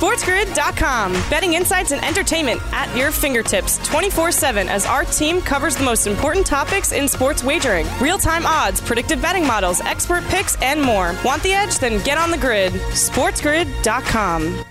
SportsGrid.com. 0.00 1.12
Betting 1.28 1.52
insights 1.52 1.92
and 1.92 2.02
entertainment 2.02 2.58
at 2.72 2.96
your 2.96 3.10
fingertips 3.10 3.76
24 3.86 4.32
7 4.32 4.66
as 4.66 4.86
our 4.86 5.04
team 5.04 5.42
covers 5.42 5.76
the 5.76 5.84
most 5.84 6.06
important 6.06 6.46
topics 6.46 6.92
in 6.92 7.06
sports 7.06 7.44
wagering 7.44 7.86
real 8.00 8.16
time 8.16 8.46
odds, 8.46 8.80
predictive 8.80 9.20
betting 9.20 9.46
models, 9.46 9.82
expert 9.82 10.24
picks, 10.28 10.56
and 10.62 10.80
more. 10.80 11.14
Want 11.22 11.42
the 11.42 11.52
edge? 11.52 11.78
Then 11.78 12.02
get 12.02 12.16
on 12.16 12.30
the 12.30 12.38
grid. 12.38 12.72
SportsGrid.com. 12.72 14.64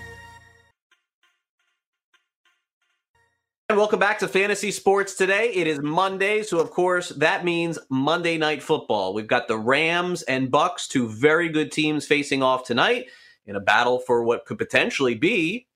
And 3.69 3.77
welcome 3.77 3.99
back 3.99 4.17
to 4.17 4.27
Fantasy 4.27 4.71
Sports 4.71 5.13
today. 5.13 5.51
It 5.53 5.67
is 5.67 5.79
Monday, 5.79 6.41
so 6.41 6.57
of 6.57 6.71
course 6.71 7.09
that 7.09 7.45
means 7.45 7.77
Monday 7.91 8.39
Night 8.39 8.63
Football. 8.63 9.13
We've 9.13 9.27
got 9.27 9.47
the 9.47 9.59
Rams 9.59 10.23
and 10.23 10.49
Bucks, 10.49 10.87
two 10.87 11.07
very 11.07 11.49
good 11.49 11.71
teams 11.71 12.07
facing 12.07 12.41
off 12.41 12.63
tonight 12.63 13.09
in 13.45 13.55
a 13.55 13.59
battle 13.59 13.99
for 13.99 14.23
what 14.23 14.45
could 14.45 14.57
potentially 14.57 15.15
be 15.15 15.67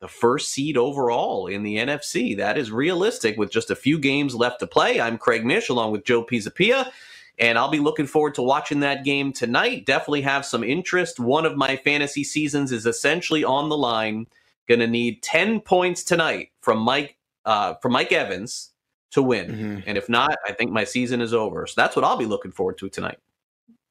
the 0.00 0.08
first 0.08 0.50
seed 0.50 0.76
overall 0.76 1.46
in 1.46 1.62
the 1.62 1.76
NFC. 1.76 2.36
That 2.36 2.58
is 2.58 2.72
realistic 2.72 3.36
with 3.36 3.50
just 3.50 3.70
a 3.70 3.76
few 3.76 3.98
games 3.98 4.34
left 4.34 4.60
to 4.60 4.66
play. 4.66 5.00
I'm 5.00 5.18
Craig 5.18 5.44
Mish 5.44 5.68
along 5.68 5.92
with 5.92 6.04
Joe 6.04 6.24
Pisapia, 6.24 6.90
and 7.38 7.58
I'll 7.58 7.70
be 7.70 7.78
looking 7.78 8.06
forward 8.06 8.34
to 8.36 8.42
watching 8.42 8.80
that 8.80 9.04
game 9.04 9.32
tonight. 9.32 9.86
Definitely 9.86 10.22
have 10.22 10.46
some 10.46 10.64
interest. 10.64 11.20
One 11.20 11.44
of 11.44 11.56
my 11.56 11.76
fantasy 11.76 12.24
seasons 12.24 12.72
is 12.72 12.86
essentially 12.86 13.44
on 13.44 13.68
the 13.68 13.76
line. 13.76 14.26
Going 14.68 14.80
to 14.80 14.86
need 14.86 15.22
10 15.22 15.60
points 15.60 16.02
tonight 16.02 16.50
from 16.60 16.78
Mike 16.78 17.16
uh, 17.44 17.74
from 17.82 17.92
Mike 17.92 18.12
Evans 18.12 18.72
to 19.10 19.22
win. 19.22 19.50
Mm-hmm. 19.50 19.78
And 19.86 19.98
if 19.98 20.08
not, 20.08 20.36
I 20.46 20.52
think 20.52 20.70
my 20.70 20.84
season 20.84 21.20
is 21.20 21.34
over. 21.34 21.66
So 21.66 21.74
that's 21.76 21.96
what 21.96 22.04
I'll 22.04 22.16
be 22.16 22.26
looking 22.26 22.52
forward 22.52 22.78
to 22.78 22.88
tonight. 22.88 23.18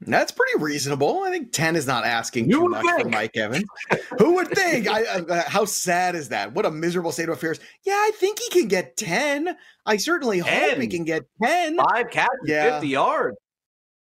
That's 0.01 0.31
pretty 0.31 0.63
reasonable. 0.63 1.23
I 1.23 1.29
think 1.29 1.51
10 1.51 1.75
is 1.75 1.85
not 1.85 2.05
asking 2.05 2.49
you 2.49 2.59
too 2.59 2.69
much 2.69 2.85
think. 2.85 3.01
for 3.01 3.09
Mike 3.09 3.35
Evans. 3.35 3.65
Who 4.19 4.35
would 4.35 4.47
think? 4.49 4.87
I, 4.87 5.03
uh, 5.03 5.43
how 5.47 5.65
sad 5.65 6.15
is 6.15 6.29
that? 6.29 6.53
What 6.53 6.65
a 6.65 6.71
miserable 6.71 7.11
state 7.11 7.27
of 7.27 7.35
affairs. 7.35 7.59
Yeah, 7.85 7.93
I 7.93 8.11
think 8.15 8.39
he 8.39 8.49
can 8.49 8.67
get 8.69 8.95
10. 8.95 9.55
I 9.85 9.97
certainly 9.97 10.41
10. 10.41 10.69
hope 10.69 10.79
he 10.79 10.87
can 10.87 11.03
get 11.03 11.23
10. 11.43 11.77
Five 11.77 12.09
catches, 12.11 12.29
yeah. 12.45 12.79
50 12.79 12.87
yards. 12.87 13.37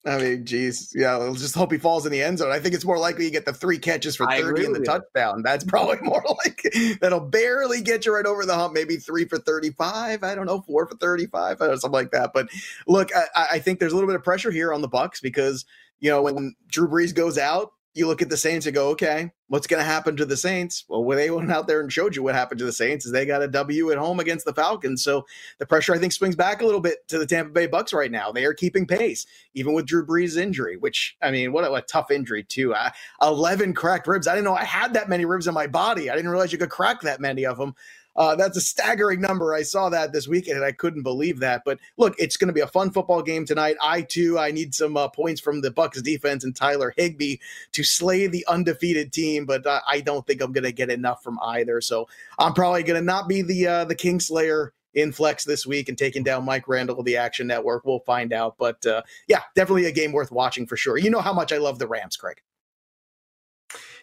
I 0.06 0.18
mean, 0.18 0.46
geez, 0.46 0.94
yeah. 0.96 1.18
We'll 1.18 1.34
just 1.34 1.56
hope 1.56 1.74
he 1.74 1.78
falls 1.78 2.06
in 2.06 2.12
the 2.12 2.22
end 2.22 2.38
zone. 2.38 2.52
I 2.52 2.60
think 2.60 2.74
it's 2.74 2.86
more 2.86 2.98
likely 2.98 3.26
you 3.26 3.32
get 3.32 3.46
the 3.46 3.54
three 3.54 3.78
catches 3.78 4.16
for 4.16 4.26
thirty 4.28 4.64
and 4.64 4.74
the 4.74 4.80
touchdown. 4.80 5.42
That's 5.44 5.66
probably 5.66 5.98
more 6.02 6.24
like 6.46 6.64
that'll 7.02 7.20
barely 7.20 7.82
get 7.82 8.06
you 8.06 8.16
right 8.16 8.26
over 8.26 8.46
the 8.46 8.56
hump. 8.56 8.74
Maybe 8.74 8.96
three 8.96 9.26
for 9.26 9.38
thirty-five. 9.38 10.24
I 10.24 10.36
don't 10.36 10.46
know, 10.46 10.62
four 10.62 10.88
for 10.88 10.96
thirty-five, 10.96 11.62
or 11.62 11.76
something 11.76 11.92
like 11.92 12.12
that. 12.12 12.32
But 12.34 12.48
look, 12.88 13.10
I, 13.14 13.48
I 13.54 13.60
think 13.60 13.80
there's 13.80 13.92
a 13.92 13.96
little 13.96 14.08
bit 14.08 14.16
of 14.16 14.24
pressure 14.24 14.52
here 14.52 14.74
on 14.74 14.82
the 14.82 14.88
Bucks 14.88 15.20
because 15.20 15.66
you 16.00 16.10
know 16.10 16.22
when 16.22 16.56
Drew 16.68 16.88
Brees 16.88 17.14
goes 17.14 17.38
out, 17.38 17.74
you 17.96 18.08
look 18.08 18.22
at 18.22 18.30
the 18.30 18.38
Saints 18.38 18.66
and 18.66 18.76
go, 18.76 18.90
okay, 18.90 19.32
what's 19.48 19.66
going 19.66 19.80
to 19.80 19.86
happen 19.86 20.16
to 20.16 20.26
the 20.26 20.38
Saints? 20.38 20.86
Well, 20.88 21.04
when 21.04 21.18
they 21.18 21.32
went 21.32 21.52
out 21.52 21.68
there 21.68 21.82
and 21.82 21.92
showed 21.92 22.16
you 22.16 22.22
what 22.22 22.36
happened 22.36 22.60
to 22.60 22.66
the 22.66 22.72
Saints 22.72 23.06
is 23.06 23.12
they 23.12 23.26
got 23.26 23.42
a 23.42 23.48
W 23.48 23.92
at 23.92 23.98
home 23.98 24.20
against 24.20 24.46
the 24.46 24.54
Falcons. 24.54 25.04
So 25.04 25.26
the 25.58 25.66
pressure, 25.66 25.94
I 25.94 25.98
think, 25.98 26.14
swings 26.14 26.36
back 26.36 26.62
a 26.62 26.66
little 26.66 26.82
bit 26.82 27.08
to 27.08 27.18
the 27.18 27.26
Tampa 27.26 27.52
Bay 27.52 27.66
Bucks 27.66 27.92
right 27.92 28.12
now. 28.12 28.32
They 28.32 28.46
are 28.46 28.54
keeping 28.54 28.86
pace, 28.86 29.26
even 29.56 29.74
with 29.74 29.88
Drew 29.88 30.06
Brees' 30.06 30.38
injury, 30.38 30.78
which, 30.78 31.18
I 31.22 31.32
mean, 31.32 31.52
what 31.52 31.66
a, 31.66 31.72
what 31.72 31.84
a 31.84 31.88
tough 31.88 32.12
injury, 32.12 32.44
too. 32.44 32.74
Uh, 32.74 32.92
11 33.22 33.74
cracked 33.74 34.08
ribs. 34.08 34.28
I 34.28 34.34
didn't 34.34 34.46
know 34.46 34.56
I 34.56 34.66
had 34.66 34.94
that 34.94 35.10
many 35.10 35.26
ribs 35.26 35.48
in 35.48 35.54
my 35.54 35.68
body. 35.68 36.10
I 36.10 36.16
didn't 36.16 36.30
realize 36.30 36.52
you 36.52 36.60
could 36.60 36.70
crack 36.70 37.02
that 37.02 37.20
many 37.20 37.46
of 37.46 37.58
them. 37.58 37.74
Uh, 38.20 38.36
that's 38.36 38.58
a 38.58 38.62
staggering 38.62 39.22
number. 39.22 39.54
I 39.54 39.62
saw 39.62 39.88
that 39.90 40.12
this 40.12 40.28
weekend 40.28 40.58
and 40.58 40.66
I 40.66 40.74
couldn't 40.74 41.04
believe 41.04 41.40
that. 41.40 41.62
But 41.64 41.80
look, 41.96 42.16
it's 42.20 42.36
going 42.36 42.50
to 42.50 42.54
be 42.54 42.60
a 42.60 42.68
fun 42.68 42.92
football 42.92 43.22
game 43.22 43.46
tonight. 43.46 43.78
I 43.82 44.02
too, 44.02 44.38
I 44.38 44.52
need 44.52 44.76
some 44.76 44.98
uh, 44.98 45.08
points 45.08 45.40
from 45.40 45.62
the 45.62 45.72
Bucks 45.72 46.02
defense 46.02 46.44
and 46.44 46.54
Tyler 46.54 46.94
Higbee 46.98 47.38
to 47.72 47.84
slay 47.84 48.28
the 48.28 48.46
undefeated 48.48 49.14
team. 49.14 49.46
But 49.46 49.66
uh, 49.66 49.80
I 49.88 50.02
don't 50.02 50.28
think 50.28 50.42
I'm 50.42 50.52
going 50.52 50.66
to 50.66 50.74
get 50.74 50.90
enough 50.90 51.24
from 51.24 51.40
either. 51.42 51.80
So 51.80 52.10
I'm 52.38 52.54
probably 52.54 52.84
going 52.84 53.00
to 53.00 53.06
not 53.06 53.30
be 53.30 53.42
the 53.42 53.68
uh, 53.68 53.86
the 53.86 53.96
Kingslayer 53.96 54.72
in 54.96 55.14
flex 55.14 55.46
this 55.46 55.66
week 55.66 55.88
and 55.88 55.98
taking 55.98 56.24
down 56.24 56.44
Mike 56.44 56.68
Randall 56.68 57.00
of 57.00 57.06
the 57.06 57.16
Action 57.16 57.48
Network. 57.48 57.86
We'll 57.86 58.00
find 58.00 58.34
out. 58.34 58.56
But 58.58 58.86
uh, 58.86 59.02
yeah, 59.30 59.44
definitely 59.56 59.86
a 59.86 59.94
game 59.94 60.12
worth 60.12 60.32
watching 60.32 60.68
for 60.68 60.76
sure. 60.76 60.98
You 60.98 61.10
know 61.10 61.22
how 61.22 61.32
much 61.32 61.54
I 61.54 61.58
love 61.58 61.80
the 61.80 61.88
Rams, 61.88 62.18
Craig. 62.18 62.42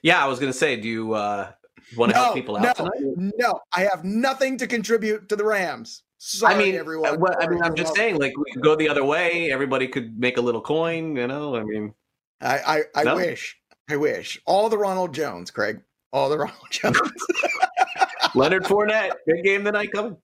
Yeah, 0.01 0.25
I 0.25 0.27
was 0.27 0.39
going 0.39 0.53
to 0.53 0.59
say, 0.59 0.77
do 0.81 0.89
you 0.89 1.13
uh, 1.13 1.53
you 1.91 1.99
want 1.99 2.13
to 2.13 2.19
no, 2.19 2.25
help 2.25 2.35
people 2.35 2.57
out 2.57 2.63
no, 2.63 2.73
tonight? 2.73 3.33
No, 3.37 3.61
I 3.75 3.83
have 3.83 4.05
nothing 4.05 4.57
to 4.59 4.67
contribute 4.67 5.29
to 5.29 5.37
the 5.37 5.45
Rams. 5.45 6.03
Sorry, 6.19 6.55
I 6.55 6.59
mean, 6.59 6.75
uh, 6.75 6.79
everyone. 6.79 7.21
Well, 7.21 7.37
I 7.39 7.47
mean, 7.47 7.63
I'm 7.63 7.75
just 7.75 7.95
saying, 7.95 8.19
like, 8.19 8.33
we 8.37 8.53
could 8.53 8.63
go 8.63 8.75
the 8.75 8.89
other 8.89 9.05
way. 9.05 9.53
Everybody 9.53 9.87
could 9.87 10.19
make 10.19 10.39
a 10.39 10.41
little 10.41 10.63
coin, 10.63 11.17
you 11.17 11.27
know. 11.27 11.57
I 11.57 11.63
mean, 11.63 11.93
I, 12.41 12.59
I, 12.59 12.83
I 13.01 13.05
no? 13.05 13.17
wish, 13.17 13.57
I 13.89 13.97
wish 13.97 14.41
all 14.47 14.69
the 14.69 14.79
Ronald 14.79 15.15
Jones, 15.15 15.51
Craig, 15.51 15.81
all 16.13 16.29
the 16.29 16.39
Ronald 16.39 16.71
Jones. 16.71 16.99
Leonard 18.35 18.65
Fournette, 18.65 19.13
big 19.27 19.45
game 19.45 19.65
tonight 19.65 19.93
coming. 19.93 20.17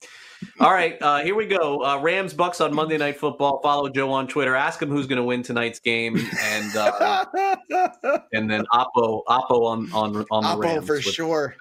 All 0.61 0.73
right, 0.73 1.01
uh, 1.01 1.23
here 1.23 1.35
we 1.35 1.47
go. 1.47 1.85
Uh, 1.85 1.99
Rams 1.99 2.35
Bucks 2.35 2.61
on 2.61 2.75
Monday 2.75 2.99
Night 2.99 3.19
Football. 3.19 3.61
Follow 3.63 3.89
Joe 3.89 4.11
on 4.13 4.27
Twitter. 4.29 4.55
Ask 4.55 4.81
him 4.81 4.89
who's 4.89 5.07
going 5.07 5.19
to 5.19 5.25
win 5.25 5.43
tonight's 5.43 5.81
game, 5.81 6.19
and 6.41 6.77
uh, 6.77 7.25
and 8.33 8.51
then 8.51 8.65
Oppo 8.73 9.23
Oppo 9.27 9.67
on 9.67 9.93
on 9.93 10.25
on 10.31 10.45
Oppo 10.45 10.53
the 10.53 10.59
Rams 10.59 10.87
for 10.87 11.01
sure. 11.01 11.57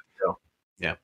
Yeah. 0.81 0.95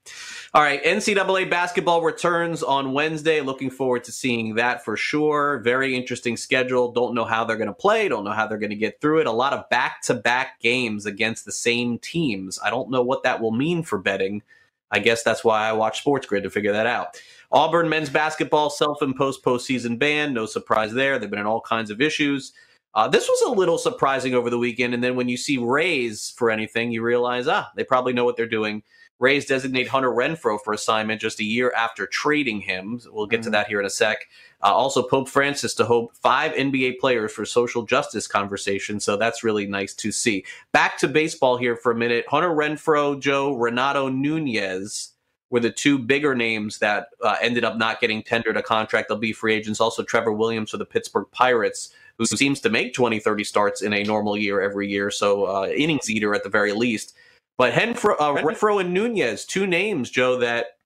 All 0.56 0.64
right. 0.64 0.84
NCAA 0.84 1.52
basketball 1.52 2.02
returns 2.02 2.64
on 2.64 2.94
Wednesday. 2.94 3.42
Looking 3.42 3.70
forward 3.70 4.04
to 4.06 4.12
seeing 4.12 4.56
that 4.56 4.84
for 4.84 4.98
sure. 4.98 5.60
Very 5.60 5.96
interesting 5.96 6.36
schedule. 6.36 6.92
Don't 6.92 7.14
know 7.14 7.26
how 7.26 7.46
they're 7.46 7.58
going 7.58 7.68
to 7.68 7.74
play. 7.74 8.08
Don't 8.08 8.24
know 8.24 8.32
how 8.32 8.48
they're 8.48 8.58
going 8.58 8.72
to 8.72 8.76
get 8.76 9.00
through 9.00 9.20
it. 9.20 9.28
A 9.28 9.32
lot 9.32 9.54
of 9.54 9.70
back 9.70 10.02
to 10.04 10.16
back 10.16 10.60
games 10.60 11.06
against 11.06 11.46
the 11.46 11.52
same 11.52 12.00
teams. 12.00 12.58
I 12.64 12.72
don't 12.72 12.90
know 12.90 13.04
what 13.04 13.22
that 13.22 13.40
will 13.40 13.52
mean 13.52 13.84
for 13.84 14.00
betting. 14.00 14.42
I 14.90 14.98
guess 14.98 15.22
that's 15.22 15.44
why 15.44 15.70
I 15.70 15.74
watch 15.74 16.00
Sports 16.00 16.26
Grid 16.26 16.44
to 16.44 16.50
figure 16.50 16.72
that 16.72 16.88
out. 16.88 17.22
Auburn 17.52 17.88
men's 17.88 18.10
basketball 18.10 18.70
self 18.70 19.02
imposed 19.02 19.44
postseason 19.44 19.98
ban. 19.98 20.34
No 20.34 20.46
surprise 20.46 20.94
there. 20.94 21.18
They've 21.18 21.30
been 21.30 21.40
in 21.40 21.46
all 21.46 21.62
kinds 21.62 21.90
of 21.90 22.02
issues. 22.02 22.54
Uh, 22.94 23.08
this 23.08 23.28
was 23.28 23.42
a 23.42 23.52
little 23.52 23.78
surprising 23.78 24.34
over 24.34 24.50
the 24.50 24.58
weekend. 24.58 24.94
And 24.94 25.04
then 25.04 25.16
when 25.16 25.30
you 25.30 25.38
see 25.38 25.58
Rays 25.58 26.34
for 26.36 26.50
anything, 26.50 26.92
you 26.92 27.04
realize, 27.04 27.48
ah, 27.48 27.70
they 27.76 27.84
probably 27.84 28.14
know 28.14 28.26
what 28.26 28.38
they're 28.38 28.48
doing. 28.48 28.82
Rays 29.20 29.46
designate 29.46 29.88
Hunter 29.88 30.12
Renfroe 30.12 30.60
for 30.64 30.74
assignment 30.74 31.22
just 31.22 31.40
a 31.40 31.44
year 31.44 31.72
after 31.76 32.06
trading 32.06 32.62
him. 32.62 33.00
We'll 33.08 33.26
get 33.26 33.38
mm-hmm. 33.38 33.46
to 33.46 33.50
that 33.52 33.68
here 33.68 33.80
in 33.80 33.86
a 33.86 33.90
sec. 33.90 34.28
Uh, 34.64 34.74
also, 34.74 35.02
Pope 35.04 35.30
Francis 35.30 35.74
to 35.76 35.86
hope 35.86 36.16
five 36.16 36.54
NBA 36.54 37.00
players 37.00 37.32
for 37.32 37.46
social 37.46 37.84
justice 37.84 38.28
conversation. 38.28 39.00
So 39.00 39.18
that's 39.18 39.44
really 39.44 39.66
nice 39.66 39.94
to 39.96 40.12
see. 40.12 40.46
Back 40.72 40.98
to 41.00 41.08
baseball 41.08 41.58
here 41.58 41.76
for 41.76 41.92
a 41.92 41.96
minute. 41.96 42.26
Hunter 42.28 42.50
Renfroe, 42.50 43.20
Joe, 43.20 43.56
Renato 43.56 44.08
Nunez 44.10 45.14
were 45.50 45.60
the 45.60 45.72
two 45.72 45.98
bigger 45.98 46.36
names 46.36 46.80
that 46.80 47.10
uh, 47.24 47.38
ended 47.42 47.64
up 47.64 47.78
not 47.78 48.02
getting 48.02 48.22
tendered 48.22 48.58
a 48.58 48.64
contract. 48.64 49.08
They'll 49.08 49.18
be 49.18 49.34
free 49.34 49.54
agents. 49.54 49.80
Also, 49.80 50.04
Trevor 50.04 50.34
Williams 50.34 50.72
for 50.72 50.78
the 50.78 50.86
Pittsburgh 50.86 51.28
Pirates, 51.32 51.94
who 52.18 52.26
seems 52.26 52.60
to 52.62 52.70
make 52.70 52.94
20, 52.94 53.20
30 53.20 53.44
starts 53.44 53.82
in 53.82 53.94
a 53.94 54.04
normal 54.04 54.38
year 54.38 54.62
every 54.62 54.90
year. 54.90 55.10
So, 55.10 55.46
uh, 55.46 55.68
innings 55.68 56.10
eater 56.10 56.34
at 56.34 56.44
the 56.44 56.50
very 56.50 56.74
least. 56.74 57.16
But 57.58 57.74
Renfroe, 57.74 58.16
uh, 58.20 58.36
Renfroe 58.36 58.82
and 58.82 58.94
Nunez, 58.94 59.46
two 59.46 59.66
names, 59.66 60.10
Joe, 60.12 60.38
that 60.38 60.77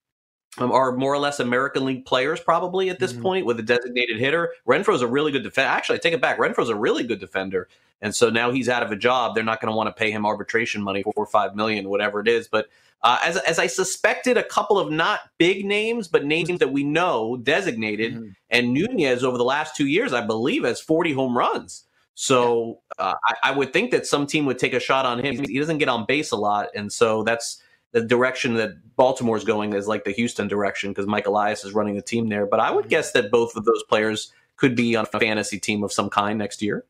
um, 0.57 0.71
are 0.71 0.91
more 0.91 1.13
or 1.13 1.17
less 1.17 1.39
American 1.39 1.85
League 1.85 2.05
players 2.05 2.39
probably 2.39 2.89
at 2.89 2.99
this 2.99 3.13
mm-hmm. 3.13 3.21
point 3.21 3.45
with 3.45 3.59
a 3.59 3.63
designated 3.63 4.19
hitter. 4.19 4.53
Renfroe's 4.67 5.01
a 5.01 5.07
really 5.07 5.31
good 5.31 5.43
defender. 5.43 5.69
Actually, 5.69 5.95
I 5.95 5.99
take 5.99 6.13
it 6.13 6.21
back. 6.21 6.37
Renfroe's 6.37 6.69
a 6.69 6.75
really 6.75 7.03
good 7.03 7.19
defender. 7.19 7.67
And 8.01 8.13
so 8.13 8.29
now 8.29 8.51
he's 8.51 8.67
out 8.67 8.83
of 8.83 8.91
a 8.91 8.95
job. 8.95 9.35
They're 9.35 9.43
not 9.43 9.61
going 9.61 9.71
to 9.71 9.75
want 9.75 9.87
to 9.87 9.93
pay 9.93 10.11
him 10.11 10.25
arbitration 10.25 10.81
money, 10.81 11.03
four 11.03 11.13
or 11.15 11.27
five 11.27 11.55
million, 11.55 11.87
whatever 11.87 12.19
it 12.19 12.27
is. 12.27 12.47
But 12.47 12.67
uh, 13.03 13.19
as, 13.23 13.37
as 13.37 13.59
I 13.59 13.67
suspected, 13.67 14.37
a 14.37 14.43
couple 14.43 14.77
of 14.77 14.91
not 14.91 15.21
big 15.37 15.65
names, 15.65 16.07
but 16.07 16.25
names 16.25 16.59
that 16.59 16.71
we 16.71 16.83
know 16.83 17.37
designated. 17.37 18.15
Mm-hmm. 18.15 18.29
And 18.49 18.73
Nunez 18.73 19.23
over 19.23 19.37
the 19.37 19.43
last 19.43 19.75
two 19.75 19.87
years, 19.87 20.13
I 20.13 20.25
believe, 20.25 20.63
has 20.63 20.81
40 20.81 21.13
home 21.13 21.37
runs. 21.37 21.85
So 22.13 22.81
uh, 22.99 23.15
I, 23.25 23.49
I, 23.49 23.51
would 23.51 23.71
think 23.71 23.91
that 23.91 24.05
some 24.05 24.27
team 24.27 24.45
would 24.45 24.59
take 24.59 24.73
a 24.73 24.79
shot 24.79 25.05
on 25.05 25.23
him. 25.23 25.43
He 25.43 25.57
doesn't 25.57 25.77
get 25.77 25.87
on 25.87 26.05
base 26.05 26.31
a 26.31 26.35
lot, 26.35 26.67
and 26.75 26.91
so 26.91 27.23
that's 27.23 27.60
the 27.91 28.01
direction 28.01 28.55
that 28.55 28.95
Baltimore's 28.95 29.43
going 29.43 29.73
is 29.73 29.87
like 29.87 30.03
the 30.03 30.11
Houston 30.11 30.47
direction 30.47 30.91
because 30.91 31.07
Mike 31.07 31.27
Elias 31.27 31.63
is 31.63 31.73
running 31.73 31.95
the 31.95 32.01
team 32.01 32.29
there. 32.29 32.45
But 32.45 32.59
I 32.59 32.71
would 32.71 32.85
mm-hmm. 32.85 32.89
guess 32.89 33.11
that 33.11 33.31
both 33.31 33.55
of 33.55 33.65
those 33.65 33.83
players 33.83 34.31
could 34.55 34.75
be 34.75 34.95
on 34.95 35.05
a 35.11 35.19
fantasy 35.19 35.59
team 35.59 35.83
of 35.83 35.91
some 35.91 36.09
kind 36.09 36.37
next 36.39 36.61
year. 36.61 36.85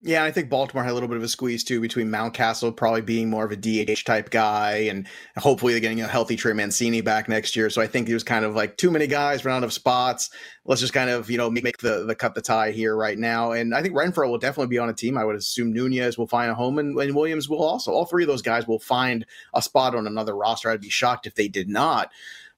Yeah, 0.00 0.22
I 0.22 0.30
think 0.30 0.48
Baltimore 0.48 0.84
had 0.84 0.92
a 0.92 0.94
little 0.94 1.08
bit 1.08 1.16
of 1.16 1.24
a 1.24 1.28
squeeze 1.28 1.64
too 1.64 1.80
between 1.80 2.06
Mountcastle 2.06 2.76
probably 2.76 3.00
being 3.00 3.28
more 3.28 3.44
of 3.44 3.50
a 3.50 3.56
DH 3.56 4.04
type 4.04 4.30
guy, 4.30 4.86
and 4.88 5.08
hopefully 5.36 5.78
getting 5.80 6.00
a 6.00 6.06
healthy 6.06 6.36
Trey 6.36 6.52
Mancini 6.52 7.00
back 7.00 7.28
next 7.28 7.56
year. 7.56 7.68
So 7.68 7.82
I 7.82 7.88
think 7.88 8.08
it 8.08 8.14
was 8.14 8.22
kind 8.22 8.44
of 8.44 8.54
like 8.54 8.76
too 8.76 8.92
many 8.92 9.08
guys, 9.08 9.44
run 9.44 9.56
out 9.56 9.64
of 9.64 9.72
spots. 9.72 10.30
Let's 10.64 10.80
just 10.80 10.92
kind 10.92 11.10
of 11.10 11.28
you 11.28 11.36
know 11.36 11.50
make 11.50 11.78
the 11.78 12.04
the 12.06 12.14
cut 12.14 12.36
the 12.36 12.40
tie 12.40 12.70
here 12.70 12.96
right 12.96 13.18
now. 13.18 13.50
And 13.50 13.74
I 13.74 13.82
think 13.82 13.94
Renfroe 13.96 14.28
will 14.28 14.38
definitely 14.38 14.70
be 14.70 14.78
on 14.78 14.88
a 14.88 14.94
team. 14.94 15.18
I 15.18 15.24
would 15.24 15.34
assume 15.34 15.72
Nunez 15.72 16.16
will 16.16 16.28
find 16.28 16.48
a 16.48 16.54
home, 16.54 16.78
and, 16.78 16.96
and 16.96 17.16
Williams 17.16 17.48
will 17.48 17.64
also. 17.64 17.90
All 17.90 18.04
three 18.04 18.22
of 18.22 18.28
those 18.28 18.42
guys 18.42 18.68
will 18.68 18.78
find 18.78 19.26
a 19.52 19.60
spot 19.60 19.96
on 19.96 20.06
another 20.06 20.36
roster. 20.36 20.70
I'd 20.70 20.80
be 20.80 20.90
shocked 20.90 21.26
if 21.26 21.34
they 21.34 21.48
did 21.48 21.68
not. 21.68 22.12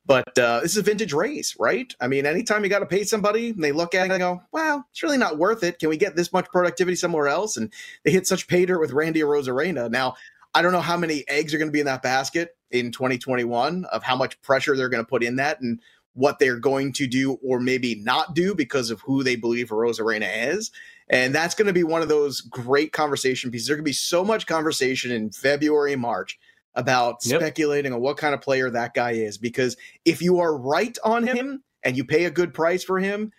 But 0.07 0.37
uh, 0.39 0.61
this 0.61 0.73
is 0.73 0.79
a 0.79 0.83
vintage 0.83 1.13
Rays, 1.13 1.55
right? 1.59 1.95
I 2.01 2.09
mean, 2.09 2.27
anytime 2.27 2.65
you 2.65 2.71
got 2.71 2.81
to 2.81 2.87
pay 2.87 3.05
somebody, 3.05 3.51
and 3.51 3.63
they 3.63 3.73
look 3.73 3.95
at 3.95 4.07
it 4.07 4.11
and 4.11 4.21
go, 4.21 4.43
"Well, 4.51 4.85
it's 4.91 5.03
really 5.03 5.19
not 5.19 5.39
worth 5.39 5.63
it. 5.63 5.79
Can 5.79 5.89
we 5.89 5.97
get 5.97 6.17
this 6.17 6.33
much 6.33 6.47
productivity 6.47 6.97
somewhere 6.97 7.29
else?" 7.29 7.57
And 7.57 7.73
they 8.05 8.11
hit 8.11 8.27
such 8.27 8.49
pay 8.49 8.67
dirt 8.67 8.81
with 8.81 8.93
Randy 8.93 9.21
Arozarena. 9.21 9.91
Now, 9.91 10.17
I 10.55 10.63
don't 10.63 10.73
know 10.73 10.81
how 10.81 10.97
many 10.97 11.25
eggs 11.29 11.55
are 11.55 11.59
going 11.59 11.69
to 11.69 11.73
be 11.73 11.81
in 11.81 11.87
that 11.87 12.03
basket 12.03 12.57
in 12.71 12.93
2021 12.93 13.85
of 13.87 14.03
how 14.03 14.17
much 14.17 14.41
pressure 14.43 14.77
they're 14.77 14.89
going 14.89 15.05
to 15.05 15.09
put 15.09 15.23
in 15.23 15.37
that 15.37 15.61
and 15.61 15.81
what 16.15 16.39
they're 16.39 16.59
going 16.59 16.93
to 16.95 17.07
do 17.07 17.39
or 17.43 17.61
maybe 17.61 17.95
not 17.95 18.35
do 18.35 18.55
because 18.55 18.91
of 18.91 19.01
who 19.03 19.23
they 19.23 19.37
believe 19.37 19.69
Arozarena 19.69 20.49
is. 20.49 20.71
And 21.09 21.35
that's 21.35 21.55
going 21.55 21.67
to 21.67 21.73
be 21.73 21.85
one 21.85 22.03
of 22.03 22.09
those 22.09 22.41
great 22.41 22.93
conversation 22.93 23.51
pieces. 23.51 23.69
Going 23.69 23.79
to 23.79 23.85
be 23.85 23.93
so 23.93 24.25
much 24.25 24.47
conversation 24.47 25.11
in 25.11 25.31
February 25.31 25.93
and 25.93 26.03
March 26.03 26.39
about 26.75 27.17
yep. 27.25 27.41
speculating 27.41 27.93
on 27.93 28.01
what 28.01 28.17
kind 28.17 28.35
of 28.35 28.41
player 28.41 28.71
that 28.71 28.95
guy 28.95 29.13
is 29.13 29.39
because 29.39 29.77
if 30.05 30.23
you 30.23 30.39
are 30.39 30.57
right 30.57 30.97
on 31.05 31.27
him 31.27 31.63
and 31.83 31.97
you 31.97 32.05
pay 32.05 32.25
a 32.25 32.31
good 32.31 32.55
price 32.55 32.85
for 32.85 32.99
him, 32.99 33.33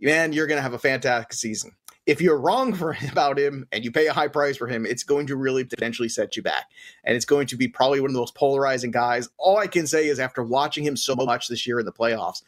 man, 0.00 0.32
you're 0.32 0.46
going 0.46 0.58
to 0.58 0.62
have 0.62 0.72
a 0.72 0.78
fantastic 0.78 1.32
season. 1.32 1.72
If 2.04 2.20
you're 2.20 2.38
wrong 2.38 2.74
for 2.74 2.96
about 3.10 3.38
him 3.38 3.66
and 3.70 3.84
you 3.84 3.92
pay 3.92 4.06
a 4.08 4.12
high 4.12 4.28
price 4.28 4.56
for 4.56 4.66
him, 4.66 4.84
it's 4.84 5.04
going 5.04 5.26
to 5.28 5.36
really 5.36 5.64
potentially 5.64 6.08
set 6.08 6.36
you 6.36 6.42
back. 6.42 6.66
And 7.04 7.16
it's 7.16 7.24
going 7.24 7.46
to 7.48 7.56
be 7.56 7.68
probably 7.68 8.00
one 8.00 8.10
of 8.10 8.16
those 8.16 8.32
polarizing 8.32 8.90
guys. 8.90 9.28
All 9.38 9.58
I 9.58 9.68
can 9.68 9.86
say 9.86 10.08
is 10.08 10.18
after 10.18 10.42
watching 10.42 10.84
him 10.84 10.96
so 10.96 11.14
much 11.14 11.48
this 11.48 11.66
year 11.66 11.78
in 11.78 11.86
the 11.86 11.92
playoffs, 11.92 12.42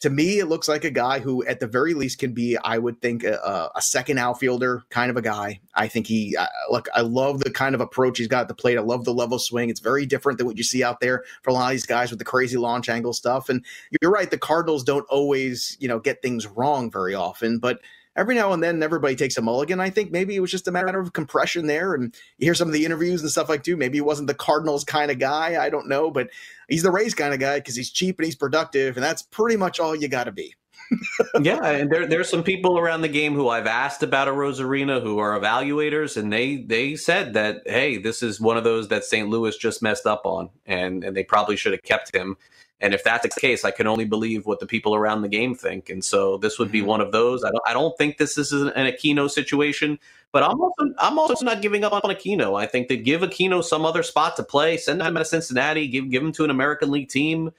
to 0.00 0.10
me, 0.10 0.38
it 0.38 0.46
looks 0.46 0.68
like 0.68 0.84
a 0.84 0.90
guy 0.90 1.18
who, 1.18 1.44
at 1.46 1.60
the 1.60 1.66
very 1.66 1.94
least, 1.94 2.18
can 2.18 2.32
be, 2.32 2.58
I 2.58 2.76
would 2.76 3.00
think, 3.00 3.24
a, 3.24 3.70
a 3.74 3.80
second 3.80 4.18
outfielder 4.18 4.82
kind 4.90 5.10
of 5.10 5.16
a 5.16 5.22
guy. 5.22 5.60
I 5.74 5.88
think 5.88 6.06
he, 6.06 6.36
look, 6.70 6.88
I 6.94 7.00
love 7.00 7.40
the 7.40 7.50
kind 7.50 7.74
of 7.74 7.80
approach 7.80 8.18
he's 8.18 8.28
got 8.28 8.42
at 8.42 8.48
the 8.48 8.54
plate. 8.54 8.76
I 8.76 8.82
love 8.82 9.04
the 9.04 9.14
level 9.14 9.38
swing. 9.38 9.70
It's 9.70 9.80
very 9.80 10.04
different 10.04 10.38
than 10.38 10.46
what 10.46 10.58
you 10.58 10.62
see 10.62 10.84
out 10.84 11.00
there 11.00 11.24
for 11.42 11.50
a 11.50 11.52
lot 11.54 11.66
of 11.66 11.70
these 11.70 11.86
guys 11.86 12.10
with 12.10 12.18
the 12.18 12.24
crazy 12.24 12.58
launch 12.58 12.88
angle 12.88 13.14
stuff. 13.14 13.48
And 13.48 13.64
you're 14.02 14.10
right, 14.10 14.30
the 14.30 14.36
Cardinals 14.36 14.84
don't 14.84 15.06
always, 15.08 15.76
you 15.80 15.88
know, 15.88 15.98
get 15.98 16.20
things 16.20 16.46
wrong 16.46 16.90
very 16.90 17.14
often, 17.14 17.58
but 17.58 17.80
every 18.16 18.34
now 18.34 18.52
and 18.52 18.62
then 18.62 18.82
everybody 18.82 19.16
takes 19.16 19.36
a 19.36 19.42
mulligan. 19.42 19.80
I 19.80 19.90
think 19.90 20.10
maybe 20.10 20.36
it 20.36 20.40
was 20.40 20.50
just 20.50 20.68
a 20.68 20.72
matter 20.72 21.00
of 21.00 21.12
compression 21.12 21.66
there. 21.66 21.94
And 21.94 22.14
you 22.38 22.46
hear 22.46 22.54
some 22.54 22.68
of 22.68 22.74
the 22.74 22.84
interviews 22.84 23.22
and 23.22 23.30
stuff 23.30 23.48
like 23.48 23.62
too. 23.62 23.76
Maybe 23.76 23.98
he 23.98 24.02
wasn't 24.02 24.28
the 24.28 24.34
Cardinals 24.34 24.84
kind 24.84 25.10
of 25.10 25.18
guy. 25.18 25.62
I 25.62 25.70
don't 25.70 25.88
know, 25.88 26.10
but 26.10 26.30
he's 26.68 26.82
the 26.82 26.90
Rays 26.90 27.14
kind 27.14 27.34
of 27.34 27.40
guy 27.40 27.58
because 27.58 27.76
he's 27.76 27.90
cheap 27.90 28.18
and 28.18 28.24
he's 28.24 28.36
productive, 28.36 28.96
and 28.96 29.04
that's 29.04 29.22
pretty 29.22 29.56
much 29.56 29.80
all 29.80 29.94
you 29.94 30.08
got 30.08 30.24
to 30.24 30.32
be. 30.32 30.54
yeah, 31.40 31.70
and 31.70 31.90
there 31.90 32.06
there's 32.06 32.28
some 32.28 32.42
people 32.42 32.78
around 32.78 33.00
the 33.00 33.08
game 33.08 33.34
who 33.34 33.48
I've 33.48 33.66
asked 33.66 34.02
about 34.02 34.28
Arozarena 34.28 35.02
who 35.02 35.18
are 35.18 35.38
evaluators, 35.38 36.16
and 36.16 36.32
they 36.32 36.56
they 36.56 36.96
said 36.96 37.32
that 37.34 37.62
hey, 37.66 37.96
this 37.96 38.22
is 38.22 38.40
one 38.40 38.56
of 38.56 38.64
those 38.64 38.88
that 38.88 39.04
St. 39.04 39.28
Louis 39.28 39.56
just 39.56 39.82
messed 39.82 40.06
up 40.06 40.22
on, 40.24 40.50
and 40.66 41.02
and 41.02 41.16
they 41.16 41.24
probably 41.24 41.56
should 41.56 41.72
have 41.72 41.82
kept 41.82 42.14
him. 42.14 42.36
And 42.84 42.92
if 42.92 43.02
that's 43.02 43.22
the 43.22 43.40
case, 43.40 43.64
I 43.64 43.70
can 43.70 43.86
only 43.86 44.04
believe 44.04 44.44
what 44.44 44.60
the 44.60 44.66
people 44.66 44.94
around 44.94 45.22
the 45.22 45.28
game 45.28 45.54
think. 45.54 45.88
And 45.88 46.04
so 46.04 46.36
this 46.36 46.58
would 46.58 46.70
be 46.70 46.80
mm-hmm. 46.80 46.88
one 46.88 47.00
of 47.00 47.12
those. 47.12 47.42
I 47.42 47.48
don't, 47.48 47.62
I 47.66 47.72
don't 47.72 47.96
think 47.96 48.18
this, 48.18 48.34
this 48.34 48.52
is 48.52 48.60
an 48.60 48.72
Aquino 48.74 49.30
situation, 49.30 49.98
but 50.32 50.42
I'm 50.42 50.60
also, 50.60 50.92
I'm 50.98 51.18
also 51.18 51.42
not 51.46 51.62
giving 51.62 51.82
up 51.82 51.94
on 51.94 52.02
Aquino. 52.02 52.60
I 52.60 52.66
think 52.66 52.88
that 52.88 52.96
give 52.96 53.22
Aquino 53.22 53.64
some 53.64 53.86
other 53.86 54.02
spot 54.02 54.36
to 54.36 54.42
play, 54.42 54.76
send 54.76 55.00
him 55.00 55.14
to 55.14 55.24
Cincinnati, 55.24 55.88
give, 55.88 56.10
give 56.10 56.22
him 56.22 56.30
to 56.32 56.44
an 56.44 56.50
American 56.50 56.90
League 56.90 57.08
team, 57.08 57.52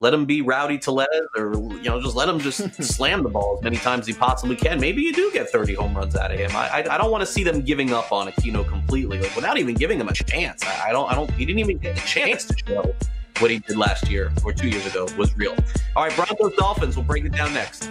let 0.00 0.12
him 0.12 0.26
be 0.26 0.42
Rowdy 0.42 0.76
Tellez, 0.76 1.08
or, 1.38 1.54
you 1.54 1.84
know, 1.84 1.98
just 2.02 2.14
let 2.14 2.28
him 2.28 2.38
just 2.38 2.58
slam 2.84 3.22
the 3.22 3.30
ball 3.30 3.56
as 3.56 3.64
many 3.64 3.78
times 3.78 4.00
as 4.00 4.08
he 4.08 4.12
possibly 4.12 4.56
can. 4.56 4.78
Maybe 4.78 5.00
you 5.00 5.14
do 5.14 5.30
get 5.32 5.48
30 5.48 5.72
home 5.72 5.96
runs 5.96 6.14
out 6.16 6.32
of 6.32 6.38
him. 6.38 6.50
I, 6.54 6.68
I, 6.68 6.96
I 6.96 6.98
don't 6.98 7.10
want 7.10 7.22
to 7.22 7.26
see 7.26 7.44
them 7.44 7.62
giving 7.62 7.94
up 7.94 8.12
on 8.12 8.28
Aquino 8.28 8.68
completely, 8.68 9.20
like 9.20 9.34
without 9.34 9.56
even 9.56 9.74
giving 9.74 9.98
him 9.98 10.08
a 10.08 10.12
chance. 10.12 10.62
I, 10.66 10.90
I 10.90 10.92
don't, 10.92 11.10
I 11.10 11.14
don't, 11.14 11.30
he 11.30 11.46
didn't 11.46 11.60
even 11.60 11.78
get 11.78 11.94
the 11.94 12.02
chance 12.02 12.44
to 12.44 12.54
show 12.66 12.94
what 13.40 13.50
he 13.50 13.58
did 13.58 13.76
last 13.76 14.08
year 14.10 14.32
or 14.44 14.52
two 14.52 14.68
years 14.68 14.86
ago 14.86 15.06
was 15.16 15.36
real. 15.36 15.54
All 15.94 16.04
right, 16.04 16.14
Broncos 16.16 16.54
Dolphins. 16.56 16.96
We'll 16.96 17.04
break 17.04 17.24
it 17.24 17.32
down 17.32 17.52
next. 17.52 17.90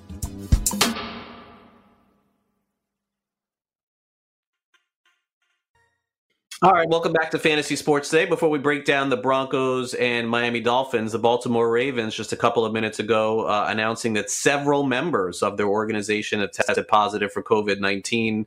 All 6.63 6.73
right, 6.73 6.87
welcome 6.87 7.11
back 7.11 7.31
to 7.31 7.39
Fantasy 7.39 7.75
Sports 7.75 8.09
Today. 8.09 8.25
Before 8.25 8.47
we 8.47 8.59
break 8.59 8.85
down 8.85 9.09
the 9.09 9.17
Broncos 9.17 9.95
and 9.95 10.29
Miami 10.29 10.59
Dolphins, 10.59 11.11
the 11.11 11.17
Baltimore 11.17 11.71
Ravens 11.71 12.13
just 12.13 12.33
a 12.33 12.35
couple 12.35 12.63
of 12.63 12.71
minutes 12.71 12.99
ago 12.99 13.47
uh, 13.47 13.65
announcing 13.67 14.13
that 14.13 14.29
several 14.29 14.83
members 14.83 15.41
of 15.41 15.57
their 15.57 15.65
organization 15.65 16.39
have 16.39 16.51
tested 16.51 16.87
positive 16.87 17.31
for 17.31 17.41
COVID 17.41 17.79
19. 17.79 18.45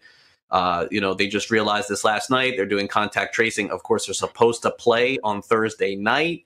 Uh, 0.48 0.86
you 0.92 1.00
know, 1.00 1.12
they 1.12 1.26
just 1.26 1.50
realized 1.50 1.88
this 1.88 2.04
last 2.04 2.30
night. 2.30 2.54
They're 2.56 2.66
doing 2.66 2.86
contact 2.86 3.34
tracing. 3.34 3.72
Of 3.72 3.82
course, 3.82 4.06
they're 4.06 4.14
supposed 4.14 4.62
to 4.62 4.70
play 4.70 5.18
on 5.24 5.42
Thursday 5.42 5.96
night. 5.96 6.44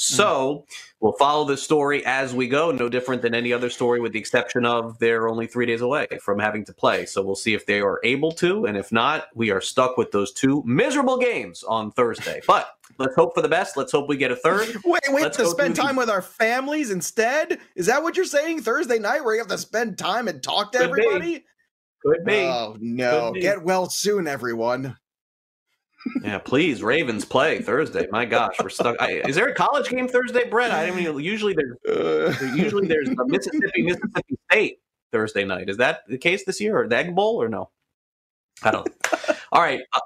So 0.00 0.24
mm-hmm. 0.24 0.84
we'll 1.00 1.14
follow 1.14 1.44
this 1.44 1.60
story 1.60 2.06
as 2.06 2.32
we 2.32 2.46
go. 2.46 2.70
No 2.70 2.88
different 2.88 3.20
than 3.20 3.34
any 3.34 3.52
other 3.52 3.68
story, 3.68 4.00
with 4.00 4.12
the 4.12 4.18
exception 4.20 4.64
of 4.64 4.96
they're 5.00 5.28
only 5.28 5.48
three 5.48 5.66
days 5.66 5.80
away 5.80 6.06
from 6.22 6.38
having 6.38 6.64
to 6.66 6.72
play. 6.72 7.04
So 7.04 7.20
we'll 7.20 7.34
see 7.34 7.52
if 7.52 7.66
they 7.66 7.80
are 7.80 7.98
able 8.04 8.30
to, 8.32 8.64
and 8.64 8.76
if 8.76 8.92
not, 8.92 9.26
we 9.34 9.50
are 9.50 9.60
stuck 9.60 9.96
with 9.96 10.12
those 10.12 10.32
two 10.32 10.62
miserable 10.64 11.18
games 11.18 11.62
on 11.64 11.90
Thursday. 11.92 12.40
But 12.48 12.70
let's 12.98 13.14
hope 13.14 13.34
for 13.34 13.42
the 13.42 13.48
best. 13.48 13.76
Let's 13.76 13.92
hope 13.92 14.08
we 14.08 14.16
get 14.16 14.30
a 14.30 14.36
third. 14.36 14.68
Wait, 14.84 15.02
wait 15.08 15.22
let's 15.22 15.36
to 15.36 15.46
spend 15.46 15.76
time 15.76 15.96
the- 15.96 16.00
with 16.00 16.10
our 16.10 16.22
families 16.22 16.90
instead. 16.90 17.58
Is 17.76 17.86
that 17.86 18.02
what 18.02 18.16
you're 18.16 18.24
saying? 18.24 18.62
Thursday 18.62 18.98
night, 18.98 19.22
where 19.22 19.34
you 19.34 19.40
have 19.40 19.48
to 19.48 19.58
spend 19.58 19.98
time 19.98 20.28
and 20.28 20.42
talk 20.42 20.72
to 20.72 20.78
Could 20.78 20.88
everybody? 20.88 21.38
Be. 21.38 21.44
Could 22.02 22.24
be. 22.24 22.40
Oh 22.40 22.76
no! 22.80 23.32
Be. 23.32 23.40
Get 23.40 23.62
well 23.62 23.90
soon, 23.90 24.26
everyone. 24.26 24.96
Yeah, 26.22 26.38
please, 26.38 26.82
Ravens 26.82 27.24
play 27.24 27.60
Thursday. 27.60 28.06
My 28.10 28.24
gosh, 28.24 28.54
we're 28.62 28.68
stuck. 28.68 28.96
I, 29.00 29.22
is 29.26 29.34
there 29.34 29.46
a 29.46 29.54
college 29.54 29.88
game 29.88 30.08
Thursday, 30.08 30.48
Brett? 30.48 30.70
I 30.70 30.90
mean, 30.90 31.18
usually 31.20 31.54
there's 31.54 32.40
usually 32.56 32.86
there's 32.86 33.08
the 33.08 33.24
Mississippi 33.26 33.82
Mississippi 33.82 34.38
State 34.50 34.80
Thursday 35.12 35.44
night. 35.44 35.68
Is 35.68 35.76
that 35.78 36.06
the 36.08 36.18
case 36.18 36.44
this 36.44 36.60
year, 36.60 36.80
or 36.80 36.88
the 36.88 36.96
Egg 36.96 37.14
Bowl, 37.14 37.40
or 37.42 37.48
no? 37.48 37.70
I 38.62 38.70
don't. 38.70 38.88
All 39.52 39.62
right. 39.62 39.80
Uh, 39.92 40.00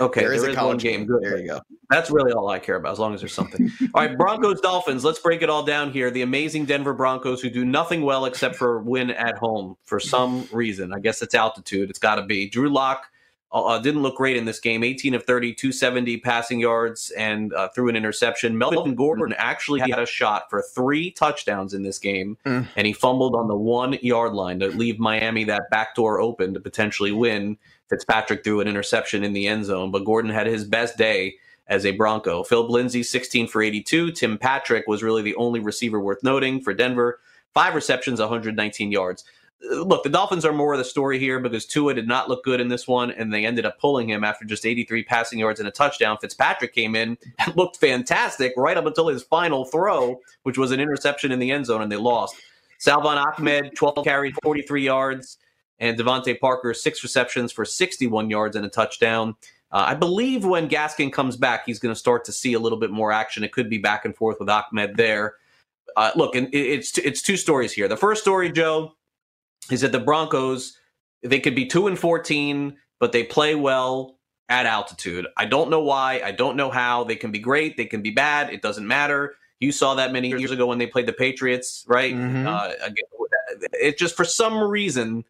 okay, 0.00 0.20
there 0.20 0.32
is, 0.32 0.42
there 0.42 0.50
is 0.50 0.56
one 0.56 0.78
game. 0.78 1.06
Good. 1.06 1.22
There 1.22 1.38
you 1.38 1.48
go. 1.48 1.60
That's 1.90 2.10
really 2.10 2.32
all 2.32 2.48
I 2.48 2.58
care 2.58 2.76
about, 2.76 2.92
as 2.92 2.98
long 2.98 3.14
as 3.14 3.20
there's 3.20 3.34
something. 3.34 3.70
all 3.94 4.06
right, 4.06 4.16
Broncos 4.16 4.60
Dolphins. 4.60 5.04
Let's 5.04 5.18
break 5.18 5.42
it 5.42 5.50
all 5.50 5.64
down 5.64 5.92
here. 5.92 6.10
The 6.10 6.22
amazing 6.22 6.66
Denver 6.66 6.94
Broncos, 6.94 7.40
who 7.40 7.50
do 7.50 7.64
nothing 7.64 8.02
well 8.02 8.26
except 8.26 8.56
for 8.56 8.80
win 8.80 9.10
at 9.10 9.36
home 9.38 9.76
for 9.84 10.00
some 10.00 10.46
reason. 10.52 10.92
I 10.92 10.98
guess 10.98 11.22
it's 11.22 11.34
altitude. 11.34 11.90
It's 11.90 11.98
got 11.98 12.16
to 12.16 12.22
be. 12.22 12.48
Drew 12.48 12.68
Lock 12.68 13.06
uh, 13.52 13.64
uh, 13.64 13.78
didn't 13.78 14.02
look 14.02 14.16
great 14.16 14.36
in 14.36 14.44
this 14.44 14.60
game. 14.60 14.84
18 14.84 15.14
of 15.14 15.24
30, 15.24 15.54
270 15.54 16.18
passing 16.18 16.60
yards, 16.60 17.10
and 17.10 17.52
uh, 17.54 17.68
threw 17.68 17.88
an 17.88 17.96
interception. 17.96 18.56
Melvin 18.56 18.94
Gordon 18.94 19.34
actually 19.36 19.80
had 19.80 19.98
a 19.98 20.06
shot 20.06 20.48
for 20.48 20.62
three 20.62 21.10
touchdowns 21.10 21.74
in 21.74 21.82
this 21.82 21.98
game, 21.98 22.38
mm. 22.46 22.66
and 22.76 22.86
he 22.86 22.92
fumbled 22.92 23.34
on 23.34 23.48
the 23.48 23.56
one 23.56 23.94
yard 24.02 24.34
line 24.34 24.60
to 24.60 24.68
leave 24.68 24.98
Miami 25.00 25.44
that 25.44 25.68
back 25.70 25.94
door 25.94 26.20
open 26.20 26.54
to 26.54 26.60
potentially 26.60 27.12
win. 27.12 27.58
Fitzpatrick 27.88 28.44
threw 28.44 28.60
an 28.60 28.68
interception 28.68 29.24
in 29.24 29.32
the 29.32 29.48
end 29.48 29.64
zone, 29.64 29.90
but 29.90 30.04
Gordon 30.04 30.30
had 30.30 30.46
his 30.46 30.64
best 30.64 30.96
day 30.96 31.34
as 31.66 31.84
a 31.84 31.90
Bronco. 31.90 32.44
Phil 32.44 32.68
Lindsay, 32.68 33.02
16 33.02 33.48
for 33.48 33.62
82. 33.62 34.12
Tim 34.12 34.38
Patrick 34.38 34.86
was 34.86 35.02
really 35.02 35.22
the 35.22 35.34
only 35.34 35.58
receiver 35.58 35.98
worth 35.98 36.22
noting 36.22 36.60
for 36.60 36.72
Denver. 36.72 37.18
Five 37.52 37.74
receptions, 37.74 38.20
119 38.20 38.92
yards 38.92 39.24
look, 39.62 40.02
the 40.02 40.08
Dolphins 40.08 40.44
are 40.44 40.52
more 40.52 40.72
of 40.72 40.78
the 40.78 40.84
story 40.84 41.18
here 41.18 41.38
because 41.38 41.66
Tua 41.66 41.94
did 41.94 42.08
not 42.08 42.28
look 42.28 42.44
good 42.44 42.60
in 42.60 42.68
this 42.68 42.88
one, 42.88 43.10
and 43.10 43.32
they 43.32 43.44
ended 43.44 43.66
up 43.66 43.78
pulling 43.78 44.08
him 44.08 44.24
after 44.24 44.44
just 44.44 44.66
83 44.66 45.04
passing 45.04 45.38
yards 45.38 45.60
and 45.60 45.68
a 45.68 45.72
touchdown. 45.72 46.18
Fitzpatrick 46.18 46.74
came 46.74 46.94
in 46.96 47.18
and 47.38 47.56
looked 47.56 47.76
fantastic 47.76 48.52
right 48.56 48.76
up 48.76 48.86
until 48.86 49.08
his 49.08 49.22
final 49.22 49.64
throw, 49.64 50.20
which 50.42 50.58
was 50.58 50.70
an 50.70 50.80
interception 50.80 51.32
in 51.32 51.38
the 51.38 51.50
end 51.50 51.66
zone, 51.66 51.82
and 51.82 51.92
they 51.92 51.96
lost. 51.96 52.36
Salvon 52.78 53.18
Ahmed, 53.18 53.76
12 53.76 54.04
carries, 54.04 54.34
43 54.42 54.82
yards, 54.82 55.38
and 55.78 55.98
DeVante 55.98 56.38
Parker, 56.40 56.72
six 56.72 57.02
receptions 57.02 57.52
for 57.52 57.64
61 57.64 58.30
yards 58.30 58.56
and 58.56 58.64
a 58.64 58.70
touchdown. 58.70 59.34
Uh, 59.72 59.84
I 59.88 59.94
believe 59.94 60.44
when 60.44 60.68
Gaskin 60.68 61.12
comes 61.12 61.36
back, 61.36 61.64
he's 61.66 61.78
going 61.78 61.94
to 61.94 61.98
start 61.98 62.24
to 62.24 62.32
see 62.32 62.54
a 62.54 62.58
little 62.58 62.78
bit 62.78 62.90
more 62.90 63.12
action. 63.12 63.44
It 63.44 63.52
could 63.52 63.70
be 63.70 63.78
back 63.78 64.04
and 64.04 64.16
forth 64.16 64.38
with 64.40 64.48
Ahmed 64.48 64.96
there. 64.96 65.34
Uh, 65.96 66.10
look, 66.16 66.34
and 66.34 66.48
it's 66.52 66.96
it's 66.98 67.20
two 67.20 67.36
stories 67.36 67.72
here. 67.72 67.88
The 67.88 67.96
first 67.96 68.22
story, 68.22 68.50
Joe, 68.50 68.94
is 69.70 69.80
that 69.82 69.92
the 69.92 70.00
Broncos 70.00 70.76
they 71.22 71.40
could 71.40 71.54
be 71.54 71.66
two 71.66 71.86
and 71.86 71.98
fourteen, 71.98 72.76
but 72.98 73.12
they 73.12 73.24
play 73.24 73.54
well 73.54 74.18
at 74.48 74.66
altitude. 74.66 75.26
I 75.36 75.46
don't 75.46 75.70
know 75.70 75.80
why. 75.80 76.20
I 76.24 76.32
don't 76.32 76.56
know 76.56 76.70
how. 76.70 77.04
They 77.04 77.16
can 77.16 77.30
be 77.30 77.38
great. 77.38 77.76
They 77.76 77.86
can 77.86 78.02
be 78.02 78.10
bad. 78.10 78.52
It 78.52 78.62
doesn't 78.62 78.86
matter. 78.86 79.34
You 79.60 79.72
saw 79.72 79.94
that 79.94 80.12
many 80.12 80.28
years 80.28 80.50
ago 80.50 80.66
when 80.66 80.78
they 80.78 80.86
played 80.86 81.06
the 81.06 81.12
Patriots, 81.12 81.84
right? 81.86 82.14
Mm-hmm. 82.14 82.46
Uh, 82.46 82.72
it 83.74 83.98
just 83.98 84.16
for 84.16 84.24
some 84.24 84.62
reason 84.62 85.24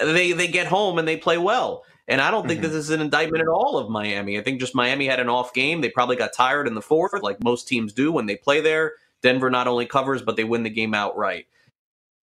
they 0.00 0.32
they 0.32 0.48
get 0.48 0.66
home 0.66 0.98
and 0.98 1.06
they 1.06 1.16
play 1.16 1.38
well. 1.38 1.84
And 2.08 2.20
I 2.20 2.30
don't 2.30 2.46
think 2.46 2.60
mm-hmm. 2.60 2.72
this 2.72 2.84
is 2.84 2.90
an 2.90 3.00
indictment 3.00 3.42
at 3.42 3.48
all 3.48 3.78
of 3.78 3.90
Miami. 3.90 4.38
I 4.38 4.42
think 4.42 4.60
just 4.60 4.76
Miami 4.76 5.06
had 5.06 5.18
an 5.18 5.28
off 5.28 5.52
game. 5.52 5.80
They 5.80 5.90
probably 5.90 6.14
got 6.14 6.32
tired 6.32 6.68
in 6.68 6.74
the 6.74 6.82
fourth, 6.82 7.20
like 7.22 7.42
most 7.42 7.66
teams 7.66 7.92
do 7.92 8.12
when 8.12 8.26
they 8.26 8.36
play 8.36 8.60
there. 8.60 8.92
Denver 9.22 9.50
not 9.50 9.66
only 9.66 9.86
covers, 9.86 10.22
but 10.22 10.36
they 10.36 10.44
win 10.44 10.62
the 10.62 10.70
game 10.70 10.94
outright 10.94 11.46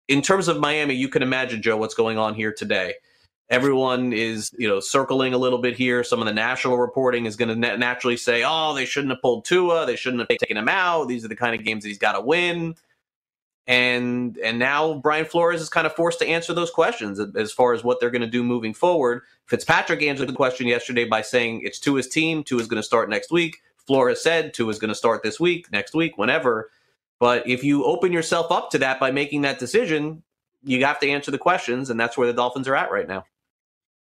in 0.07 0.21
terms 0.21 0.47
of 0.47 0.59
Miami, 0.59 0.95
you 0.95 1.07
can 1.07 1.21
imagine, 1.21 1.61
Joe, 1.61 1.77
what's 1.77 1.93
going 1.93 2.17
on 2.17 2.33
here 2.33 2.53
today. 2.53 2.95
Everyone 3.49 4.13
is, 4.13 4.51
you 4.57 4.67
know, 4.67 4.79
circling 4.79 5.33
a 5.33 5.37
little 5.37 5.59
bit 5.59 5.75
here. 5.75 6.03
Some 6.03 6.19
of 6.19 6.25
the 6.25 6.33
national 6.33 6.77
reporting 6.77 7.25
is 7.25 7.35
going 7.35 7.49
to 7.49 7.55
na- 7.55 7.75
naturally 7.75 8.17
say, 8.17 8.43
"Oh, 8.45 8.73
they 8.73 8.85
shouldn't 8.85 9.11
have 9.11 9.21
pulled 9.21 9.45
Tua. 9.45 9.85
They 9.85 9.95
shouldn't 9.95 10.21
have 10.21 10.29
taken 10.29 10.57
him 10.57 10.69
out. 10.69 11.07
These 11.07 11.23
are 11.25 11.27
the 11.27 11.35
kind 11.35 11.53
of 11.53 11.63
games 11.65 11.83
that 11.83 11.89
he's 11.89 11.97
got 11.97 12.13
to 12.13 12.21
win." 12.21 12.75
And 13.67 14.37
and 14.39 14.59
now 14.59 14.95
Brian 14.95 15.25
Flores 15.25 15.61
is 15.61 15.69
kind 15.69 15.85
of 15.85 15.93
forced 15.93 16.19
to 16.19 16.27
answer 16.27 16.53
those 16.53 16.71
questions 16.71 17.19
as 17.35 17.51
far 17.51 17.73
as 17.73 17.83
what 17.83 17.99
they're 17.99 18.09
going 18.09 18.21
to 18.21 18.27
do 18.27 18.43
moving 18.43 18.73
forward. 18.73 19.21
Fitzpatrick 19.45 20.01
answered 20.01 20.29
the 20.29 20.33
question 20.33 20.67
yesterday 20.67 21.05
by 21.05 21.21
saying 21.21 21.61
it's 21.63 21.79
Tua's 21.79 22.07
team. 22.07 22.43
Tua 22.43 22.61
is 22.61 22.67
going 22.67 22.81
to 22.81 22.85
start 22.85 23.09
next 23.09 23.31
week. 23.31 23.61
Flores 23.85 24.21
said 24.21 24.53
Tua 24.53 24.69
is 24.69 24.79
going 24.79 24.89
to 24.89 24.95
start 24.95 25.23
this 25.23 25.39
week, 25.39 25.71
next 25.71 25.93
week, 25.93 26.17
whenever. 26.17 26.71
But 27.23 27.47
if 27.47 27.63
you 27.63 27.85
open 27.85 28.11
yourself 28.11 28.51
up 28.51 28.69
to 28.71 28.79
that 28.79 28.99
by 28.99 29.11
making 29.11 29.43
that 29.43 29.57
decision, 29.57 30.23
you 30.61 30.83
have 30.83 30.99
to 30.99 31.09
answer 31.09 31.31
the 31.31 31.37
questions, 31.37 31.89
and 31.89 31.97
that's 31.97 32.17
where 32.17 32.27
the 32.27 32.33
Dolphins 32.33 32.67
are 32.67 32.75
at 32.75 32.91
right 32.91 33.07
now. 33.07 33.23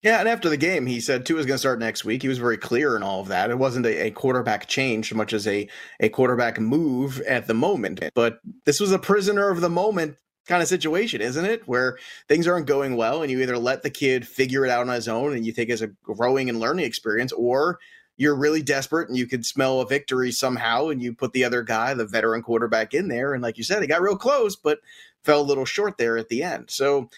Yeah, 0.04 0.20
and 0.20 0.28
after 0.28 0.48
the 0.48 0.56
game, 0.56 0.86
he 0.86 1.00
said 1.00 1.26
Tua 1.26 1.40
is 1.40 1.46
going 1.46 1.56
to 1.56 1.58
start 1.58 1.80
next 1.80 2.04
week. 2.04 2.22
He 2.22 2.28
was 2.28 2.38
very 2.38 2.56
clear 2.56 2.94
in 2.94 3.02
all 3.02 3.20
of 3.20 3.26
that. 3.26 3.50
It 3.50 3.58
wasn't 3.58 3.86
a, 3.86 4.06
a, 4.06 4.10
quarterback 4.12 4.68
change 4.68 5.12
much 5.12 5.32
as 5.32 5.48
a, 5.48 5.68
a 5.98 6.10
quarterback 6.10 6.60
move 6.60 7.20
at 7.22 7.48
the 7.48 7.54
moment. 7.54 8.04
But 8.14 8.38
this 8.66 8.78
was 8.78 8.92
a 8.92 9.00
prisoner 9.00 9.50
of 9.50 9.62
the 9.62 9.68
moment 9.68 10.14
kind 10.46 10.62
of 10.62 10.68
situation, 10.68 11.20
isn't 11.20 11.44
it? 11.44 11.66
Where 11.66 11.98
things 12.28 12.46
aren't 12.46 12.68
going 12.68 12.94
well, 12.94 13.22
and 13.22 13.32
you 13.32 13.40
either 13.40 13.58
let 13.58 13.82
the 13.82 13.90
kid 13.90 14.28
figure 14.28 14.64
it 14.64 14.70
out 14.70 14.86
on 14.88 14.94
his 14.94 15.08
own 15.08 15.34
and 15.34 15.44
you 15.44 15.50
take 15.50 15.70
it 15.70 15.72
as 15.72 15.82
a 15.82 15.88
growing 16.04 16.48
and 16.48 16.60
learning 16.60 16.84
experience, 16.84 17.32
or 17.32 17.80
you're 18.18 18.34
really 18.34 18.62
desperate 18.62 19.08
and 19.08 19.16
you 19.16 19.26
could 19.26 19.46
smell 19.46 19.80
a 19.80 19.86
victory 19.86 20.30
somehow 20.32 20.88
and 20.88 21.00
you 21.00 21.14
put 21.14 21.32
the 21.32 21.44
other 21.44 21.62
guy, 21.62 21.94
the 21.94 22.04
veteran 22.04 22.42
quarterback, 22.42 22.92
in 22.92 23.08
there. 23.08 23.32
And 23.32 23.42
like 23.42 23.56
you 23.56 23.64
said, 23.64 23.80
he 23.80 23.88
got 23.88 24.02
real 24.02 24.16
close, 24.16 24.56
but 24.56 24.80
fell 25.22 25.40
a 25.40 25.42
little 25.42 25.64
short 25.64 25.96
there 25.96 26.18
at 26.18 26.28
the 26.28 26.42
end. 26.42 26.68
So 26.68 27.08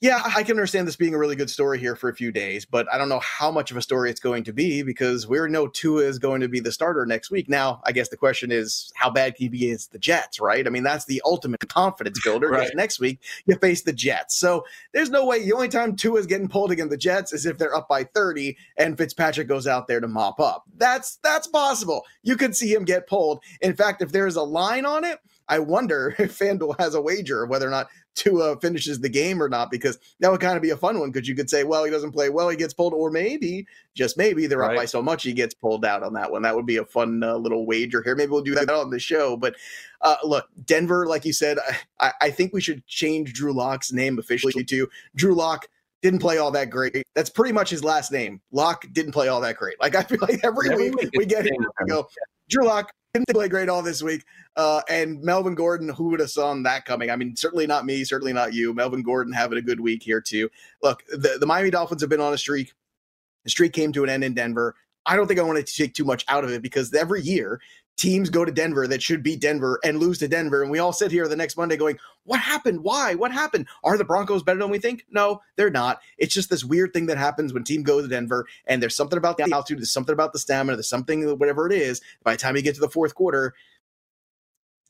yeah, 0.00 0.20
I 0.22 0.42
can 0.42 0.52
understand 0.52 0.86
this 0.86 0.96
being 0.96 1.14
a 1.14 1.18
really 1.18 1.36
good 1.36 1.48
story 1.48 1.78
here 1.78 1.96
for 1.96 2.10
a 2.10 2.14
few 2.14 2.30
days, 2.30 2.66
but 2.66 2.86
I 2.92 2.98
don't 2.98 3.08
know 3.08 3.20
how 3.20 3.50
much 3.50 3.70
of 3.70 3.76
a 3.76 3.82
story 3.82 4.10
it's 4.10 4.20
going 4.20 4.44
to 4.44 4.52
be 4.52 4.82
because 4.82 5.26
we 5.26 5.38
know 5.48 5.66
Tua 5.66 6.02
is 6.02 6.18
going 6.18 6.42
to 6.42 6.48
be 6.48 6.60
the 6.60 6.72
starter 6.72 7.06
next 7.06 7.30
week. 7.30 7.48
Now, 7.48 7.80
I 7.84 7.92
guess 7.92 8.08
the 8.08 8.16
question 8.16 8.52
is, 8.52 8.92
how 8.94 9.08
bad 9.08 9.34
can 9.34 9.44
he 9.44 9.48
be 9.48 9.66
against 9.66 9.92
the 9.92 9.98
Jets, 9.98 10.40
right? 10.40 10.66
I 10.66 10.70
mean, 10.70 10.82
that's 10.82 11.06
the 11.06 11.22
ultimate 11.24 11.66
confidence 11.68 12.20
builder. 12.22 12.50
right. 12.50 12.70
Next 12.74 13.00
week, 13.00 13.20
you 13.46 13.56
face 13.56 13.82
the 13.82 13.92
Jets. 13.92 14.36
So 14.36 14.66
there's 14.92 15.10
no 15.10 15.24
way. 15.24 15.42
The 15.42 15.54
only 15.54 15.68
time 15.68 15.96
Tua 15.96 16.18
is 16.18 16.26
getting 16.26 16.48
pulled 16.48 16.70
against 16.70 16.90
the 16.90 16.96
Jets 16.96 17.32
is 17.32 17.46
if 17.46 17.56
they're 17.56 17.74
up 17.74 17.88
by 17.88 18.04
30 18.04 18.56
and 18.76 18.98
Fitzpatrick 18.98 19.48
goes 19.48 19.66
out 19.66 19.88
there 19.88 20.00
to 20.00 20.08
mop 20.08 20.38
up. 20.40 20.64
That's 20.76 21.16
that's 21.22 21.46
possible. 21.46 22.04
You 22.22 22.36
could 22.36 22.54
see 22.54 22.74
him 22.74 22.84
get 22.84 23.06
pulled. 23.06 23.42
In 23.60 23.74
fact, 23.74 24.02
if 24.02 24.12
there's 24.12 24.36
a 24.36 24.42
line 24.42 24.84
on 24.84 25.04
it, 25.04 25.18
I 25.48 25.58
wonder 25.58 26.14
if 26.18 26.38
FanDuel 26.38 26.78
has 26.78 26.94
a 26.94 27.00
wager 27.00 27.46
whether 27.46 27.66
or 27.66 27.70
not 27.70 27.88
Tua 28.14 28.58
finishes 28.60 29.00
the 29.00 29.08
game 29.08 29.42
or 29.42 29.48
not, 29.48 29.70
because 29.70 29.98
that 30.20 30.30
would 30.30 30.40
kind 30.40 30.56
of 30.56 30.62
be 30.62 30.70
a 30.70 30.76
fun 30.76 30.98
one. 30.98 31.10
Because 31.10 31.28
you 31.28 31.34
could 31.34 31.50
say, 31.50 31.64
well, 31.64 31.84
he 31.84 31.90
doesn't 31.90 32.12
play 32.12 32.28
well, 32.30 32.48
he 32.48 32.56
gets 32.56 32.74
pulled, 32.74 32.94
or 32.94 33.10
maybe, 33.10 33.66
just 33.94 34.16
maybe, 34.16 34.46
they're 34.46 34.58
right. 34.58 34.72
up 34.72 34.76
by 34.76 34.84
so 34.84 35.02
much 35.02 35.22
he 35.22 35.32
gets 35.32 35.54
pulled 35.54 35.84
out 35.84 36.02
on 36.02 36.12
that 36.14 36.30
one. 36.30 36.42
That 36.42 36.54
would 36.54 36.66
be 36.66 36.76
a 36.76 36.84
fun 36.84 37.22
uh, 37.22 37.36
little 37.36 37.66
wager 37.66 38.02
here. 38.02 38.14
Maybe 38.14 38.30
we'll 38.30 38.42
do 38.42 38.54
that 38.54 38.70
on 38.70 38.90
the 38.90 38.98
show. 38.98 39.36
But 39.36 39.56
uh, 40.00 40.16
look, 40.24 40.48
Denver, 40.64 41.06
like 41.06 41.24
you 41.24 41.32
said, 41.32 41.58
I, 42.00 42.12
I 42.20 42.30
think 42.30 42.52
we 42.52 42.60
should 42.60 42.86
change 42.86 43.32
Drew 43.32 43.52
Lock's 43.52 43.92
name 43.92 44.18
officially 44.18 44.64
to 44.64 44.88
Drew 45.16 45.34
Lock 45.34 45.66
didn't 46.04 46.20
play 46.20 46.36
all 46.36 46.50
that 46.50 46.68
great. 46.68 47.02
That's 47.14 47.30
pretty 47.30 47.52
much 47.52 47.70
his 47.70 47.82
last 47.82 48.12
name. 48.12 48.42
Lock 48.52 48.84
didn't 48.92 49.12
play 49.12 49.28
all 49.28 49.40
that 49.40 49.56
great. 49.56 49.80
Like 49.80 49.94
I 49.94 50.02
feel 50.02 50.18
like 50.20 50.38
every, 50.44 50.70
every 50.70 50.90
week, 50.90 51.00
week 51.00 51.10
we 51.16 51.24
get 51.24 51.46
him 51.50 51.66
go, 51.88 52.06
Drew 52.50 52.68
Lock 53.14 53.24
didn't 53.26 53.36
play 53.36 53.48
great 53.48 53.68
all 53.68 53.82
this 53.82 54.02
week. 54.02 54.24
Uh, 54.56 54.82
and 54.88 55.22
Melvin 55.22 55.54
Gordon, 55.54 55.88
who 55.88 56.08
would 56.10 56.20
have 56.20 56.30
saw 56.30 56.54
that 56.54 56.84
coming? 56.84 57.10
I 57.10 57.16
mean, 57.16 57.36
certainly 57.36 57.66
not 57.66 57.86
me, 57.86 58.04
certainly 58.04 58.32
not 58.32 58.54
you. 58.54 58.74
Melvin 58.74 59.02
Gordon 59.02 59.32
having 59.32 59.58
a 59.58 59.62
good 59.62 59.80
week 59.80 60.02
here 60.02 60.20
too. 60.20 60.50
Look, 60.82 61.04
the, 61.08 61.36
the 61.38 61.46
Miami 61.46 61.70
Dolphins 61.70 62.00
have 62.02 62.10
been 62.10 62.20
on 62.20 62.34
a 62.34 62.38
streak. 62.38 62.72
The 63.44 63.50
streak 63.50 63.72
came 63.72 63.92
to 63.92 64.04
an 64.04 64.10
end 64.10 64.24
in 64.24 64.34
Denver. 64.34 64.74
I 65.06 65.16
don't 65.16 65.26
think 65.26 65.40
I 65.40 65.42
want 65.42 65.64
to 65.64 65.74
take 65.74 65.94
too 65.94 66.04
much 66.04 66.24
out 66.28 66.44
of 66.44 66.50
it 66.50 66.62
because 66.62 66.92
every 66.94 67.22
year 67.22 67.60
teams 67.96 68.30
go 68.30 68.44
to 68.44 68.52
Denver 68.52 68.86
that 68.88 69.02
should 69.02 69.22
beat 69.22 69.40
Denver 69.40 69.78
and 69.84 69.98
lose 69.98 70.18
to 70.18 70.28
Denver. 70.28 70.62
And 70.62 70.70
we 70.70 70.78
all 70.78 70.92
sit 70.92 71.12
here 71.12 71.28
the 71.28 71.36
next 71.36 71.56
Monday 71.56 71.76
going, 71.76 71.98
What 72.24 72.40
happened? 72.40 72.82
Why? 72.82 73.14
What 73.14 73.32
happened? 73.32 73.66
Are 73.82 73.96
the 73.96 74.04
Broncos 74.04 74.42
better 74.42 74.58
than 74.58 74.70
we 74.70 74.78
think? 74.78 75.06
No, 75.10 75.40
they're 75.56 75.70
not. 75.70 76.00
It's 76.18 76.34
just 76.34 76.50
this 76.50 76.64
weird 76.64 76.92
thing 76.92 77.06
that 77.06 77.18
happens 77.18 77.52
when 77.52 77.64
team 77.64 77.82
goes 77.82 78.04
to 78.04 78.08
Denver 78.08 78.46
and 78.66 78.82
there's 78.82 78.96
something 78.96 79.18
about 79.18 79.36
the 79.36 79.44
altitude, 79.52 79.78
there's 79.78 79.92
something 79.92 80.12
about 80.12 80.32
the 80.32 80.38
stamina, 80.38 80.76
there's 80.76 80.88
something, 80.88 81.38
whatever 81.38 81.66
it 81.66 81.72
is. 81.72 82.00
By 82.22 82.32
the 82.32 82.38
time 82.38 82.56
you 82.56 82.62
get 82.62 82.74
to 82.74 82.80
the 82.80 82.88
fourth 82.88 83.14
quarter, 83.14 83.54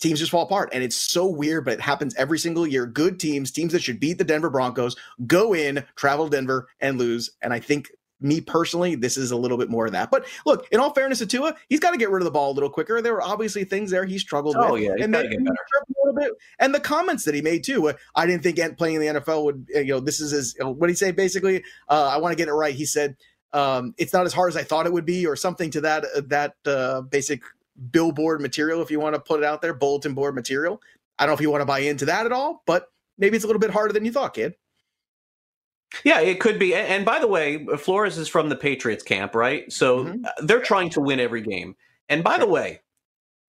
teams 0.01 0.19
just 0.19 0.31
fall 0.31 0.45
apart. 0.45 0.71
And 0.73 0.83
it's 0.83 0.97
so 0.97 1.27
weird, 1.27 1.65
but 1.65 1.75
it 1.75 1.81
happens 1.81 2.15
every 2.17 2.39
single 2.39 2.67
year. 2.67 2.87
Good 2.87 3.21
teams, 3.21 3.51
teams 3.51 3.73
that 3.73 3.83
should 3.83 4.01
beat 4.01 4.19
the 4.19 4.25
Denver 4.25 4.51
Broncos, 4.51 4.97
go 5.27 5.55
in, 5.55 5.85
travel 5.97 6.29
Denver, 6.29 6.69
and 6.81 6.99
lose. 6.99 7.31
And 7.43 7.53
I 7.53 7.61
think 7.61 7.91
me 8.25 8.41
personally, 8.41 8.95
this 8.95 9.17
is 9.17 9.31
a 9.31 9.37
little 9.37 9.59
bit 9.59 9.69
more 9.69 9.87
of 9.87 9.93
that. 9.93 10.11
But 10.11 10.27
look, 10.47 10.67
in 10.73 10.81
all 10.81 10.93
fairness 10.93 11.19
to 11.19 11.27
Tua, 11.27 11.55
he's 11.69 11.81
got 11.81 11.91
to 11.91 11.99
get 11.99 12.11
rid 12.11 12.23
of 12.23 12.25
the 12.25 12.31
ball 12.31 12.51
a 12.51 12.55
little 12.55 12.71
quicker. 12.71 13.01
There 13.01 13.13
were 13.13 13.23
obviously 13.23 13.65
things 13.65 13.91
there 13.91 14.05
he 14.05 14.19
struggled 14.19 14.57
oh, 14.59 14.73
with. 14.73 14.83
yeah, 14.83 14.95
and, 14.99 15.13
maybe, 15.13 15.37
a 15.37 16.05
little 16.05 16.19
bit. 16.19 16.33
and 16.59 16.75
the 16.75 16.81
comments 16.81 17.25
that 17.25 17.35
he 17.35 17.43
made 17.43 17.63
too. 17.63 17.93
I 18.15 18.27
didn't 18.27 18.43
think 18.43 18.59
playing 18.79 18.97
in 18.97 19.01
the 19.03 19.21
NFL 19.21 19.45
would, 19.45 19.67
you 19.69 19.85
know, 19.87 20.01
this 20.01 20.21
is 20.21 20.31
his, 20.31 20.57
what 20.61 20.89
he 20.89 20.97
say? 20.97 21.13
Basically, 21.13 21.63
uh, 21.89 22.09
I 22.09 22.17
want 22.17 22.33
to 22.33 22.37
get 22.37 22.49
it 22.49 22.55
right. 22.55 22.75
He 22.75 22.87
said, 22.87 23.17
um, 23.53 23.95
it's 23.99 24.13
not 24.13 24.27
as 24.27 24.33
hard 24.33 24.51
as 24.51 24.57
I 24.57 24.65
thought 24.65 24.87
it 24.87 24.93
would 24.93 25.05
be, 25.05 25.27
or 25.27 25.37
something 25.37 25.71
to 25.71 25.81
that, 25.83 26.05
uh, 26.05 26.23
that 26.27 26.55
uh, 26.67 27.03
basic 27.03 27.43
billboard 27.91 28.41
material, 28.41 28.83
if 28.83 28.91
you 28.91 28.99
want 29.01 29.15
to 29.15 29.21
put 29.21 29.41
it 29.41 29.45
out 29.45 29.63
there, 29.63 29.75
bulletin 29.75 30.15
board 30.15 30.35
material. 30.35 30.81
I 31.19 31.25
don't 31.25 31.31
know 31.31 31.35
if 31.35 31.41
you 31.41 31.51
want 31.51 31.61
to 31.61 31.67
buy 31.67 31.81
into 31.81 32.07
that 32.07 32.27
at 32.27 32.33
all, 32.33 32.63
but 32.67 32.89
maybe 33.19 33.37
it's 33.37 33.45
a 33.45 33.47
little 33.47 33.61
bit 33.61 33.71
harder 33.71 33.93
than 33.93 34.05
you 34.05 34.13
thought, 34.13 34.35
kid. 34.35 34.55
Yeah, 36.03 36.21
it 36.21 36.41
could 36.41 36.59
be. 36.59 36.75
And 36.75 37.05
by 37.05 37.19
the 37.19 37.29
way, 37.29 37.65
Flores 37.79 38.19
is 38.19 38.29
from 38.29 38.49
the 38.49 38.57
Patriots 38.57 39.03
camp, 39.03 39.35
right? 39.35 39.71
So 39.73 40.05
mm-hmm. 40.05 40.47
they're 40.47 40.61
trying 40.61 40.91
to 40.91 41.01
win 41.01 41.21
every 41.21 41.43
game. 41.43 41.77
And 42.09 42.25
by 42.25 42.39
the 42.39 42.47
way, 42.47 42.81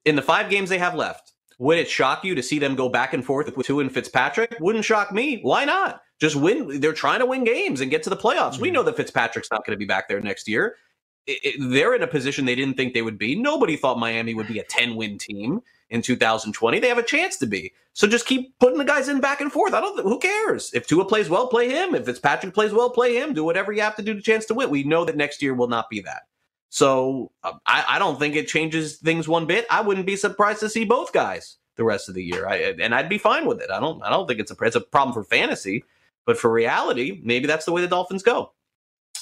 in 0.05 0.15
the 0.15 0.21
five 0.21 0.49
games 0.49 0.69
they 0.69 0.77
have 0.77 0.95
left, 0.95 1.33
would 1.57 1.77
it 1.77 1.89
shock 1.89 2.23
you 2.23 2.35
to 2.35 2.43
see 2.43 2.59
them 2.59 2.75
go 2.75 2.89
back 2.89 3.13
and 3.13 3.23
forth 3.23 3.55
with 3.55 3.65
Tua 3.65 3.81
and 3.81 3.91
Fitzpatrick? 3.91 4.55
Wouldn't 4.59 4.85
shock 4.85 5.11
me. 5.11 5.39
Why 5.41 5.65
not? 5.65 6.01
Just 6.19 6.35
win. 6.35 6.79
They're 6.79 6.93
trying 6.93 7.19
to 7.19 7.25
win 7.25 7.43
games 7.43 7.81
and 7.81 7.91
get 7.91 8.03
to 8.03 8.09
the 8.09 8.17
playoffs. 8.17 8.53
Mm-hmm. 8.53 8.61
We 8.61 8.71
know 8.71 8.83
that 8.83 8.97
Fitzpatrick's 8.97 9.51
not 9.51 9.65
going 9.65 9.75
to 9.75 9.79
be 9.79 9.85
back 9.85 10.07
there 10.07 10.21
next 10.21 10.47
year. 10.47 10.75
It, 11.27 11.39
it, 11.43 11.69
they're 11.71 11.95
in 11.95 12.03
a 12.03 12.07
position 12.07 12.45
they 12.45 12.55
didn't 12.55 12.75
think 12.75 12.93
they 12.93 13.01
would 13.01 13.17
be. 13.17 13.35
Nobody 13.35 13.75
thought 13.75 13.97
Miami 13.97 14.33
would 14.33 14.47
be 14.47 14.59
a 14.59 14.63
10 14.63 14.95
win 14.95 15.17
team 15.17 15.61
in 15.89 16.01
2020. 16.01 16.79
They 16.79 16.87
have 16.87 16.97
a 16.97 17.03
chance 17.03 17.37
to 17.37 17.45
be. 17.45 17.73
So 17.93 18.07
just 18.07 18.25
keep 18.25 18.57
putting 18.59 18.77
the 18.77 18.85
guys 18.85 19.07
in 19.07 19.21
back 19.21 19.41
and 19.41 19.51
forth. 19.51 19.73
I 19.73 19.81
don't. 19.81 19.99
Who 19.99 20.19
cares 20.19 20.71
if 20.73 20.87
Tua 20.87 21.05
plays 21.05 21.29
well, 21.29 21.47
play 21.47 21.69
him. 21.69 21.95
If 21.95 22.05
Fitzpatrick 22.05 22.53
plays 22.53 22.73
well, 22.73 22.89
play 22.89 23.15
him. 23.15 23.33
Do 23.33 23.43
whatever 23.43 23.71
you 23.71 23.81
have 23.81 23.95
to 23.95 24.01
do 24.01 24.13
to 24.13 24.21
chance 24.21 24.45
to 24.45 24.53
win. 24.53 24.69
We 24.69 24.83
know 24.83 25.05
that 25.05 25.15
next 25.15 25.41
year 25.41 25.53
will 25.53 25.67
not 25.67 25.89
be 25.89 26.01
that. 26.01 26.23
So 26.69 27.31
uh, 27.43 27.53
I, 27.65 27.85
I, 27.87 27.99
don't 27.99 28.19
think 28.19 28.35
it 28.35 28.47
changes 28.47 28.97
things 28.97 29.29
one 29.29 29.45
bit. 29.45 29.65
I 29.71 29.79
wouldn't 29.79 30.05
be 30.05 30.17
surprised 30.17 30.59
to 30.59 30.67
see 30.67 30.83
both 30.83 31.13
guys 31.13 31.55
the 31.77 31.85
rest 31.85 32.09
of 32.09 32.15
the 32.15 32.23
year. 32.23 32.49
I, 32.49 32.75
and 32.81 32.93
I'd 32.93 33.07
be 33.07 33.17
fine 33.17 33.45
with 33.45 33.61
it. 33.61 33.71
I 33.71 33.79
don't. 33.79 34.03
I 34.03 34.09
don't 34.09 34.27
think 34.27 34.41
it's 34.41 34.51
a 34.51 34.55
it's 34.61 34.75
a 34.75 34.81
problem 34.81 35.13
for 35.13 35.23
fantasy, 35.23 35.85
but 36.25 36.37
for 36.37 36.51
reality, 36.51 37.21
maybe 37.23 37.47
that's 37.47 37.65
the 37.65 37.71
way 37.71 37.81
the 37.81 37.87
Dolphins 37.87 38.23
go. 38.23 38.51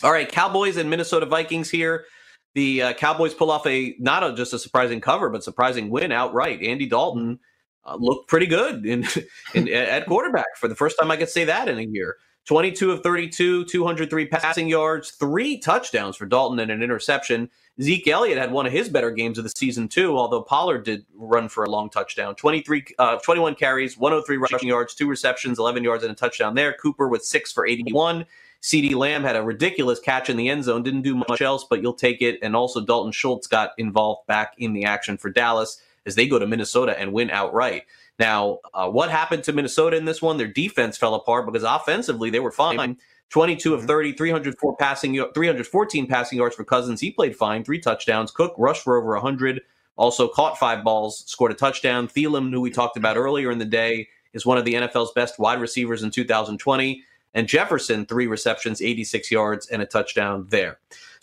All 0.02 0.12
right, 0.12 0.28
Cowboys 0.28 0.78
and 0.78 0.90
Minnesota 0.90 1.28
Vikings 1.28 1.70
here. 1.70 2.06
The 2.54 2.82
uh, 2.82 2.94
Cowboys 2.94 3.34
pull 3.34 3.50
off 3.50 3.66
a 3.66 3.96
not 4.00 4.24
a, 4.24 4.34
just 4.34 4.54
a 4.54 4.60
surprising 4.60 5.02
cover, 5.02 5.30
but 5.30 5.44
surprising 5.44 5.90
win 5.90 6.12
outright. 6.12 6.62
Andy 6.62 6.86
Dalton 6.86 7.40
uh, 7.86 7.98
looked 8.00 8.28
pretty 8.28 8.46
good 8.46 8.86
in, 8.86 9.06
in 9.54 9.68
at 9.70 10.06
quarterback 10.06 10.58
for 10.58 10.68
the 10.68 10.76
first 10.76 10.98
time 11.00 11.12
I 11.12 11.18
could 11.18 11.30
say 11.30 11.46
that 11.46 11.68
in 11.68 11.78
a 11.78 11.84
year. 11.84 12.18
22 12.46 12.92
of 12.92 13.02
32, 13.04 13.66
203 13.66 14.26
passing 14.26 14.68
yards, 14.68 15.12
three 15.12 15.58
touchdowns 15.60 16.18
for 16.18 16.26
Dalton 16.26 16.60
and 16.60 16.72
an 16.72 16.84
interception. 16.84 17.50
Zeke 17.82 18.08
Elliott 18.08 18.38
had 18.38 18.52
one 18.52 18.66
of 18.66 18.74
his 18.74 18.90
better 18.90 19.12
games 19.12 19.38
of 19.38 19.46
the 19.46 19.52
season 19.56 19.88
too, 19.88 20.18
although 20.18 20.42
Pollard 20.42 20.84
did 20.84 21.06
run 21.16 21.48
for 21.48 21.64
a 21.64 21.70
long 21.70 21.90
touchdown. 21.90 22.36
23, 22.36 22.86
uh, 23.00 23.18
21 23.18 23.56
carries, 23.56 23.98
103 23.98 24.38
rushing 24.38 24.68
yards, 24.68 24.94
two 24.94 25.08
receptions, 25.08 25.58
11 25.58 25.84
yards 25.84 26.04
and 26.04 26.12
a 26.12 26.16
touchdown 26.16 26.54
there. 26.54 26.74
Cooper 26.74 27.08
with 27.08 27.24
six 27.24 27.52
for 27.52 27.66
81. 27.66 28.26
CeeDee 28.64 28.96
Lamb 28.96 29.24
had 29.24 29.36
a 29.36 29.44
ridiculous 29.44 30.00
catch 30.00 30.30
in 30.30 30.38
the 30.38 30.50
end 30.50 30.64
zone, 30.64 30.84
didn't 30.84 31.02
do 31.02 31.16
much 31.16 31.42
else, 31.42 31.66
but 31.70 31.82
you'll 31.82 31.94
take 31.94 32.22
it. 32.22 32.40
And 32.42 32.56
also 32.56 32.80
Dalton 32.80 33.12
Schultz 33.12 33.46
got 33.46 33.72
involved 33.78 34.26
back 34.26 34.54
in 34.58 34.72
the 34.72 34.86
action 34.86 35.18
for 35.18 35.30
Dallas 35.30 35.82
as 36.06 36.16
they 36.16 36.28
go 36.28 36.40
to 36.40 36.48
Minnesota 36.48 36.98
and 36.98 37.12
win 37.12 37.30
outright. 37.30 37.84
Now, 38.20 38.60
uh, 38.74 38.90
what 38.90 39.10
happened 39.10 39.44
to 39.46 39.54
Minnesota 39.54 39.98
in 39.98 40.06
this 40.06 40.22
one? 40.22 40.38
Their 40.38 40.48
defense 40.48 40.98
fell 40.98 41.14
apart 41.14 41.46
because 41.46 41.64
offensively 41.64 42.30
they 42.30 42.40
were 42.40 42.52
fine. 42.52 42.98
22 43.32 43.74
of 43.74 43.82
mm-hmm. 43.82 43.88
30, 43.88 44.14
304 44.14 44.78
passing, 44.78 45.14
314 45.16 46.08
passing 46.08 46.38
yards 46.38 46.56
for 46.56 46.64
Cousins. 46.64 47.02
He 47.02 47.12
played 47.12 47.36
fine, 47.36 47.66
three 47.66 47.80
touchdowns. 47.80 48.32
Cook 48.32 48.56
rushed 48.58 48.84
for 48.84 48.98
over 48.98 49.12
100, 49.14 49.62
also 49.98 50.30
caught 50.30 50.58
five 50.58 50.86
balls, 50.86 51.24
scored 51.26 51.52
a 51.52 51.56
touchdown. 51.56 52.08
Thielen, 52.08 52.52
who 52.52 52.62
we 52.62 52.72
talked 52.72 52.96
about 52.96 53.18
earlier 53.18 53.52
in 53.52 53.60
the 53.60 53.66
day, 53.66 54.08
is 54.34 54.46
one 54.46 54.58
of 54.58 54.64
the 54.64 54.76
NFL's 54.76 55.12
best 55.12 55.38
wide 55.38 55.60
receivers 55.60 56.02
in 56.04 56.12
2020. 56.12 57.04
And 57.34 57.48
Jefferson, 57.48 58.06
three 58.06 58.28
receptions, 58.28 58.82
86 58.82 59.32
yards, 59.32 59.68
and 59.68 59.82
a 59.82 59.86
touchdown 59.86 60.46
there. 60.50 60.80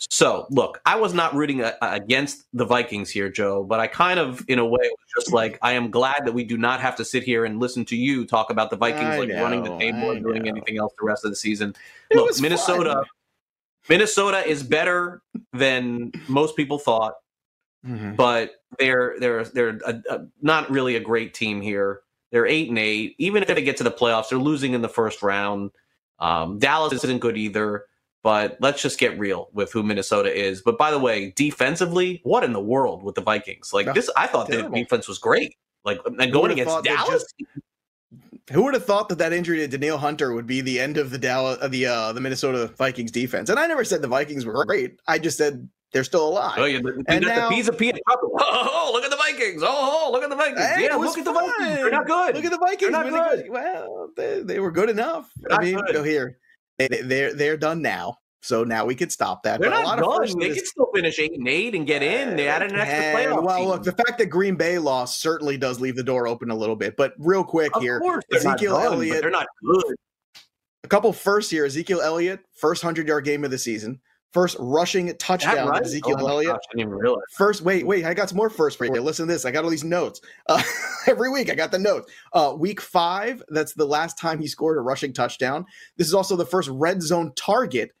So, 0.09 0.47
look, 0.49 0.81
I 0.85 0.95
was 0.95 1.13
not 1.13 1.35
rooting 1.35 1.61
a, 1.61 1.75
against 1.81 2.47
the 2.53 2.65
Vikings 2.65 3.09
here, 3.09 3.29
Joe, 3.29 3.63
but 3.63 3.79
I 3.79 3.87
kind 3.87 4.19
of, 4.19 4.43
in 4.47 4.57
a 4.57 4.65
way, 4.65 4.79
was 4.81 5.23
just 5.23 5.31
like, 5.31 5.59
I 5.61 5.73
am 5.73 5.91
glad 5.91 6.21
that 6.25 6.33
we 6.33 6.43
do 6.43 6.57
not 6.57 6.81
have 6.81 6.95
to 6.95 7.05
sit 7.05 7.23
here 7.23 7.45
and 7.45 7.59
listen 7.59 7.85
to 7.85 7.95
you 7.95 8.25
talk 8.25 8.49
about 8.49 8.71
the 8.71 8.77
Vikings 8.77 9.05
I 9.05 9.19
like 9.19 9.29
know, 9.29 9.43
running 9.43 9.63
the 9.63 9.77
table 9.77 10.11
and 10.11 10.23
doing 10.23 10.47
anything 10.47 10.79
else 10.79 10.91
the 10.97 11.05
rest 11.05 11.23
of 11.23 11.31
the 11.31 11.35
season. 11.35 11.75
It 12.09 12.17
look, 12.17 12.41
Minnesota, 12.41 12.93
fun. 12.93 13.03
Minnesota 13.89 14.47
is 14.47 14.63
better 14.63 15.21
than 15.53 16.11
most 16.27 16.55
people 16.55 16.79
thought, 16.79 17.13
mm-hmm. 17.85 18.15
but 18.15 18.53
they're 18.79 19.15
they're 19.19 19.43
they're 19.45 19.79
a, 19.85 20.01
a, 20.09 20.27
not 20.41 20.69
really 20.69 20.95
a 20.95 20.99
great 20.99 21.33
team 21.33 21.61
here. 21.61 22.01
They're 22.31 22.47
eight 22.47 22.69
and 22.69 22.79
eight. 22.79 23.15
Even 23.17 23.43
if 23.43 23.49
they 23.49 23.61
get 23.61 23.77
to 23.77 23.83
the 23.83 23.91
playoffs, 23.91 24.29
they're 24.29 24.39
losing 24.39 24.73
in 24.73 24.81
the 24.81 24.89
first 24.89 25.21
round. 25.21 25.71
Um, 26.21 26.59
Dallas 26.59 26.93
isn't 27.03 27.19
good 27.19 27.35
either. 27.35 27.85
But 28.23 28.57
let's 28.59 28.83
just 28.83 28.99
get 28.99 29.17
real 29.17 29.49
with 29.51 29.71
who 29.71 29.81
Minnesota 29.81 30.31
is. 30.31 30.61
But 30.61 30.77
by 30.77 30.91
the 30.91 30.99
way, 30.99 31.33
defensively, 31.35 32.21
what 32.23 32.43
in 32.43 32.53
the 32.53 32.61
world 32.61 33.01
with 33.01 33.15
the 33.15 33.21
Vikings? 33.21 33.73
Like 33.73 33.91
this, 33.95 34.11
I 34.15 34.27
thought 34.27 34.47
the 34.47 34.69
defense 34.69 35.07
was 35.07 35.17
great. 35.17 35.55
Like 35.83 35.99
and 36.05 36.31
going 36.31 36.51
against 36.51 36.83
Dallas. 36.83 37.25
Just, 37.39 37.55
who 38.51 38.61
would 38.63 38.75
have 38.75 38.85
thought 38.85 39.09
that 39.09 39.17
that 39.17 39.33
injury 39.33 39.57
to 39.57 39.67
Danielle 39.67 39.97
Hunter 39.97 40.33
would 40.33 40.45
be 40.45 40.61
the 40.61 40.79
end 40.79 40.97
of 40.97 41.09
the 41.09 41.17
Dallas, 41.17 41.57
uh, 41.61 41.67
the 41.67 41.87
uh, 41.87 42.13
the 42.13 42.21
Minnesota 42.21 42.67
Vikings 42.77 43.09
defense? 43.09 43.49
And 43.49 43.57
I 43.57 43.65
never 43.65 43.83
said 43.83 44.03
the 44.03 44.07
Vikings 44.07 44.45
were 44.45 44.65
great. 44.65 44.99
I 45.07 45.17
just 45.17 45.39
said 45.39 45.67
they're 45.91 46.03
still 46.03 46.27
alive. 46.27 46.57
Oh, 46.57 46.65
yeah, 46.65 46.79
and 47.07 47.25
now, 47.25 47.49
the 47.49 47.69
of 47.69 47.77
peanut 47.77 48.01
Oh, 48.07 48.29
oh, 48.39 48.91
look 48.93 49.03
at 49.03 49.11
the 49.11 49.17
Vikings. 49.17 49.61
Oh, 49.63 49.67
oh 49.69 50.11
look 50.11 50.23
at 50.23 50.29
the 50.29 50.35
Vikings. 50.35 50.59
Hey, 50.59 50.85
yeah, 50.85 50.95
look 50.95 51.17
at 51.17 51.25
the 51.25 51.33
Vikings. 51.33 51.57
They're 51.59 51.91
not 51.91 52.07
good. 52.07 52.35
Look 52.35 52.45
at 52.45 52.51
the 52.51 52.57
Vikings. 52.57 52.91
They're 52.91 53.11
not 53.11 53.31
good. 53.31 53.49
Well, 53.49 54.09
they, 54.15 54.41
they 54.41 54.59
were 54.59 54.71
good 54.71 54.89
enough. 54.89 55.29
I 55.49 55.61
mean, 55.61 55.75
good. 55.75 55.93
go 55.93 56.03
here. 56.03 56.37
They're 56.77 57.33
they're 57.33 57.57
done 57.57 57.81
now. 57.81 58.17
So 58.43 58.63
now 58.63 58.85
we 58.85 58.95
could 58.95 59.11
stop 59.11 59.43
that. 59.43 59.61
They're 59.61 59.69
but 59.69 59.83
not 59.83 59.99
done. 59.99 60.39
They 60.39 60.55
can 60.55 60.65
still 60.65 60.89
finish 60.95 61.19
eight 61.19 61.33
and 61.33 61.47
eight 61.47 61.75
and 61.75 61.85
get 61.85 62.01
in. 62.01 62.35
They 62.35 62.47
added 62.47 62.71
an 62.71 62.79
extra 62.79 63.13
playoff. 63.13 63.43
Well, 63.43 63.57
team. 63.59 63.67
look, 63.67 63.83
the 63.83 63.91
fact 63.91 64.17
that 64.17 64.27
Green 64.27 64.55
Bay 64.55 64.79
lost 64.79 65.19
certainly 65.19 65.57
does 65.57 65.79
leave 65.79 65.95
the 65.95 66.03
door 66.03 66.27
open 66.27 66.49
a 66.49 66.55
little 66.55 66.75
bit. 66.75 66.97
But 66.97 67.13
real 67.19 67.43
quick 67.43 67.75
of 67.75 67.83
here, 67.83 68.01
Ezekiel 68.33 68.77
done, 68.77 68.93
Elliott. 68.93 69.21
They're 69.21 69.29
not 69.29 69.47
good. 69.63 69.95
A 70.83 70.87
couple 70.87 71.13
first 71.13 71.51
here. 71.51 71.65
Ezekiel 71.65 72.01
Elliott, 72.01 72.39
first 72.53 72.81
hundred 72.81 73.07
yard 73.07 73.25
game 73.25 73.43
of 73.43 73.51
the 73.51 73.59
season. 73.59 74.01
First 74.33 74.55
rushing 74.59 75.13
touchdown 75.17 75.67
right? 75.67 75.81
Ezekiel 75.81 76.17
oh 76.19 76.27
Elliott. 76.27 76.53
Gosh, 76.53 76.61
I 76.69 76.77
didn't 76.77 76.89
even 76.89 76.99
realize. 76.99 77.23
First, 77.31 77.63
wait, 77.63 77.85
wait, 77.85 78.05
I 78.05 78.13
got 78.13 78.29
some 78.29 78.37
more 78.37 78.49
first 78.49 78.77
for 78.77 78.85
you. 78.85 79.01
Listen 79.01 79.27
to 79.27 79.33
this. 79.33 79.43
I 79.43 79.51
got 79.51 79.65
all 79.65 79.69
these 79.69 79.83
notes. 79.83 80.21
Uh, 80.47 80.63
every 81.07 81.29
week 81.29 81.49
I 81.49 81.55
got 81.55 81.71
the 81.71 81.79
notes. 81.79 82.11
Uh, 82.31 82.55
week 82.57 82.79
five, 82.79 83.43
that's 83.49 83.73
the 83.73 83.85
last 83.85 84.17
time 84.17 84.39
he 84.39 84.47
scored 84.47 84.77
a 84.77 84.81
rushing 84.81 85.11
touchdown. 85.11 85.65
This 85.97 86.07
is 86.07 86.13
also 86.13 86.37
the 86.37 86.45
first 86.45 86.69
red 86.69 87.01
zone 87.01 87.33
target 87.35 87.91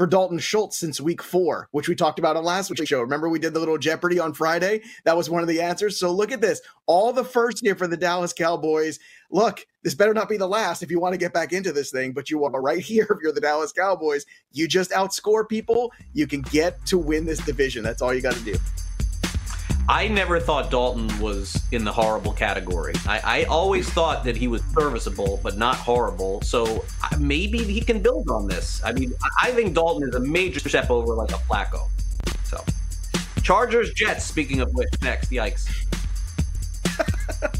for 0.00 0.06
Dalton 0.06 0.38
Schultz 0.38 0.78
since 0.78 0.98
week 0.98 1.22
four, 1.22 1.68
which 1.72 1.86
we 1.86 1.94
talked 1.94 2.18
about 2.18 2.34
on 2.34 2.42
last 2.42 2.70
week's 2.70 2.88
show. 2.88 3.02
Remember, 3.02 3.28
we 3.28 3.38
did 3.38 3.52
the 3.52 3.58
little 3.58 3.76
Jeopardy 3.76 4.18
on 4.18 4.32
Friday? 4.32 4.80
That 5.04 5.14
was 5.14 5.28
one 5.28 5.42
of 5.42 5.48
the 5.48 5.60
answers. 5.60 5.98
So 5.98 6.10
look 6.10 6.32
at 6.32 6.40
this. 6.40 6.62
All 6.86 7.12
the 7.12 7.22
first 7.22 7.62
year 7.62 7.74
for 7.74 7.86
the 7.86 7.98
Dallas 7.98 8.32
Cowboys. 8.32 8.98
Look, 9.30 9.64
this 9.82 9.94
better 9.94 10.12
not 10.12 10.28
be 10.28 10.36
the 10.36 10.48
last 10.48 10.82
if 10.82 10.90
you 10.90 11.00
want 11.00 11.14
to 11.14 11.18
get 11.18 11.32
back 11.32 11.52
into 11.52 11.72
this 11.72 11.90
thing, 11.90 12.12
but 12.12 12.30
you 12.30 12.44
are 12.44 12.50
right 12.60 12.80
here 12.84 13.06
if 13.10 13.18
you're 13.22 13.32
the 13.32 13.40
Dallas 13.40 13.72
Cowboys. 13.72 14.26
You 14.52 14.68
just 14.68 14.90
outscore 14.90 15.48
people. 15.48 15.92
You 16.12 16.26
can 16.26 16.42
get 16.42 16.84
to 16.86 16.98
win 16.98 17.24
this 17.24 17.38
division. 17.38 17.82
That's 17.82 18.02
all 18.02 18.12
you 18.12 18.20
got 18.20 18.34
to 18.34 18.44
do. 18.44 18.56
I 19.88 20.06
never 20.06 20.38
thought 20.38 20.70
Dalton 20.70 21.08
was 21.18 21.60
in 21.72 21.82
the 21.82 21.90
horrible 21.90 22.32
category. 22.32 22.92
I, 23.06 23.40
I, 23.40 23.44
always 23.44 23.90
thought 23.90 24.22
that 24.22 24.36
he 24.36 24.46
was 24.46 24.62
serviceable, 24.72 25.40
but 25.42 25.58
not 25.58 25.74
horrible. 25.74 26.40
So 26.42 26.84
maybe 27.18 27.58
he 27.58 27.80
can 27.80 28.00
build 28.00 28.30
on 28.30 28.46
this. 28.46 28.80
I 28.84 28.92
mean, 28.92 29.12
I 29.42 29.50
think 29.50 29.74
Dalton 29.74 30.08
is 30.08 30.14
a 30.14 30.20
major 30.20 30.60
step 30.60 30.90
over 30.90 31.14
like 31.14 31.30
a 31.30 31.38
Flacco. 31.38 31.88
So, 32.44 32.62
Chargers, 33.42 33.92
Jets. 33.92 34.24
Speaking 34.24 34.60
of 34.60 34.72
which, 34.74 34.90
next, 35.02 35.32
yikes. 35.32 35.66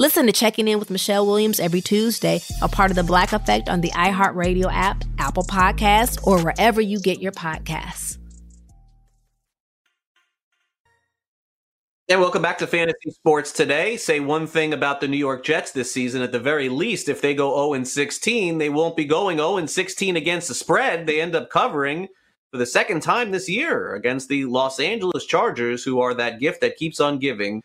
Listen 0.00 0.24
to 0.24 0.32
Checking 0.32 0.66
In 0.66 0.78
with 0.78 0.88
Michelle 0.88 1.26
Williams 1.26 1.60
every 1.60 1.82
Tuesday, 1.82 2.40
a 2.62 2.68
part 2.68 2.90
of 2.90 2.96
the 2.96 3.04
Black 3.04 3.34
Effect 3.34 3.68
on 3.68 3.82
the 3.82 3.90
iHeartRadio 3.90 4.72
app, 4.72 5.04
Apple 5.18 5.42
Podcasts, 5.42 6.26
or 6.26 6.42
wherever 6.42 6.80
you 6.80 6.98
get 6.98 7.20
your 7.20 7.32
podcasts. 7.32 8.16
And 12.08 12.18
welcome 12.18 12.40
back 12.40 12.56
to 12.60 12.66
Fantasy 12.66 13.10
Sports 13.10 13.52
today. 13.52 13.98
Say 13.98 14.20
one 14.20 14.46
thing 14.46 14.72
about 14.72 15.02
the 15.02 15.08
New 15.08 15.18
York 15.18 15.44
Jets 15.44 15.72
this 15.72 15.92
season. 15.92 16.22
At 16.22 16.32
the 16.32 16.40
very 16.40 16.70
least, 16.70 17.10
if 17.10 17.20
they 17.20 17.34
go 17.34 17.70
0 17.70 17.84
16, 17.84 18.56
they 18.56 18.70
won't 18.70 18.96
be 18.96 19.04
going 19.04 19.36
0 19.36 19.66
16 19.66 20.16
against 20.16 20.48
the 20.48 20.54
spread. 20.54 21.06
They 21.06 21.20
end 21.20 21.34
up 21.34 21.50
covering 21.50 22.08
for 22.50 22.56
the 22.56 22.64
second 22.64 23.02
time 23.02 23.32
this 23.32 23.50
year 23.50 23.94
against 23.96 24.30
the 24.30 24.46
Los 24.46 24.80
Angeles 24.80 25.26
Chargers, 25.26 25.84
who 25.84 26.00
are 26.00 26.14
that 26.14 26.40
gift 26.40 26.62
that 26.62 26.78
keeps 26.78 27.00
on 27.00 27.18
giving 27.18 27.62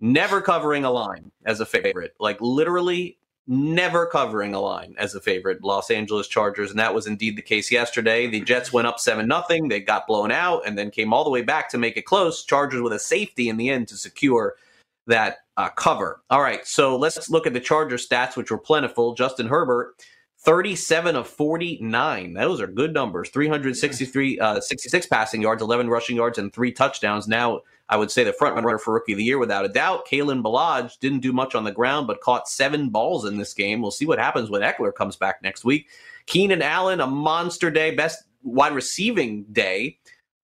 never 0.00 0.40
covering 0.40 0.84
a 0.84 0.90
line 0.90 1.30
as 1.44 1.60
a 1.60 1.66
favorite. 1.66 2.14
Like 2.18 2.40
literally 2.40 3.18
never 3.48 4.04
covering 4.04 4.54
a 4.54 4.60
line 4.60 4.94
as 4.98 5.14
a 5.14 5.20
favorite. 5.20 5.64
Los 5.64 5.90
Angeles 5.90 6.28
Chargers, 6.28 6.70
and 6.70 6.78
that 6.78 6.94
was 6.94 7.06
indeed 7.06 7.36
the 7.36 7.42
case 7.42 7.72
yesterday. 7.72 8.26
The 8.26 8.42
Jets 8.42 8.72
went 8.72 8.86
up 8.86 9.00
seven 9.00 9.26
nothing. 9.26 9.68
They 9.68 9.80
got 9.80 10.06
blown 10.06 10.30
out, 10.30 10.62
and 10.66 10.76
then 10.76 10.90
came 10.90 11.12
all 11.12 11.24
the 11.24 11.30
way 11.30 11.42
back 11.42 11.70
to 11.70 11.78
make 11.78 11.96
it 11.96 12.02
close. 12.02 12.44
Chargers 12.44 12.82
with 12.82 12.92
a 12.92 12.98
safety 12.98 13.48
in 13.48 13.56
the 13.56 13.70
end 13.70 13.88
to 13.88 13.96
secure 13.96 14.56
that 15.06 15.38
uh, 15.56 15.70
cover. 15.70 16.20
All 16.28 16.42
right, 16.42 16.66
so 16.66 16.96
let's 16.96 17.30
look 17.30 17.46
at 17.46 17.54
the 17.54 17.60
Charger 17.60 17.96
stats, 17.96 18.36
which 18.36 18.50
were 18.50 18.58
plentiful. 18.58 19.14
Justin 19.14 19.48
Herbert. 19.48 19.94
37 20.40 21.16
of 21.16 21.26
49. 21.26 22.32
Those 22.32 22.60
are 22.60 22.68
good 22.68 22.94
numbers. 22.94 23.28
363, 23.30 24.38
uh, 24.38 24.60
66 24.60 25.06
passing 25.06 25.42
yards, 25.42 25.60
11 25.60 25.88
rushing 25.88 26.14
yards, 26.14 26.38
and 26.38 26.52
three 26.52 26.70
touchdowns. 26.70 27.26
Now 27.26 27.62
I 27.88 27.96
would 27.96 28.10
say 28.10 28.22
the 28.22 28.32
front 28.32 28.54
runner 28.54 28.78
for 28.78 28.94
rookie 28.94 29.12
of 29.12 29.18
the 29.18 29.24
year 29.24 29.38
without 29.38 29.64
a 29.64 29.68
doubt. 29.68 30.06
Kalen 30.06 30.42
Ballage 30.42 30.98
didn't 30.98 31.20
do 31.20 31.32
much 31.32 31.54
on 31.54 31.64
the 31.64 31.72
ground, 31.72 32.06
but 32.06 32.20
caught 32.20 32.48
seven 32.48 32.90
balls 32.90 33.24
in 33.24 33.38
this 33.38 33.54
game. 33.54 33.80
We'll 33.80 33.90
see 33.90 34.06
what 34.06 34.18
happens 34.18 34.50
when 34.50 34.62
Ekeler 34.62 34.94
comes 34.94 35.16
back 35.16 35.42
next 35.42 35.64
week. 35.64 35.88
Keenan 36.26 36.60
Allen, 36.60 37.00
a 37.00 37.06
monster 37.06 37.70
day, 37.70 37.94
best 37.94 38.24
wide 38.42 38.74
receiving 38.74 39.44
day 39.44 39.98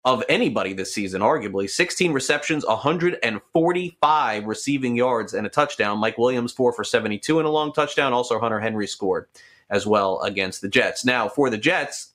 of 0.05 0.23
anybody 0.29 0.73
this 0.73 0.93
season, 0.93 1.21
arguably. 1.21 1.69
16 1.69 2.11
receptions, 2.11 2.65
145 2.65 4.45
receiving 4.45 4.95
yards, 4.95 5.33
and 5.33 5.47
a 5.47 5.49
touchdown. 5.49 5.99
Mike 5.99 6.17
Williams, 6.17 6.53
four 6.53 6.73
for 6.73 6.83
72 6.83 7.39
and 7.39 7.47
a 7.47 7.51
long 7.51 7.73
touchdown. 7.73 8.13
Also, 8.13 8.39
Hunter 8.39 8.59
Henry 8.59 8.87
scored 8.87 9.27
as 9.69 9.87
well 9.87 10.21
against 10.21 10.61
the 10.61 10.69
Jets. 10.69 11.05
Now, 11.05 11.27
for 11.27 11.49
the 11.49 11.57
Jets, 11.57 12.13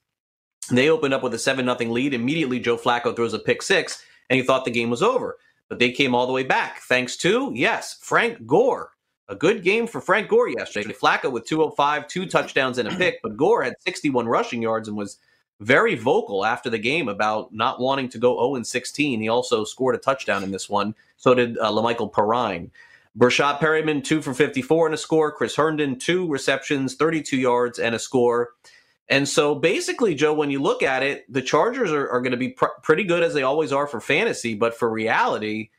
they 0.70 0.88
opened 0.88 1.14
up 1.14 1.22
with 1.22 1.34
a 1.34 1.38
7 1.38 1.64
0 1.64 1.92
lead. 1.92 2.14
Immediately, 2.14 2.60
Joe 2.60 2.76
Flacco 2.76 3.14
throws 3.14 3.34
a 3.34 3.38
pick 3.38 3.62
six 3.62 4.04
and 4.30 4.36
you 4.36 4.44
thought 4.44 4.64
the 4.64 4.70
game 4.70 4.90
was 4.90 5.02
over. 5.02 5.38
But 5.68 5.78
they 5.78 5.90
came 5.90 6.14
all 6.14 6.26
the 6.26 6.32
way 6.32 6.44
back 6.44 6.80
thanks 6.82 7.16
to, 7.18 7.52
yes, 7.54 7.98
Frank 8.00 8.46
Gore. 8.46 8.92
A 9.28 9.34
good 9.34 9.64
game 9.64 9.88
for 9.88 10.00
Frank 10.00 10.28
Gore 10.28 10.48
yesterday. 10.48 10.92
Flacco 10.92 11.32
with 11.32 11.46
205, 11.46 12.06
two 12.06 12.26
touchdowns 12.26 12.78
and 12.78 12.88
a 12.88 12.94
pick, 12.94 13.18
but 13.22 13.36
Gore 13.36 13.64
had 13.64 13.74
61 13.80 14.26
rushing 14.26 14.62
yards 14.62 14.86
and 14.86 14.96
was 14.96 15.18
very 15.60 15.96
vocal 15.96 16.44
after 16.44 16.70
the 16.70 16.78
game 16.78 17.08
about 17.08 17.52
not 17.52 17.80
wanting 17.80 18.08
to 18.10 18.18
go 18.18 18.36
0 18.54 18.62
16. 18.62 19.20
He 19.20 19.28
also 19.28 19.64
scored 19.64 19.94
a 19.94 19.98
touchdown 19.98 20.44
in 20.44 20.52
this 20.52 20.68
one. 20.68 20.94
So 21.16 21.34
did 21.34 21.58
uh, 21.58 21.70
La'Mical 21.70 22.12
Perine. 22.12 22.70
Breshad 23.18 23.58
Perriman, 23.58 24.04
two 24.04 24.20
for 24.20 24.34
54 24.34 24.86
and 24.86 24.94
a 24.94 24.98
score. 24.98 25.32
Chris 25.32 25.56
Herndon, 25.56 25.98
two 25.98 26.28
receptions, 26.28 26.94
32 26.94 27.38
yards 27.38 27.78
and 27.78 27.94
a 27.94 27.98
score. 27.98 28.50
And 29.08 29.28
so 29.28 29.54
basically, 29.54 30.14
Joe, 30.14 30.34
when 30.34 30.50
you 30.50 30.60
look 30.60 30.82
at 30.82 31.02
it, 31.02 31.32
the 31.32 31.42
Chargers 31.42 31.92
are, 31.92 32.08
are 32.08 32.20
going 32.20 32.32
to 32.32 32.36
be 32.36 32.50
pr- 32.50 32.66
pretty 32.82 33.04
good 33.04 33.22
as 33.22 33.34
they 33.34 33.42
always 33.42 33.72
are 33.72 33.86
for 33.86 34.00
fantasy, 34.00 34.54
but 34.54 34.76
for 34.76 34.90
reality, 34.90 35.70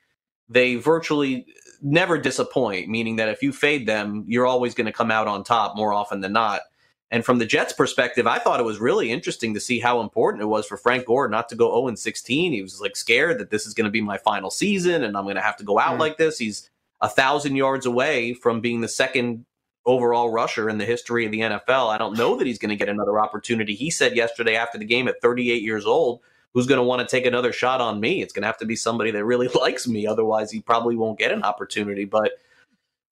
they 0.47 0.75
virtually 0.75 1.45
never 1.81 2.17
disappoint, 2.17 2.87
meaning 2.87 3.17
that 3.17 3.29
if 3.29 3.43
you 3.43 3.51
fade 3.51 3.85
them, 3.85 4.23
you're 4.27 4.45
always 4.45 4.73
going 4.73 4.85
to 4.85 4.93
come 4.93 5.11
out 5.11 5.27
on 5.27 5.43
top 5.43 5.75
more 5.75 5.93
often 5.93 6.21
than 6.21 6.33
not. 6.33 6.61
And 7.09 7.23
from 7.23 7.37
the 7.37 7.45
Jets' 7.45 7.73
perspective, 7.73 8.27
I 8.27 8.39
thought 8.39 8.59
it 8.59 8.65
was 8.65 8.79
really 8.79 9.11
interesting 9.11 9.53
to 9.53 9.59
see 9.59 9.79
how 9.79 10.01
important 10.01 10.43
it 10.43 10.47
was 10.47 10.65
for 10.65 10.75
Frank 10.75 11.05
Gore 11.05 11.29
not 11.29 11.47
to 11.49 11.55
go 11.55 11.85
0 11.85 11.95
16. 11.95 12.51
He 12.51 12.61
was 12.61 12.81
like 12.81 12.97
scared 12.97 13.39
that 13.39 13.49
this 13.49 13.65
is 13.65 13.73
going 13.73 13.85
to 13.85 13.91
be 13.91 14.01
my 14.01 14.17
final 14.17 14.49
season 14.49 15.03
and 15.03 15.15
I'm 15.15 15.23
going 15.23 15.35
to 15.35 15.41
have 15.41 15.57
to 15.57 15.63
go 15.63 15.79
out 15.79 15.95
mm. 15.95 15.99
like 15.99 16.17
this. 16.17 16.37
He's 16.37 16.69
a 16.99 17.07
thousand 17.07 17.55
yards 17.55 17.85
away 17.85 18.33
from 18.33 18.59
being 18.59 18.81
the 18.81 18.87
second 18.89 19.45
overall 19.87 20.29
rusher 20.29 20.69
in 20.69 20.77
the 20.77 20.85
history 20.85 21.25
of 21.25 21.31
the 21.31 21.39
NFL. 21.39 21.89
I 21.89 21.97
don't 21.97 22.17
know 22.17 22.35
that 22.35 22.45
he's 22.45 22.59
going 22.59 22.69
to 22.69 22.75
get 22.75 22.89
another 22.89 23.19
opportunity. 23.19 23.73
He 23.73 23.89
said 23.89 24.15
yesterday 24.15 24.55
after 24.55 24.77
the 24.77 24.85
game 24.85 25.07
at 25.07 25.21
38 25.21 25.63
years 25.63 25.85
old, 25.85 26.19
who's 26.53 26.67
going 26.67 26.77
to 26.79 26.83
want 26.83 26.99
to 26.99 27.07
take 27.07 27.25
another 27.25 27.53
shot 27.53 27.81
on 27.81 27.99
me? 27.99 28.21
It's 28.21 28.33
going 28.33 28.43
to 28.43 28.47
have 28.47 28.57
to 28.57 28.65
be 28.65 28.75
somebody 28.75 29.11
that 29.11 29.25
really 29.25 29.47
likes 29.55 29.87
me. 29.87 30.05
Otherwise, 30.05 30.51
he 30.51 30.59
probably 30.59 30.95
won't 30.95 31.17
get 31.17 31.31
an 31.31 31.43
opportunity. 31.43 32.03
But 32.05 32.33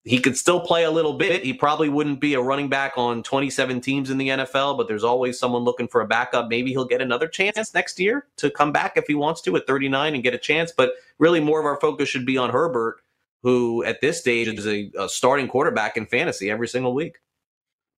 he 0.04 0.20
could 0.20 0.36
still 0.36 0.60
play 0.60 0.84
a 0.84 0.90
little 0.90 1.14
bit. 1.14 1.42
He 1.42 1.52
probably 1.52 1.88
wouldn't 1.88 2.20
be 2.20 2.34
a 2.34 2.40
running 2.40 2.68
back 2.68 2.92
on 2.96 3.24
27 3.24 3.80
teams 3.80 4.10
in 4.10 4.18
the 4.18 4.28
NFL, 4.28 4.76
but 4.76 4.86
there's 4.86 5.02
always 5.02 5.36
someone 5.36 5.64
looking 5.64 5.88
for 5.88 6.00
a 6.00 6.06
backup. 6.06 6.48
Maybe 6.48 6.70
he'll 6.70 6.84
get 6.84 7.00
another 7.00 7.26
chance 7.26 7.74
next 7.74 7.98
year 7.98 8.26
to 8.36 8.48
come 8.50 8.70
back 8.70 8.96
if 8.96 9.06
he 9.06 9.16
wants 9.16 9.40
to 9.42 9.56
at 9.56 9.66
39 9.66 10.14
and 10.14 10.22
get 10.22 10.32
a 10.34 10.38
chance. 10.38 10.70
But 10.70 10.92
really, 11.18 11.40
more 11.40 11.58
of 11.58 11.66
our 11.66 11.80
focus 11.80 12.08
should 12.08 12.26
be 12.26 12.38
on 12.38 12.50
Herbert 12.50 13.00
who 13.46 13.84
at 13.84 14.00
this 14.00 14.18
stage 14.18 14.48
is 14.48 14.66
a, 14.66 14.90
a 14.98 15.08
starting 15.08 15.46
quarterback 15.46 15.96
in 15.96 16.04
fantasy 16.04 16.50
every 16.50 16.66
single 16.66 16.92
week. 16.92 17.18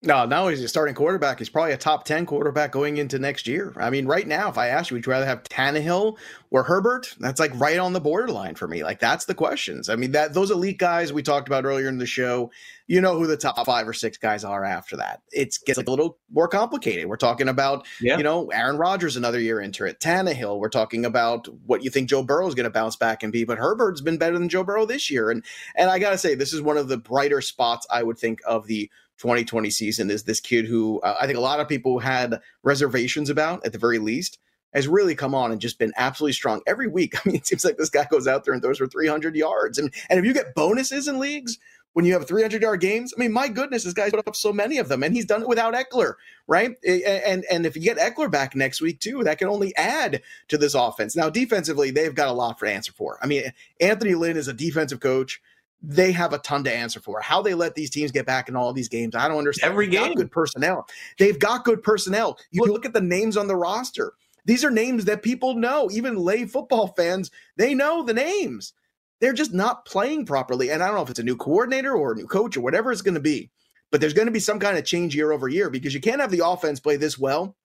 No, 0.00 0.24
not 0.26 0.42
only 0.42 0.52
is 0.52 0.60
he 0.60 0.64
a 0.64 0.68
starting 0.68 0.94
quarterback, 0.94 1.40
he's 1.40 1.48
probably 1.48 1.72
a 1.72 1.76
top 1.76 2.04
10 2.04 2.24
quarterback 2.24 2.70
going 2.70 2.98
into 2.98 3.18
next 3.18 3.48
year. 3.48 3.74
I 3.76 3.90
mean, 3.90 4.06
right 4.06 4.28
now, 4.28 4.48
if 4.48 4.56
I 4.56 4.68
asked 4.68 4.90
you, 4.90 4.94
would 4.94 5.04
you 5.04 5.10
rather 5.10 5.26
have 5.26 5.42
Tannehill 5.42 6.16
or 6.50 6.62
Herbert? 6.62 7.16
That's 7.18 7.40
like 7.40 7.50
right 7.58 7.78
on 7.78 7.94
the 7.94 8.00
borderline 8.00 8.54
for 8.54 8.68
me. 8.68 8.84
Like, 8.84 9.00
that's 9.00 9.24
the 9.24 9.34
questions. 9.34 9.88
I 9.88 9.96
mean, 9.96 10.12
that 10.12 10.34
those 10.34 10.52
elite 10.52 10.78
guys 10.78 11.12
we 11.12 11.24
talked 11.24 11.48
about 11.48 11.64
earlier 11.64 11.88
in 11.88 11.98
the 11.98 12.06
show, 12.06 12.52
you 12.86 13.00
know 13.00 13.18
who 13.18 13.26
the 13.26 13.36
top 13.36 13.66
five 13.66 13.88
or 13.88 13.92
six 13.92 14.16
guys 14.16 14.44
are 14.44 14.64
after 14.64 14.96
that. 14.98 15.20
It 15.32 15.58
gets 15.66 15.80
a 15.80 15.82
little 15.82 16.16
more 16.30 16.46
complicated. 16.46 17.06
We're 17.06 17.16
talking 17.16 17.48
about, 17.48 17.84
yeah. 18.00 18.18
you 18.18 18.22
know, 18.22 18.46
Aaron 18.50 18.78
Rodgers 18.78 19.16
another 19.16 19.40
year 19.40 19.60
into 19.60 19.84
it. 19.84 19.98
Tannehill, 19.98 20.60
we're 20.60 20.68
talking 20.68 21.06
about 21.06 21.48
what 21.66 21.82
you 21.82 21.90
think 21.90 22.08
Joe 22.08 22.22
Burrow 22.22 22.46
is 22.46 22.54
going 22.54 22.64
to 22.64 22.70
bounce 22.70 22.94
back 22.94 23.24
and 23.24 23.32
be, 23.32 23.42
but 23.42 23.58
Herbert's 23.58 24.00
been 24.00 24.16
better 24.16 24.38
than 24.38 24.48
Joe 24.48 24.62
Burrow 24.62 24.86
this 24.86 25.10
year. 25.10 25.32
And 25.32 25.44
and 25.74 25.90
I 25.90 25.98
got 25.98 26.10
to 26.10 26.18
say, 26.18 26.36
this 26.36 26.52
is 26.52 26.62
one 26.62 26.76
of 26.76 26.86
the 26.86 26.98
brighter 26.98 27.40
spots 27.40 27.84
I 27.90 28.04
would 28.04 28.16
think 28.16 28.38
of 28.46 28.68
the 28.68 28.88
2020 29.18 29.70
season 29.70 30.10
is 30.10 30.24
this 30.24 30.40
kid 30.40 30.64
who 30.64 31.00
uh, 31.00 31.16
I 31.20 31.26
think 31.26 31.38
a 31.38 31.42
lot 31.42 31.60
of 31.60 31.68
people 31.68 31.98
had 31.98 32.40
reservations 32.62 33.30
about 33.30 33.64
at 33.66 33.72
the 33.72 33.78
very 33.78 33.98
least 33.98 34.38
has 34.74 34.86
really 34.86 35.14
come 35.14 35.34
on 35.34 35.50
and 35.50 35.60
just 35.60 35.78
been 35.78 35.92
absolutely 35.96 36.34
strong 36.34 36.60
every 36.66 36.86
week. 36.86 37.14
I 37.26 37.28
mean, 37.28 37.36
it 37.36 37.46
seems 37.46 37.64
like 37.64 37.76
this 37.76 37.90
guy 37.90 38.06
goes 38.10 38.28
out 38.28 38.44
there 38.44 38.54
and 38.54 38.62
throws 38.62 38.78
for 38.78 38.86
300 38.86 39.34
yards. 39.34 39.78
And, 39.78 39.92
and 40.10 40.18
if 40.18 40.24
you 40.24 40.34
get 40.34 40.54
bonuses 40.54 41.08
in 41.08 41.18
leagues, 41.18 41.58
when 41.94 42.04
you 42.04 42.12
have 42.12 42.28
300 42.28 42.62
yard 42.62 42.80
games, 42.80 43.12
I 43.16 43.20
mean, 43.20 43.32
my 43.32 43.48
goodness, 43.48 43.82
this 43.82 43.94
guy's 43.94 44.10
put 44.10 44.26
up 44.26 44.36
so 44.36 44.52
many 44.52 44.78
of 44.78 44.88
them, 44.88 45.02
and 45.02 45.14
he's 45.14 45.24
done 45.24 45.42
it 45.42 45.48
without 45.48 45.74
Ekeler, 45.74 46.14
right? 46.46 46.76
And 46.84 47.44
and 47.50 47.66
if 47.66 47.74
you 47.74 47.82
get 47.82 47.96
Ekeler 47.96 48.30
back 48.30 48.54
next 48.54 48.80
week 48.80 49.00
too, 49.00 49.24
that 49.24 49.38
can 49.38 49.48
only 49.48 49.74
add 49.74 50.22
to 50.48 50.58
this 50.58 50.74
offense. 50.74 51.16
Now, 51.16 51.30
defensively, 51.30 51.90
they've 51.90 52.14
got 52.14 52.28
a 52.28 52.32
lot 52.32 52.58
for 52.58 52.66
answer 52.66 52.92
for. 52.92 53.18
I 53.20 53.26
mean, 53.26 53.52
Anthony 53.80 54.14
Lynn 54.14 54.36
is 54.36 54.48
a 54.48 54.52
defensive 54.52 55.00
coach 55.00 55.40
they 55.80 56.12
have 56.12 56.32
a 56.32 56.38
ton 56.38 56.64
to 56.64 56.72
answer 56.72 57.00
for. 57.00 57.20
How 57.20 57.42
they 57.42 57.54
let 57.54 57.74
these 57.74 57.90
teams 57.90 58.10
get 58.10 58.26
back 58.26 58.48
in 58.48 58.56
all 58.56 58.72
these 58.72 58.88
games, 58.88 59.14
I 59.14 59.28
don't 59.28 59.38
understand. 59.38 59.72
Every 59.72 59.86
They've 59.86 60.00
game, 60.00 60.14
good 60.14 60.32
personnel. 60.32 60.88
They've 61.18 61.38
got 61.38 61.64
good 61.64 61.82
personnel. 61.82 62.38
You 62.50 62.64
look 62.64 62.84
at 62.84 62.92
the 62.92 63.00
names 63.00 63.36
on 63.36 63.46
the 63.46 63.56
roster. 63.56 64.14
These 64.44 64.64
are 64.64 64.70
names 64.70 65.04
that 65.04 65.22
people 65.22 65.54
know. 65.54 65.90
Even 65.90 66.16
lay 66.16 66.46
football 66.46 66.88
fans, 66.96 67.30
they 67.56 67.74
know 67.74 68.02
the 68.02 68.14
names. 68.14 68.72
They're 69.20 69.32
just 69.32 69.52
not 69.52 69.84
playing 69.84 70.26
properly. 70.26 70.70
And 70.70 70.82
I 70.82 70.86
don't 70.86 70.96
know 70.96 71.02
if 71.02 71.10
it's 71.10 71.18
a 71.18 71.24
new 71.24 71.36
coordinator 71.36 71.94
or 71.94 72.12
a 72.12 72.16
new 72.16 72.26
coach 72.26 72.56
or 72.56 72.60
whatever 72.60 72.90
it's 72.90 73.02
going 73.02 73.14
to 73.14 73.20
be, 73.20 73.50
but 73.90 74.00
there's 74.00 74.14
going 74.14 74.26
to 74.26 74.32
be 74.32 74.40
some 74.40 74.58
kind 74.58 74.78
of 74.78 74.84
change 74.84 75.14
year 75.14 75.32
over 75.32 75.48
year 75.48 75.70
because 75.70 75.94
you 75.94 76.00
can't 76.00 76.20
have 76.20 76.30
the 76.30 76.46
offense 76.46 76.80
play 76.80 76.96
this 76.96 77.18
well 77.18 77.56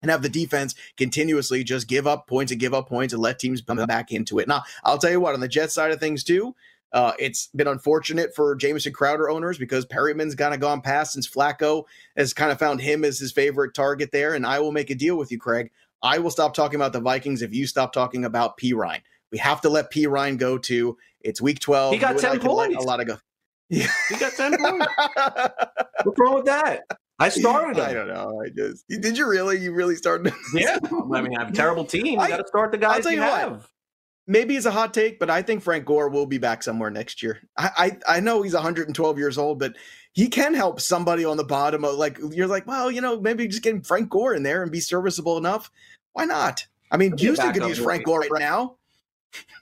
and 0.00 0.10
have 0.10 0.22
the 0.22 0.28
defense 0.28 0.74
continuously 0.96 1.64
just 1.64 1.88
give 1.88 2.06
up 2.06 2.26
points 2.26 2.52
and 2.52 2.60
give 2.60 2.74
up 2.74 2.88
points 2.88 3.12
and 3.12 3.22
let 3.22 3.38
teams 3.38 3.62
come 3.62 3.84
back 3.86 4.12
into 4.12 4.38
it. 4.38 4.48
Now, 4.48 4.62
I'll 4.84 4.98
tell 4.98 5.10
you 5.10 5.20
what, 5.20 5.34
on 5.34 5.40
the 5.40 5.48
Jets 5.48 5.74
side 5.74 5.92
of 5.92 6.00
things 6.00 6.24
too, 6.24 6.54
uh, 6.92 7.12
it's 7.18 7.48
been 7.48 7.68
unfortunate 7.68 8.34
for 8.34 8.54
Jamison 8.54 8.92
Crowder 8.92 9.30
owners 9.30 9.58
because 9.58 9.86
Perriman's 9.86 10.34
kind 10.34 10.52
of 10.52 10.60
gone 10.60 10.80
past 10.80 11.14
since 11.14 11.28
Flacco 11.28 11.84
has 12.16 12.34
kind 12.34 12.52
of 12.52 12.58
found 12.58 12.80
him 12.80 13.04
as 13.04 13.18
his 13.18 13.32
favorite 13.32 13.74
target 13.74 14.10
there. 14.12 14.34
And 14.34 14.46
I 14.46 14.60
will 14.60 14.72
make 14.72 14.90
a 14.90 14.94
deal 14.94 15.16
with 15.16 15.32
you, 15.32 15.38
Craig. 15.38 15.70
I 16.02 16.18
will 16.18 16.30
stop 16.30 16.52
talking 16.54 16.76
about 16.76 16.92
the 16.92 17.00
Vikings 17.00 17.42
if 17.42 17.54
you 17.54 17.66
stop 17.66 17.92
talking 17.92 18.24
about 18.24 18.58
Perine. 18.58 19.00
We 19.30 19.38
have 19.38 19.60
to 19.62 19.70
let 19.70 19.90
Perine 19.90 20.36
go 20.36 20.58
too. 20.58 20.98
It's 21.22 21.40
week 21.40 21.60
12. 21.60 21.94
He 21.94 21.98
got 21.98 22.18
10 22.18 22.40
points. 22.40 22.76
A 22.76 22.86
lot 22.86 23.00
of 23.00 23.06
go. 23.06 23.18
Yeah. 23.70 23.90
He 24.10 24.16
got 24.18 24.32
10 24.34 24.58
points. 24.58 24.86
What's 26.04 26.18
wrong 26.18 26.34
with 26.34 26.44
that? 26.44 26.82
I 27.18 27.28
started 27.28 27.76
him. 27.78 27.84
I 27.84 27.92
don't 27.92 28.08
know. 28.08 28.42
I 28.44 28.48
just 28.48 28.86
did 28.88 29.16
you 29.16 29.28
really? 29.28 29.58
You 29.58 29.72
really 29.72 29.94
started? 29.94 30.34
yeah. 30.52 30.78
I 30.84 31.22
mean, 31.22 31.36
I 31.36 31.42
have 31.42 31.52
a 31.52 31.54
terrible 31.54 31.84
team. 31.84 32.04
You 32.20 32.28
got 32.28 32.38
to 32.38 32.46
start 32.48 32.72
the 32.72 32.78
guys 32.78 33.04
you, 33.04 33.12
you 33.12 33.20
have. 33.22 33.68
Maybe 34.32 34.56
it's 34.56 34.64
a 34.64 34.70
hot 34.70 34.94
take, 34.94 35.18
but 35.18 35.28
I 35.28 35.42
think 35.42 35.62
Frank 35.62 35.84
Gore 35.84 36.08
will 36.08 36.24
be 36.24 36.38
back 36.38 36.62
somewhere 36.62 36.88
next 36.88 37.22
year. 37.22 37.46
I, 37.58 37.98
I, 38.08 38.16
I 38.16 38.20
know 38.20 38.40
he's 38.40 38.54
112 38.54 39.18
years 39.18 39.36
old, 39.36 39.58
but 39.58 39.76
he 40.12 40.28
can 40.28 40.54
help 40.54 40.80
somebody 40.80 41.22
on 41.22 41.36
the 41.36 41.44
bottom 41.44 41.84
of 41.84 41.96
like 41.96 42.18
you're 42.30 42.46
like, 42.46 42.66
well, 42.66 42.90
you 42.90 43.02
know, 43.02 43.20
maybe 43.20 43.46
just 43.46 43.62
getting 43.62 43.82
Frank 43.82 44.08
Gore 44.08 44.32
in 44.34 44.42
there 44.42 44.62
and 44.62 44.72
be 44.72 44.80
serviceable 44.80 45.36
enough. 45.36 45.70
Why 46.14 46.24
not? 46.24 46.66
I 46.90 46.96
mean, 46.96 47.14
Houston 47.18 47.52
could 47.52 47.64
use 47.64 47.78
Frank 47.78 48.06
Gore 48.06 48.20
right 48.20 48.40
now. 48.40 48.76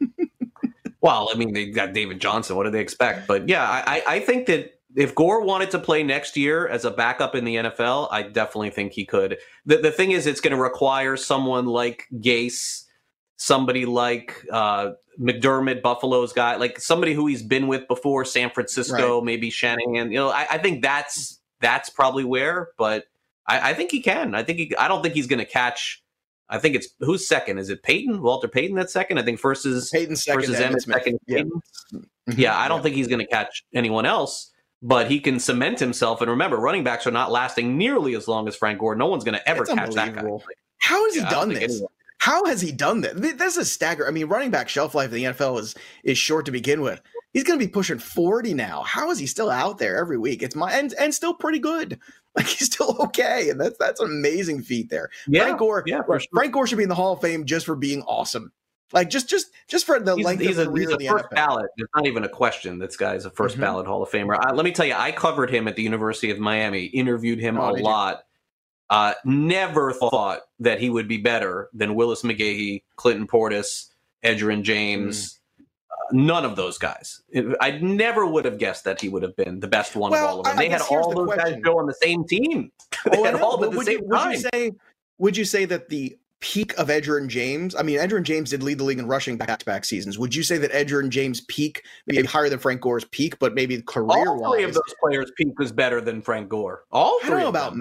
well, 1.00 1.28
I 1.34 1.36
mean, 1.36 1.52
they 1.52 1.66
got 1.70 1.92
David 1.92 2.20
Johnson. 2.20 2.54
What 2.54 2.62
do 2.62 2.70
they 2.70 2.80
expect? 2.80 3.26
But 3.26 3.48
yeah, 3.48 3.68
I, 3.68 4.04
I 4.06 4.20
think 4.20 4.46
that 4.46 4.78
if 4.94 5.16
Gore 5.16 5.42
wanted 5.44 5.72
to 5.72 5.80
play 5.80 6.04
next 6.04 6.36
year 6.36 6.68
as 6.68 6.84
a 6.84 6.92
backup 6.92 7.34
in 7.34 7.44
the 7.44 7.56
NFL, 7.56 8.06
I 8.12 8.22
definitely 8.22 8.70
think 8.70 8.92
he 8.92 9.04
could. 9.04 9.38
The, 9.66 9.78
the 9.78 9.90
thing 9.90 10.12
is, 10.12 10.28
it's 10.28 10.40
going 10.40 10.56
to 10.56 10.62
require 10.62 11.16
someone 11.16 11.66
like 11.66 12.06
Gase, 12.14 12.84
somebody 13.40 13.86
like 13.86 14.46
uh, 14.52 14.90
McDermott, 15.18 15.80
Buffalo's 15.80 16.32
guy, 16.32 16.56
like 16.56 16.78
somebody 16.78 17.14
who 17.14 17.26
he's 17.26 17.42
been 17.42 17.68
with 17.68 17.88
before, 17.88 18.24
San 18.26 18.50
Francisco, 18.50 19.16
right. 19.16 19.24
maybe 19.24 19.48
Shanahan. 19.48 20.12
You 20.12 20.18
know, 20.18 20.28
I, 20.28 20.46
I, 20.50 20.58
think 20.58 20.82
that's 20.82 21.40
that's 21.60 21.88
probably 21.88 22.22
where. 22.22 22.68
But 22.76 23.06
I, 23.48 23.70
I 23.70 23.74
think 23.74 23.90
he 23.90 24.02
can. 24.02 24.34
I 24.34 24.42
think 24.42 24.58
he. 24.58 24.76
I 24.76 24.88
don't 24.88 25.02
think 25.02 25.14
he's 25.14 25.26
going 25.26 25.38
to 25.38 25.46
catch. 25.46 26.02
I 26.50 26.58
think 26.58 26.74
it's 26.74 26.88
who's 27.00 27.26
second? 27.26 27.58
Is 27.58 27.70
it 27.70 27.82
Payton? 27.82 28.20
Walter 28.20 28.48
Payton 28.48 28.76
that's 28.76 28.92
second. 28.92 29.18
I 29.18 29.22
think 29.22 29.40
first 29.40 29.64
is 29.64 29.88
Payton 29.90 30.16
second. 30.16 30.40
First 30.42 30.52
is 30.52 30.60
Emmitt, 30.60 30.82
second. 30.82 31.18
Yeah. 31.26 31.42
Mm-hmm. 31.42 32.32
yeah, 32.36 32.58
I 32.58 32.68
don't 32.68 32.78
yeah. 32.78 32.82
think 32.82 32.96
he's 32.96 33.08
going 33.08 33.20
to 33.20 33.26
catch 33.26 33.64
anyone 33.74 34.04
else 34.06 34.52
but 34.82 35.10
he 35.10 35.20
can 35.20 35.38
cement 35.38 35.78
himself. 35.78 36.22
And 36.22 36.30
remember, 36.30 36.56
running 36.56 36.82
backs 36.82 37.06
are 37.06 37.10
not 37.10 37.30
lasting 37.30 37.76
nearly 37.76 38.14
as 38.14 38.26
long 38.26 38.48
as 38.48 38.56
Frank 38.56 38.78
Gore. 38.78 38.94
No 38.94 39.08
one's 39.08 39.24
going 39.24 39.36
to 39.36 39.46
ever 39.46 39.66
catch 39.66 39.92
that 39.92 40.14
guy. 40.14 40.22
How 40.78 41.04
has 41.04 41.16
yeah, 41.16 41.24
he 41.24 41.30
done 41.30 41.50
this? 41.50 41.74
Anyone. 41.74 41.90
How 42.20 42.44
has 42.44 42.60
he 42.60 42.70
done 42.70 43.00
this? 43.00 43.14
This 43.36 43.56
is 43.56 43.72
stagger. 43.72 44.06
I 44.06 44.10
mean, 44.10 44.26
running 44.26 44.50
back 44.50 44.68
shelf 44.68 44.94
life 44.94 45.08
in 45.08 45.14
the 45.14 45.24
NFL 45.24 45.58
is 45.58 45.74
is 46.04 46.18
short 46.18 46.44
to 46.46 46.52
begin 46.52 46.82
with. 46.82 47.00
He's 47.32 47.44
going 47.44 47.58
to 47.58 47.64
be 47.64 47.70
pushing 47.70 47.98
forty 47.98 48.52
now. 48.52 48.82
How 48.82 49.10
is 49.10 49.18
he 49.18 49.26
still 49.26 49.50
out 49.50 49.78
there 49.78 49.96
every 49.96 50.18
week? 50.18 50.42
It's 50.42 50.54
my 50.54 50.70
and 50.70 50.92
and 51.00 51.14
still 51.14 51.34
pretty 51.34 51.58
good. 51.58 51.98
Like 52.36 52.46
he's 52.46 52.72
still 52.72 52.96
okay, 53.00 53.50
and 53.50 53.60
that's 53.60 53.76
that's 53.76 53.98
an 53.98 54.06
amazing 54.06 54.62
feat 54.62 54.88
there. 54.88 55.10
Yeah, 55.26 55.46
Frank 55.46 55.58
Gore. 55.58 55.82
Yeah, 55.84 56.02
sure. 56.06 56.20
Frank 56.32 56.52
Gore 56.52 56.64
should 56.64 56.76
be 56.76 56.84
in 56.84 56.88
the 56.88 56.94
Hall 56.94 57.14
of 57.14 57.20
Fame 57.20 57.44
just 57.44 57.66
for 57.66 57.74
being 57.74 58.02
awesome. 58.02 58.52
Like 58.92 59.10
just 59.10 59.28
just 59.28 59.48
just 59.66 59.84
for 59.84 59.98
the 59.98 60.14
he's, 60.14 60.24
length 60.24 60.40
he's 60.40 60.56
of 60.56 60.68
a, 60.68 60.70
career 60.70 60.90
he's 60.96 61.08
a 61.08 61.10
first 61.10 61.24
NFL. 61.24 61.34
ballot. 61.34 61.66
There's 61.76 61.88
not 61.96 62.06
even 62.06 62.22
a 62.22 62.28
question. 62.28 62.78
This 62.78 62.96
guy's 62.96 63.24
a 63.24 63.30
1st 63.30 63.50
mm-hmm. 63.50 63.60
ballot 63.62 63.86
Hall 63.88 64.00
of 64.00 64.10
Famer. 64.10 64.36
I, 64.38 64.52
let 64.52 64.64
me 64.64 64.70
tell 64.70 64.86
you, 64.86 64.94
I 64.96 65.10
covered 65.10 65.50
him 65.50 65.66
at 65.66 65.74
the 65.74 65.82
University 65.82 66.30
of 66.30 66.38
Miami. 66.38 66.84
Interviewed 66.84 67.40
him 67.40 67.58
oh, 67.58 67.70
a 67.70 67.82
lot. 67.82 68.22
Uh, 68.90 69.14
never 69.24 69.92
thought 69.92 70.40
that 70.58 70.80
he 70.80 70.90
would 70.90 71.06
be 71.06 71.16
better 71.16 71.70
than 71.72 71.94
Willis 71.94 72.22
McGahee, 72.22 72.82
Clinton 72.96 73.26
Portis, 73.26 73.86
Edgerrin 74.24 74.62
James. 74.62 75.40
Mm. 75.60 75.64
Uh, 75.92 75.94
none 76.12 76.44
of 76.44 76.56
those 76.56 76.76
guys. 76.76 77.22
I 77.60 77.78
never 77.80 78.26
would 78.26 78.44
have 78.44 78.58
guessed 78.58 78.84
that 78.84 79.00
he 79.00 79.08
would 79.08 79.22
have 79.22 79.36
been 79.36 79.60
the 79.60 79.68
best 79.68 79.94
one 79.94 80.10
well, 80.10 80.24
of 80.24 80.30
all 80.30 80.40
of 80.40 80.44
them. 80.46 80.58
I, 80.58 80.62
they 80.62 80.68
had 80.68 80.82
all 80.82 81.14
those 81.14 81.28
question. 81.28 81.54
guys 81.54 81.62
go 81.62 81.78
on 81.78 81.86
the 81.86 81.94
same 81.94 82.24
team. 82.24 82.72
they 83.10 83.18
oh, 83.18 83.24
had 83.24 83.36
all 83.36 83.64
at 83.64 83.70
the 83.70 83.84
same 83.84 84.00
you, 84.00 84.08
time. 84.08 84.28
Would 84.28 84.34
you 84.34 84.48
say? 84.52 84.72
Would 85.18 85.36
you 85.36 85.44
say 85.44 85.64
that 85.66 85.88
the 85.88 86.18
peak 86.40 86.76
of 86.78 86.88
Edgerrin 86.88 87.28
James? 87.28 87.74
I 87.74 87.82
mean, 87.82 87.98
Edgerrin 87.98 88.22
James 88.22 88.50
did 88.50 88.62
lead 88.62 88.78
the 88.78 88.84
league 88.84 88.98
in 88.98 89.06
rushing 89.06 89.36
back-to-back 89.36 89.84
seasons. 89.84 90.18
Would 90.18 90.34
you 90.34 90.42
say 90.42 90.58
that 90.58 90.72
Edgerrin 90.72 91.10
James' 91.10 91.42
peak 91.42 91.84
maybe 92.06 92.26
higher 92.26 92.48
than 92.48 92.58
Frank 92.58 92.80
Gore's 92.80 93.04
peak, 93.06 93.38
but 93.38 93.54
maybe 93.54 93.80
career-wise? 93.82 94.26
All 94.26 94.52
three 94.52 94.64
of 94.64 94.74
those 94.74 94.94
players' 95.00 95.30
peak 95.36 95.58
was 95.58 95.72
better 95.72 96.00
than 96.00 96.22
Frank 96.22 96.48
Gore. 96.48 96.84
All 96.90 97.18
three. 97.20 97.28
I 97.28 97.30
don't 97.30 97.40
know 97.40 97.48
about. 97.48 97.74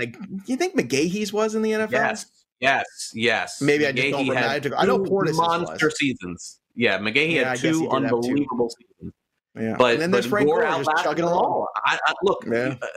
You 0.45 0.55
think 0.55 0.75
McGahee's 0.75 1.33
was 1.33 1.55
in 1.55 1.61
the 1.61 1.71
NFL? 1.71 1.91
Yes, 1.91 2.25
yes, 2.59 3.11
yes. 3.13 3.61
Maybe 3.61 3.87
I 3.87 3.91
just 3.91 4.11
don't 4.11 4.27
remember. 4.27 4.77
I 4.77 4.85
know 4.85 4.99
Portis 4.99 5.35
monster 5.35 5.87
was. 5.87 5.97
seasons. 5.97 6.59
Yeah, 6.75 6.99
McGahee 6.99 7.33
yeah, 7.33 7.49
had 7.49 7.59
two 7.59 7.89
unbelievable 7.89 8.69
seasons. 8.69 9.13
Yeah, 9.59 9.75
but 9.77 9.93
and 9.93 10.01
then 10.01 10.11
there's 10.11 10.25
Frank 10.25 10.47
Gore, 10.47 10.61
Gore 10.61 10.83
just 10.83 11.03
chugging 11.03 11.25
along. 11.25 11.65
I, 11.85 11.99
I, 12.05 12.13
look, 12.23 12.45
yeah. 12.47 12.75
Uh, 12.81 12.87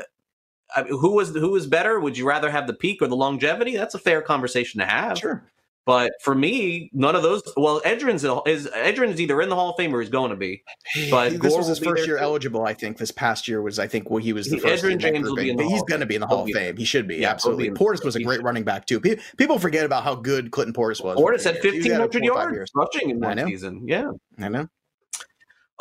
uh, 0.77 0.85
who 0.85 1.13
was 1.13 1.31
who 1.31 1.51
was 1.51 1.67
better? 1.67 2.01
Would 2.01 2.17
you 2.17 2.27
rather 2.27 2.51
have 2.51 2.67
the 2.67 2.75
peak 2.75 3.03
or 3.03 3.09
the 3.09 3.17
longevity? 3.17 3.77
That's 3.77 3.95
a 3.95 3.99
fair 3.99 4.23
conversation 4.23 4.81
to 4.81 4.87
have. 4.87 5.19
Sure. 5.19 5.45
But 5.85 6.13
for 6.23 6.35
me, 6.35 6.91
none 6.93 7.17
of 7.17 7.25
those. 7.25 7.43
Well, 7.57 7.81
Edgerrin's 7.85 8.23
is 8.47 8.69
Edgerrin's 8.69 9.21
either 9.21 9.43
in 9.43 9.49
the 9.49 9.57
Hall 9.57 9.71
of 9.71 9.77
Fame 9.77 9.93
or 9.93 10.01
he's 10.01 10.11
going 10.11 10.31
to 10.31 10.37
be. 10.37 10.63
But 11.11 11.31
this 11.31 11.41
Gore 11.41 11.59
was 11.59 11.67
his 11.67 11.81
first 11.81 12.07
year 12.07 12.19
too. 12.19 12.23
eligible. 12.23 12.65
I 12.65 12.73
think 12.73 12.99
this 12.99 13.11
past 13.11 13.49
year 13.49 13.63
was. 13.63 13.81
I 13.81 13.89
think 13.89 14.09
well, 14.09 14.23
he 14.23 14.33
was 14.33 14.47
the 14.47 14.57
he, 14.57 14.61
first. 14.61 14.85
Edgerrin 14.85 14.99
James 14.99 15.29
will 15.29 15.35
be 15.35 15.51
in 15.51 15.57
the 15.57 15.65
He's 15.65 15.83
going 15.83 16.01
to 16.01 16.07
be 16.07 16.15
in 16.15 16.21
the 16.21 16.27
Hall 16.29 16.45
of 16.45 16.51
Fame. 16.51 16.77
He 16.77 16.85
should 16.85 17.09
be 17.09 17.17
yeah, 17.17 17.31
absolutely. 17.31 17.71
Portis 17.71 18.05
was 18.05 18.15
a 18.15 18.23
great 18.23 18.43
running 18.45 18.63
back 18.63 18.87
too. 18.87 19.01
People 19.01 19.59
forget 19.59 19.85
about 19.85 20.05
how 20.05 20.15
good 20.15 20.53
Clinton 20.53 20.73
Portis 20.73 21.03
was. 21.03 21.19
Portis 21.19 21.43
had 21.43 21.59
fifteen 21.59 21.93
hundred 21.93 22.23
yards 22.23 22.71
rushing 22.77 23.11
in 23.11 23.19
that 23.21 23.45
season. 23.45 23.83
Yeah, 23.85 24.13
I 24.39 24.49
know. 24.49 24.69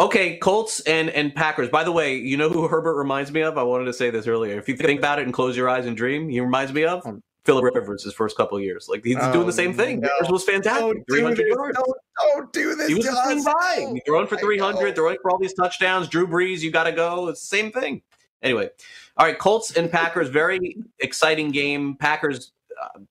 Okay, 0.02 0.38
Colts 0.38 0.80
and 0.82 1.12
and 1.12 1.34
Packers. 1.34 1.70
By 1.70 1.84
the 1.84 1.92
way, 1.92 2.16
you 2.16 2.36
know 2.36 2.50
who 2.50 2.68
Herbert 2.68 2.96
reminds 2.96 3.32
me 3.32 3.42
of? 3.42 3.60
I 3.60 3.64
wanted 3.64 3.86
to 3.86 3.94
say 3.94 4.10
this 4.10 4.26
earlier. 4.26 4.58
If 4.58 4.68
you 4.68 4.76
think 4.76 4.98
about 4.98 5.20
it 5.20 5.26
and 5.26 5.34
close 5.34 5.56
your 5.56 5.70
eyes 5.70 5.86
and 5.86 5.96
dream, 5.96 6.28
he 6.28 6.40
reminds 6.40 6.74
me 6.74 6.86
of 6.86 7.06
um, 7.06 7.22
Philip 7.46 7.76
Rivers 7.76 8.04
his 8.04 8.12
first 8.12 8.36
couple 8.36 8.60
years. 8.60 8.88
Like 8.90 9.04
he's 9.04 9.18
oh, 9.22 9.32
doing 9.32 9.46
the 9.46 9.54
same 9.54 9.76
thing. 9.76 10.00
No. 10.00 10.10
Rivers 10.20 10.32
was 10.32 10.44
fantastic. 10.44 11.04
Three 11.08 11.22
hundred 11.22 11.48
yards. 11.50 11.78
Don't, 11.78 11.98
don't, 12.34 12.52
do 12.52 12.74
this. 12.74 12.88
He 12.88 12.96
was 12.96 13.06
by. 13.46 13.92
He's 13.94 14.02
throwing 14.08 14.26
for 14.26 14.38
three 14.38 14.58
hundred, 14.58 14.96
throwing 14.96 15.18
for 15.22 15.30
all 15.30 15.38
these 15.38 15.54
touchdowns. 15.54 16.08
Drew 16.08 16.26
Brees, 16.26 16.62
you 16.62 16.72
got 16.72 16.86
to 16.86 16.92
go. 16.92 17.28
It's 17.28 17.42
the 17.42 17.58
same 17.58 17.72
thing. 17.72 18.02
Anyway, 18.42 18.72
all 19.18 19.28
right. 19.28 19.38
Colts 19.38 19.78
and 19.78 19.92
Packers. 19.92 20.30
Very 20.30 20.78
exciting 21.00 21.52
game. 21.52 21.96
Packers. 21.96 22.54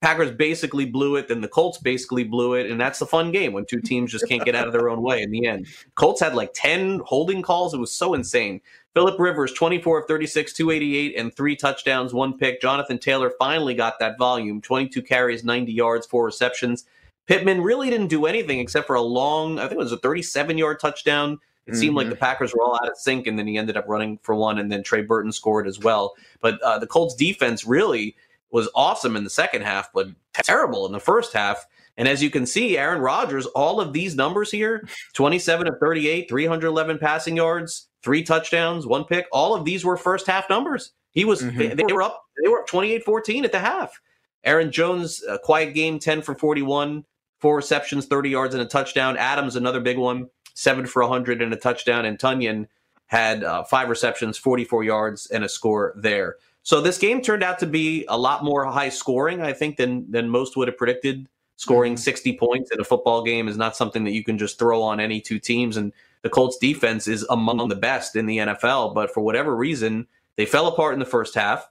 Packers 0.00 0.30
basically 0.32 0.84
blew 0.84 1.16
it, 1.16 1.28
then 1.28 1.40
the 1.40 1.48
Colts 1.48 1.78
basically 1.78 2.24
blew 2.24 2.54
it, 2.54 2.70
and 2.70 2.80
that's 2.80 2.98
the 2.98 3.06
fun 3.06 3.30
game 3.30 3.52
when 3.52 3.64
two 3.64 3.80
teams 3.80 4.10
just 4.10 4.28
can't 4.28 4.44
get 4.44 4.54
out 4.54 4.66
of 4.66 4.72
their 4.72 4.88
own 4.88 5.02
way 5.02 5.22
in 5.22 5.30
the 5.30 5.46
end. 5.46 5.66
Colts 5.94 6.20
had 6.20 6.34
like 6.34 6.50
10 6.54 7.02
holding 7.04 7.42
calls. 7.42 7.74
It 7.74 7.78
was 7.78 7.92
so 7.92 8.14
insane. 8.14 8.60
Philip 8.94 9.20
Rivers, 9.20 9.52
24 9.52 10.00
of 10.00 10.06
36, 10.06 10.52
288, 10.52 11.16
and 11.16 11.34
three 11.34 11.54
touchdowns, 11.54 12.12
one 12.12 12.36
pick. 12.36 12.60
Jonathan 12.60 12.98
Taylor 12.98 13.32
finally 13.38 13.74
got 13.74 13.98
that 14.00 14.18
volume 14.18 14.60
22 14.60 15.02
carries, 15.02 15.44
90 15.44 15.72
yards, 15.72 16.06
four 16.06 16.24
receptions. 16.24 16.84
Pittman 17.26 17.60
really 17.60 17.90
didn't 17.90 18.08
do 18.08 18.26
anything 18.26 18.58
except 18.58 18.88
for 18.88 18.96
a 18.96 19.02
long, 19.02 19.60
I 19.60 19.62
think 19.62 19.74
it 19.74 19.78
was 19.78 19.92
a 19.92 19.98
37 19.98 20.58
yard 20.58 20.80
touchdown. 20.80 21.38
It 21.66 21.72
mm-hmm. 21.72 21.80
seemed 21.80 21.94
like 21.94 22.06
mm-hmm. 22.06 22.10
the 22.10 22.16
Packers 22.16 22.52
were 22.52 22.64
all 22.64 22.74
out 22.74 22.90
of 22.90 22.96
sync, 22.96 23.28
and 23.28 23.38
then 23.38 23.46
he 23.46 23.56
ended 23.56 23.76
up 23.76 23.84
running 23.86 24.18
for 24.22 24.34
one, 24.34 24.58
and 24.58 24.72
then 24.72 24.82
Trey 24.82 25.02
Burton 25.02 25.30
scored 25.30 25.68
as 25.68 25.78
well. 25.78 26.14
But 26.40 26.60
uh, 26.62 26.78
the 26.80 26.88
Colts 26.88 27.14
defense 27.14 27.64
really 27.64 28.16
was 28.50 28.68
awesome 28.74 29.16
in 29.16 29.24
the 29.24 29.30
second 29.30 29.62
half, 29.62 29.92
but 29.92 30.08
terrible 30.32 30.86
in 30.86 30.92
the 30.92 31.00
first 31.00 31.32
half. 31.32 31.66
And 31.96 32.08
as 32.08 32.22
you 32.22 32.30
can 32.30 32.46
see, 32.46 32.78
Aaron 32.78 33.00
Rodgers, 33.00 33.46
all 33.46 33.80
of 33.80 33.92
these 33.92 34.14
numbers 34.14 34.50
here 34.50 34.88
27 35.14 35.68
of 35.68 35.74
38, 35.80 36.28
311 36.28 36.98
passing 36.98 37.36
yards, 37.36 37.88
three 38.02 38.22
touchdowns, 38.22 38.86
one 38.86 39.04
pick. 39.04 39.26
All 39.32 39.54
of 39.54 39.64
these 39.64 39.84
were 39.84 39.96
first 39.96 40.26
half 40.26 40.48
numbers. 40.48 40.92
He 41.12 41.24
was 41.24 41.42
mm-hmm. 41.42 41.76
they 41.76 41.92
were 41.92 42.02
up 42.02 42.22
they 42.42 42.48
were 42.48 42.60
up 42.60 42.68
28-14 42.68 43.44
at 43.44 43.52
the 43.52 43.58
half. 43.58 44.00
Aaron 44.44 44.72
Jones, 44.72 45.22
a 45.28 45.38
quiet 45.38 45.74
game, 45.74 45.98
10 45.98 46.22
for 46.22 46.34
41, 46.34 47.04
four 47.40 47.56
receptions, 47.56 48.06
30 48.06 48.30
yards 48.30 48.54
and 48.54 48.62
a 48.62 48.66
touchdown. 48.66 49.16
Adams 49.16 49.56
another 49.56 49.80
big 49.80 49.98
one, 49.98 50.28
7 50.54 50.86
for 50.86 51.02
100 51.02 51.42
and 51.42 51.52
a 51.52 51.56
touchdown 51.56 52.06
and 52.06 52.18
Tonyan 52.18 52.66
had 53.06 53.42
uh, 53.42 53.64
five 53.64 53.88
receptions, 53.88 54.38
44 54.38 54.84
yards 54.84 55.26
and 55.30 55.42
a 55.42 55.48
score 55.48 55.92
there. 55.96 56.36
So 56.62 56.80
this 56.80 56.98
game 56.98 57.22
turned 57.22 57.42
out 57.42 57.58
to 57.60 57.66
be 57.66 58.04
a 58.08 58.18
lot 58.18 58.44
more 58.44 58.64
high 58.64 58.90
scoring, 58.90 59.40
I 59.40 59.52
think, 59.52 59.76
than 59.76 60.10
than 60.10 60.28
most 60.28 60.56
would 60.56 60.68
have 60.68 60.76
predicted. 60.76 61.28
Scoring 61.56 61.92
mm-hmm. 61.92 62.00
60 62.00 62.38
points 62.38 62.70
in 62.70 62.80
a 62.80 62.84
football 62.84 63.22
game 63.22 63.46
is 63.46 63.58
not 63.58 63.76
something 63.76 64.04
that 64.04 64.12
you 64.12 64.24
can 64.24 64.38
just 64.38 64.58
throw 64.58 64.82
on 64.82 64.98
any 64.98 65.20
two 65.20 65.38
teams. 65.38 65.76
And 65.76 65.92
the 66.22 66.30
Colts 66.30 66.56
defense 66.58 67.06
is 67.06 67.26
among 67.28 67.68
the 67.68 67.76
best 67.76 68.16
in 68.16 68.26
the 68.26 68.38
NFL, 68.38 68.94
but 68.94 69.12
for 69.12 69.20
whatever 69.20 69.54
reason, 69.54 70.06
they 70.36 70.46
fell 70.46 70.68
apart 70.68 70.94
in 70.94 71.00
the 71.00 71.04
first 71.04 71.34
half. 71.34 71.68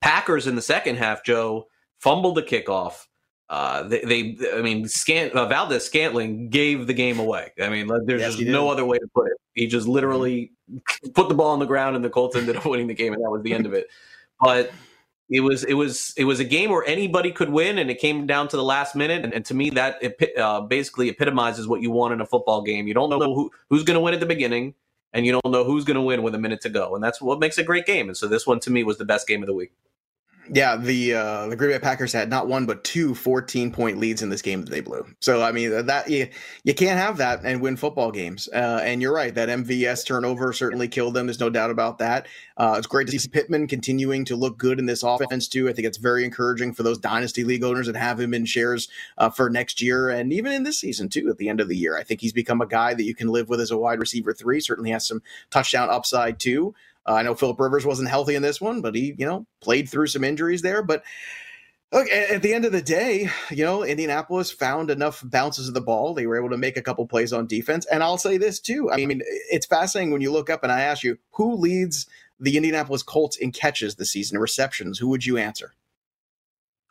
Packers 0.00 0.48
in 0.48 0.56
the 0.56 0.62
second 0.62 0.96
half, 0.96 1.24
Joe 1.24 1.68
fumbled 1.98 2.34
the 2.34 2.42
kickoff. 2.42 3.06
Uh, 3.48 3.82
they, 3.82 4.00
they, 4.00 4.36
I 4.54 4.62
mean, 4.62 4.88
Scant, 4.88 5.34
uh, 5.34 5.46
Valdes 5.46 5.84
Scantling 5.84 6.48
gave 6.48 6.86
the 6.86 6.94
game 6.94 7.18
away. 7.18 7.52
I 7.60 7.68
mean, 7.68 7.86
there's 8.06 8.20
yes, 8.20 8.36
just 8.36 8.48
no 8.48 8.70
other 8.70 8.84
way 8.84 8.98
to 8.98 9.06
put 9.14 9.26
it. 9.26 9.36
He 9.54 9.66
just 9.66 9.86
literally 9.86 10.52
put 11.14 11.28
the 11.28 11.34
ball 11.34 11.50
on 11.50 11.58
the 11.58 11.66
ground, 11.66 11.96
and 11.96 12.04
the 12.04 12.10
Colts 12.10 12.36
ended 12.36 12.56
up 12.56 12.64
winning 12.66 12.86
the 12.86 12.94
game, 12.94 13.12
and 13.12 13.22
that 13.22 13.30
was 13.30 13.42
the 13.42 13.52
end 13.52 13.66
of 13.66 13.74
it. 13.74 13.88
But 14.40 14.72
it 15.28 15.40
was 15.40 15.64
it 15.64 15.74
was 15.74 16.12
it 16.16 16.24
was 16.24 16.40
a 16.40 16.44
game 16.44 16.70
where 16.70 16.84
anybody 16.86 17.30
could 17.30 17.50
win, 17.50 17.78
and 17.78 17.90
it 17.90 17.98
came 17.98 18.26
down 18.26 18.48
to 18.48 18.56
the 18.56 18.64
last 18.64 18.94
minute. 18.94 19.24
And, 19.24 19.32
and 19.32 19.44
to 19.46 19.54
me, 19.54 19.70
that 19.70 20.02
uh, 20.38 20.62
basically 20.62 21.08
epitomizes 21.08 21.66
what 21.66 21.80
you 21.80 21.90
want 21.90 22.12
in 22.12 22.20
a 22.20 22.26
football 22.26 22.62
game. 22.62 22.86
You 22.86 22.94
don't 22.94 23.10
know 23.10 23.34
who, 23.34 23.50
who's 23.70 23.84
going 23.84 23.96
to 23.96 24.00
win 24.00 24.14
at 24.14 24.20
the 24.20 24.26
beginning, 24.26 24.74
and 25.12 25.24
you 25.26 25.32
don't 25.32 25.52
know 25.52 25.64
who's 25.64 25.84
going 25.84 25.96
to 25.96 26.02
win 26.02 26.22
with 26.22 26.34
a 26.34 26.38
minute 26.38 26.60
to 26.62 26.68
go, 26.68 26.94
and 26.94 27.02
that's 27.02 27.20
what 27.20 27.38
makes 27.38 27.58
a 27.58 27.64
great 27.64 27.86
game. 27.86 28.08
And 28.08 28.16
so 28.16 28.28
this 28.28 28.46
one 28.46 28.60
to 28.60 28.70
me 28.70 28.84
was 28.84 28.98
the 28.98 29.04
best 29.04 29.26
game 29.26 29.42
of 29.42 29.46
the 29.46 29.54
week. 29.54 29.72
Yeah, 30.54 30.76
the 30.76 31.14
uh, 31.14 31.46
the 31.46 31.56
Green 31.56 31.70
Bay 31.70 31.78
Packers 31.78 32.12
had 32.12 32.28
not 32.28 32.46
one 32.46 32.66
but 32.66 32.84
two 32.84 33.14
14 33.14 33.72
point 33.72 33.96
leads 33.96 34.20
in 34.20 34.28
this 34.28 34.42
game 34.42 34.60
that 34.60 34.70
they 34.70 34.82
blew. 34.82 35.06
So 35.18 35.42
I 35.42 35.50
mean 35.50 35.86
that 35.86 36.10
you, 36.10 36.28
you 36.62 36.74
can't 36.74 36.98
have 36.98 37.16
that 37.16 37.40
and 37.42 37.62
win 37.62 37.78
football 37.78 38.10
games. 38.10 38.50
Uh, 38.52 38.80
and 38.82 39.00
you're 39.00 39.14
right 39.14 39.34
that 39.34 39.48
MVS 39.48 40.04
turnover 40.04 40.52
certainly 40.52 40.88
killed 40.88 41.14
them. 41.14 41.26
There's 41.26 41.40
no 41.40 41.48
doubt 41.48 41.70
about 41.70 41.98
that. 41.98 42.26
Uh, 42.58 42.74
it's 42.76 42.86
great 42.86 43.08
to 43.08 43.18
see 43.18 43.28
Pittman 43.28 43.66
continuing 43.66 44.26
to 44.26 44.36
look 44.36 44.58
good 44.58 44.78
in 44.78 44.84
this 44.84 45.02
offense 45.02 45.48
too. 45.48 45.70
I 45.70 45.72
think 45.72 45.86
it's 45.86 45.96
very 45.96 46.22
encouraging 46.22 46.74
for 46.74 46.82
those 46.82 46.98
dynasty 46.98 47.44
league 47.44 47.64
owners 47.64 47.86
that 47.86 47.96
have 47.96 48.20
him 48.20 48.34
in 48.34 48.44
shares 48.44 48.90
uh, 49.16 49.30
for 49.30 49.48
next 49.48 49.80
year 49.80 50.10
and 50.10 50.34
even 50.34 50.52
in 50.52 50.64
this 50.64 50.78
season 50.78 51.08
too. 51.08 51.30
At 51.30 51.38
the 51.38 51.48
end 51.48 51.60
of 51.60 51.68
the 51.68 51.76
year, 51.78 51.96
I 51.96 52.02
think 52.02 52.20
he's 52.20 52.34
become 52.34 52.60
a 52.60 52.66
guy 52.66 52.92
that 52.92 53.04
you 53.04 53.14
can 53.14 53.28
live 53.28 53.48
with 53.48 53.60
as 53.60 53.70
a 53.70 53.78
wide 53.78 54.00
receiver 54.00 54.34
three. 54.34 54.60
Certainly 54.60 54.90
has 54.90 55.08
some 55.08 55.22
touchdown 55.50 55.88
upside 55.88 56.38
too. 56.38 56.74
Uh, 57.06 57.14
I 57.14 57.22
know 57.22 57.34
Philip 57.34 57.58
Rivers 57.58 57.84
wasn't 57.84 58.08
healthy 58.08 58.34
in 58.34 58.42
this 58.42 58.60
one, 58.60 58.80
but 58.80 58.94
he, 58.94 59.14
you 59.18 59.26
know, 59.26 59.46
played 59.60 59.88
through 59.88 60.06
some 60.08 60.24
injuries 60.24 60.62
there. 60.62 60.82
But 60.82 61.02
Look, 61.92 62.08
at 62.08 62.40
the 62.40 62.54
end 62.54 62.64
of 62.64 62.72
the 62.72 62.80
day, 62.80 63.28
you 63.50 63.64
know, 63.64 63.84
Indianapolis 63.84 64.50
found 64.50 64.90
enough 64.90 65.22
bounces 65.26 65.68
of 65.68 65.74
the 65.74 65.82
ball. 65.82 66.14
They 66.14 66.26
were 66.26 66.38
able 66.38 66.48
to 66.48 66.56
make 66.56 66.78
a 66.78 66.82
couple 66.82 67.06
plays 67.06 67.34
on 67.34 67.46
defense. 67.46 67.84
And 67.84 68.02
I'll 68.02 68.16
say 68.16 68.38
this 68.38 68.60
too. 68.60 68.90
I 68.90 68.96
mean, 69.04 69.20
it's 69.50 69.66
fascinating 69.66 70.10
when 70.10 70.22
you 70.22 70.32
look 70.32 70.48
up 70.48 70.62
and 70.62 70.72
I 70.72 70.80
ask 70.80 71.02
you, 71.02 71.18
who 71.32 71.54
leads 71.54 72.06
the 72.40 72.56
Indianapolis 72.56 73.02
Colts 73.02 73.36
in 73.36 73.52
catches 73.52 73.96
this 73.96 74.10
season, 74.10 74.38
receptions? 74.38 74.98
Who 74.98 75.08
would 75.08 75.26
you 75.26 75.36
answer? 75.36 75.74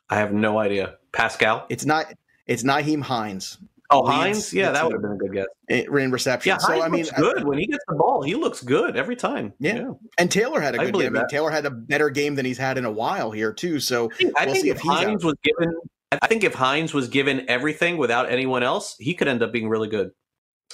I 0.08 0.18
have 0.18 0.34
no 0.34 0.60
idea. 0.60 0.98
Pascal? 1.14 1.66
It's 1.70 1.86
not 1.86 2.14
it's 2.46 2.62
Nyheim 2.62 3.02
Hines. 3.02 3.58
Oh, 3.92 4.06
Hines? 4.06 4.54
Yeah, 4.54 4.72
that 4.72 4.84
would 4.86 4.94
have 4.94 5.02
been 5.02 5.12
a 5.12 5.18
good 5.18 5.34
guess. 5.34 5.48
In 5.70 6.12
reception. 6.12 6.50
Yeah, 6.50 6.58
so, 6.58 6.82
I 6.82 6.88
mean, 6.88 7.06
good. 7.18 7.44
when 7.44 7.60
he 7.60 7.68
gets 7.68 7.84
the 7.88 7.96
ball, 7.96 8.22
he 8.24 8.36
looks 8.36 8.62
good 8.62 8.96
every 8.96 9.16
time. 9.16 9.54
Yeah. 9.60 9.76
yeah. 9.76 9.92
And 10.18 10.32
Taylor 10.32 10.62
had 10.62 10.76
a 10.76 10.78
good 10.78 10.94
game. 10.94 11.16
I 11.16 11.20
mean, 11.20 11.28
Taylor 11.28 11.52
had 11.52 11.66
a 11.66 11.72
better 11.72 12.10
game 12.10 12.36
than 12.36 12.46
he's 12.46 12.58
had 12.58 12.78
in 12.78 12.86
a 12.86 12.92
while 12.92 13.32
here, 13.32 13.54
too. 13.54 13.80
So 13.80 14.10
I 14.38 14.46
we'll 14.46 14.56
think 14.56 14.68
if, 14.68 14.78
if 14.78 14.82
Hines 14.82 15.24
was 15.24 15.36
given, 15.44 15.76
I 16.12 16.28
think 16.28 16.44
if 16.44 16.54
Hines 16.54 16.94
was 16.94 17.10
given 17.10 17.46
everything 17.50 17.98
without 17.98 18.30
anyone 18.30 18.64
else, 18.64 18.96
he 18.98 19.14
could 19.14 19.28
end 19.28 19.44
up 19.44 19.52
being 19.52 19.70
really 19.70 19.90
good. 19.90 20.12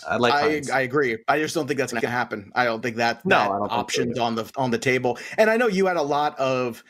I 0.07 0.17
like. 0.17 0.33
I, 0.33 0.61
I, 0.71 0.81
agree. 0.81 1.17
I 1.27 1.39
just 1.39 1.55
don't 1.55 1.67
think 1.67 1.79
that's 1.79 1.91
going 1.91 2.01
to 2.01 2.09
happen. 2.09 2.51
I 2.53 2.65
don't 2.65 2.81
think 2.81 2.97
that, 2.97 3.25
no, 3.25 3.37
that 3.37 3.73
options 3.73 4.17
so 4.17 4.23
on 4.23 4.35
the 4.35 4.51
on 4.55 4.69
the 4.69 4.77
table. 4.77 5.17
And 5.39 5.49
I 5.49 5.57
know 5.57 5.67
you 5.67 5.87
had 5.87 5.97
a 5.97 6.03
lot 6.03 6.37
of 6.37 6.83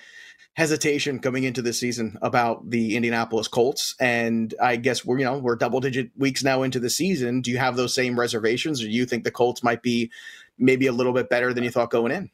hesitation 0.58 1.20
coming 1.20 1.44
into 1.44 1.62
this 1.62 1.80
season 1.80 2.18
about 2.24 2.68
the 2.68 2.96
Indianapolis 2.96 3.48
Colts. 3.48 3.94
And 4.00 4.56
I 4.60 4.76
guess 4.76 5.06
we're, 5.06 5.20
you 5.20 5.24
know, 5.24 5.38
we're 5.38 5.56
double 5.56 5.80
digit 5.80 6.10
weeks 6.18 6.44
now 6.44 6.64
into 6.64 6.80
the 6.80 6.90
season. 6.90 7.42
Do 7.42 7.52
you 7.52 7.60
have 7.60 7.76
those 7.76 7.94
same 7.94 8.20
reservations 8.20 8.82
or 8.82 8.86
do 8.86 8.92
you 8.92 9.06
think 9.06 9.24
the 9.24 9.30
Colts 9.30 9.62
might 9.62 9.84
be 9.84 10.12
maybe 10.58 10.88
a 10.88 10.92
little 10.92 11.14
bit 11.14 11.30
better 11.30 11.54
than 11.54 11.64
you 11.64 11.70
thought 11.70 11.92
going 11.92 12.12
in? 12.12 12.32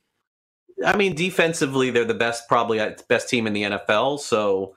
I 0.86 0.96
mean, 0.96 1.16
defensively, 1.16 1.92
they're 1.92 2.06
the 2.06 2.14
best, 2.14 2.48
probably 2.48 2.80
uh, 2.80 2.94
best 3.10 3.28
team 3.28 3.46
in 3.46 3.52
the 3.52 3.64
NFL. 3.64 4.22
So 4.22 4.74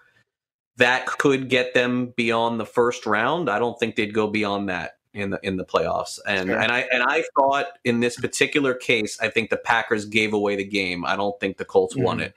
that 0.77 1.07
could 1.07 1.49
get 1.49 1.73
them 1.73 2.13
beyond 2.17 2.59
the 2.59 2.67
first 2.67 3.07
round. 3.07 3.49
I 3.49 3.61
don't 3.61 3.79
think 3.79 3.95
they'd 3.95 4.13
go 4.13 4.27
beyond 4.27 4.69
that 4.71 4.99
in 5.15 5.31
the 5.31 5.41
in 5.45 5.57
the 5.57 5.65
playoffs. 5.65 6.19
And 6.27 6.51
and 6.51 6.71
I 6.71 6.81
and 6.93 7.03
I 7.03 7.23
thought 7.39 7.67
in 7.85 8.01
this 8.01 8.17
particular 8.17 8.75
case, 8.75 9.19
I 9.21 9.31
think 9.31 9.51
the 9.51 9.57
Packers 9.57 10.05
gave 10.05 10.35
away 10.35 10.57
the 10.57 10.65
game. 10.65 11.07
I 11.07 11.17
don't 11.17 11.39
think 11.41 11.57
the 11.57 11.65
Colts 11.65 11.95
mm. 11.95 12.03
won 12.03 12.21
it. 12.21 12.35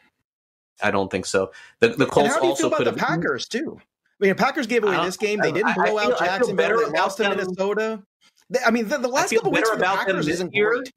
I 0.82 0.92
don't 0.92 1.10
think 1.10 1.26
so. 1.26 1.52
The 1.80 1.90
the 1.90 2.06
Colts 2.06 2.36
also 2.38 2.70
could 2.70 2.88
have 2.88 2.96
the 2.96 3.00
Packers 3.00 3.48
too. 3.48 3.80
I 4.22 4.26
mean, 4.26 4.36
Packers 4.36 4.68
gave 4.68 4.84
away 4.84 4.98
this 5.04 5.18
game. 5.18 5.40
They 5.42 5.52
didn't 5.52 5.76
blow 5.76 5.86
feel, 5.86 6.00
out 6.00 6.20
Jacksonville. 6.20 6.78
They 6.78 7.00
lost 7.00 7.18
to 7.18 7.30
Minnesota. 7.30 8.04
They, 8.50 8.60
I 8.66 8.72
mean, 8.72 8.88
the, 8.88 8.98
the 8.98 9.08
last 9.08 9.34
couple 9.34 9.52
weeks 9.52 9.70
for 9.70 9.78
the 9.78 9.84
Packers 9.84 10.28
isn't 10.28 10.54
year. 10.54 10.72
great. 10.72 10.92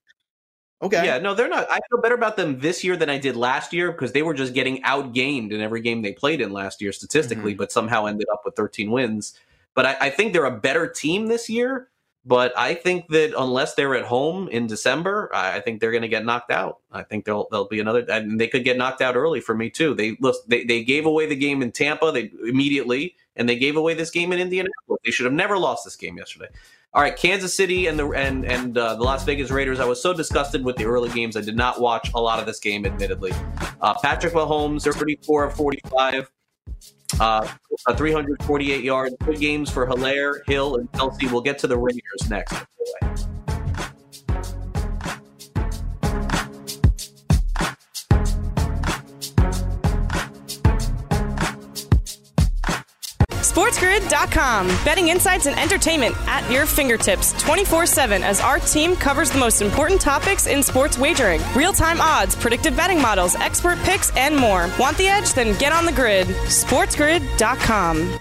Okay. 0.83 1.05
Yeah, 1.05 1.19
no, 1.19 1.33
they're 1.33 1.49
not. 1.49 1.71
I 1.71 1.79
feel 1.89 2.01
better 2.03 2.17
about 2.17 2.37
them 2.37 2.59
this 2.59 2.83
year 2.83 2.97
than 2.97 3.09
I 3.09 3.17
did 3.19 3.37
last 3.37 3.73
year 3.73 3.93
because 3.93 4.11
they 4.11 4.23
were 4.23 4.35
just 4.35 4.53
getting 4.53 4.83
outgained 4.83 5.53
in 5.53 5.61
every 5.61 5.81
game 5.81 6.03
they 6.03 6.13
played 6.13 6.41
in 6.41 6.53
last 6.53 6.81
year 6.81 6.91
statistically, 6.91 7.53
mm-hmm. 7.53 7.59
but 7.59 7.71
somehow 7.71 8.07
ended 8.07 8.27
up 8.33 8.43
with 8.45 8.57
13 8.57 8.91
wins. 8.91 9.39
But 9.75 9.87
I, 9.87 9.97
I 10.01 10.11
think 10.11 10.33
they're 10.33 10.45
a 10.45 10.59
better 10.59 10.89
team 10.89 11.29
this 11.29 11.49
year. 11.49 11.89
But 12.25 12.57
I 12.57 12.75
think 12.75 13.09
that 13.09 13.35
unless 13.37 13.75
they're 13.75 13.97
at 13.97 14.05
home 14.05 14.47
in 14.49 14.69
December, 14.69 15.29
I 15.35 15.59
think 15.59 15.81
they're 15.81 15.91
going 15.91 16.03
to 16.03 16.09
get 16.09 16.25
knocked 16.25 16.53
out. 16.53 16.79
I 16.93 17.03
think 17.03 17.25
there'll 17.25 17.49
there'll 17.51 17.67
be 17.67 17.81
another, 17.81 18.07
and 18.09 18.39
they 18.41 18.47
could 18.47 18.63
get 18.63 18.77
knocked 18.77 19.01
out 19.01 19.17
early 19.17 19.41
for 19.41 19.57
me 19.57 19.71
too. 19.71 19.95
They 19.95 20.17
they 20.47 20.65
they 20.65 20.85
gave 20.85 21.05
away 21.05 21.27
the 21.27 21.35
game 21.35 21.63
in 21.63 21.73
Tampa 21.73 22.13
they 22.13 22.31
immediately, 22.47 23.17
and 23.35 23.49
they 23.49 23.57
gave 23.59 23.77
away 23.77 23.95
this 23.95 24.11
game 24.11 24.33
in 24.33 24.39
Indianapolis. 24.39 25.01
They 25.05 25.11
should 25.11 25.25
have 25.25 25.33
never 25.33 25.59
lost 25.59 25.85
this 25.85 25.97
game 25.97 26.17
yesterday. 26.17 26.47
All 26.95 27.03
right, 27.03 27.17
Kansas 27.17 27.57
City 27.57 27.89
and 27.89 27.99
the 27.99 28.09
and 28.11 28.45
and 28.45 28.79
uh, 28.79 28.95
the 28.95 29.03
Las 29.03 29.25
Vegas 29.25 29.51
Raiders. 29.51 29.81
I 29.81 29.85
was 29.85 30.01
so 30.01 30.13
disgusted 30.13 30.63
with 30.63 30.77
the 30.77 30.85
early 30.85 31.09
games. 31.09 31.37
I 31.37 31.41
did 31.41 31.57
not 31.57 31.81
watch 31.81 32.13
a 32.15 32.21
lot 32.21 32.39
of 32.39 32.47
this 32.47 32.61
game, 32.61 32.87
admittedly. 32.87 33.33
Uh, 33.81 33.95
Patrick 34.01 34.35
Mahomes, 34.35 34.83
34 34.83 35.45
of 35.45 35.55
45. 35.55 36.31
Uh, 37.21 37.47
348 37.97 38.85
yards. 38.85 39.15
Good 39.25 39.41
games 39.41 39.71
for 39.71 39.87
Helaire, 39.87 40.41
Hill, 40.47 40.77
and 40.77 40.91
Kelce. 40.93 41.31
We'll 41.31 41.43
get 41.43 41.59
to 41.59 41.67
the 41.67 41.77
Raiders 41.77 42.29
next. 42.29 42.55
SportsGrid.com. 53.53 54.67
Betting 54.83 55.09
insights 55.09 55.45
and 55.45 55.59
entertainment 55.59 56.17
at 56.27 56.51
your 56.51 56.65
fingertips 56.65 57.35
24 57.43 57.85
7 57.85 58.23
as 58.23 58.41
our 58.41 58.59
team 58.59 58.97
covers 58.97 59.31
the 59.31 59.39
most 59.39 59.61
important 59.61 60.01
topics 60.01 60.47
in 60.47 60.63
sports 60.63 60.97
wagering 60.97 61.43
real 61.55 61.75
time 61.75 62.01
odds, 62.01 62.35
predictive 62.35 62.75
betting 62.75 63.01
models, 63.01 63.35
expert 63.35 63.79
picks, 63.81 64.15
and 64.17 64.35
more. 64.35 64.71
Want 64.79 64.97
the 64.97 65.07
edge? 65.07 65.35
Then 65.35 65.57
get 65.59 65.71
on 65.71 65.85
the 65.85 65.93
grid. 65.93 66.29
SportsGrid.com. 66.29 68.19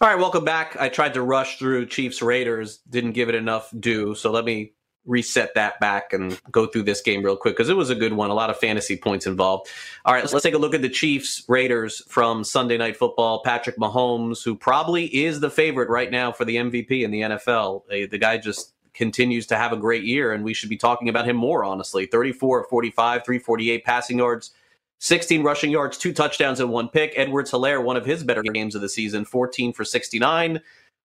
All 0.00 0.08
right, 0.08 0.18
welcome 0.18 0.44
back. 0.44 0.76
I 0.80 0.88
tried 0.88 1.14
to 1.14 1.22
rush 1.22 1.58
through 1.58 1.86
Chiefs 1.86 2.20
Raiders, 2.20 2.78
didn't 2.78 3.12
give 3.12 3.28
it 3.28 3.34
enough 3.36 3.72
due. 3.78 4.16
So 4.16 4.32
let 4.32 4.44
me 4.44 4.72
reset 5.08 5.54
that 5.54 5.80
back 5.80 6.12
and 6.12 6.40
go 6.52 6.66
through 6.66 6.84
this 6.84 7.00
game 7.00 7.24
real 7.24 7.36
quick 7.36 7.56
because 7.56 7.68
it 7.68 7.76
was 7.76 7.90
a 7.90 7.94
good 7.94 8.12
one. 8.12 8.30
A 8.30 8.34
lot 8.34 8.50
of 8.50 8.58
fantasy 8.58 8.96
points 8.96 9.26
involved. 9.26 9.68
All 10.04 10.14
right, 10.14 10.22
let's, 10.22 10.32
let's 10.32 10.44
take 10.44 10.54
a 10.54 10.58
look 10.58 10.74
at 10.74 10.82
the 10.82 10.88
Chiefs 10.88 11.42
Raiders 11.48 12.02
from 12.06 12.44
Sunday 12.44 12.76
Night 12.76 12.96
Football. 12.96 13.42
Patrick 13.42 13.78
Mahomes, 13.78 14.44
who 14.44 14.54
probably 14.54 15.06
is 15.06 15.40
the 15.40 15.50
favorite 15.50 15.88
right 15.88 16.10
now 16.10 16.30
for 16.30 16.44
the 16.44 16.56
MVP 16.56 17.02
in 17.02 17.10
the 17.10 17.22
NFL. 17.22 17.82
The 17.88 18.18
guy 18.18 18.38
just 18.38 18.74
continues 18.94 19.46
to 19.46 19.56
have 19.56 19.72
a 19.72 19.76
great 19.76 20.04
year, 20.04 20.32
and 20.32 20.44
we 20.44 20.52
should 20.52 20.68
be 20.68 20.76
talking 20.76 21.08
about 21.08 21.26
him 21.26 21.36
more, 21.36 21.64
honestly. 21.64 22.06
34 22.06 22.66
45, 22.68 23.24
348 23.24 23.84
passing 23.84 24.18
yards. 24.18 24.52
16 25.00 25.44
rushing 25.44 25.70
yards, 25.70 25.96
two 25.96 26.12
touchdowns, 26.12 26.58
and 26.58 26.70
one 26.70 26.88
pick. 26.88 27.12
Edwards 27.16 27.52
Helaire, 27.52 27.82
one 27.82 27.96
of 27.96 28.04
his 28.04 28.24
better 28.24 28.42
games 28.42 28.74
of 28.74 28.80
the 28.80 28.88
season, 28.88 29.24
14 29.24 29.72
for 29.72 29.84
69, 29.84 30.60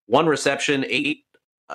one 0.08 0.26
reception, 0.26 0.84
eight 0.88 1.26
uh, 1.33 1.33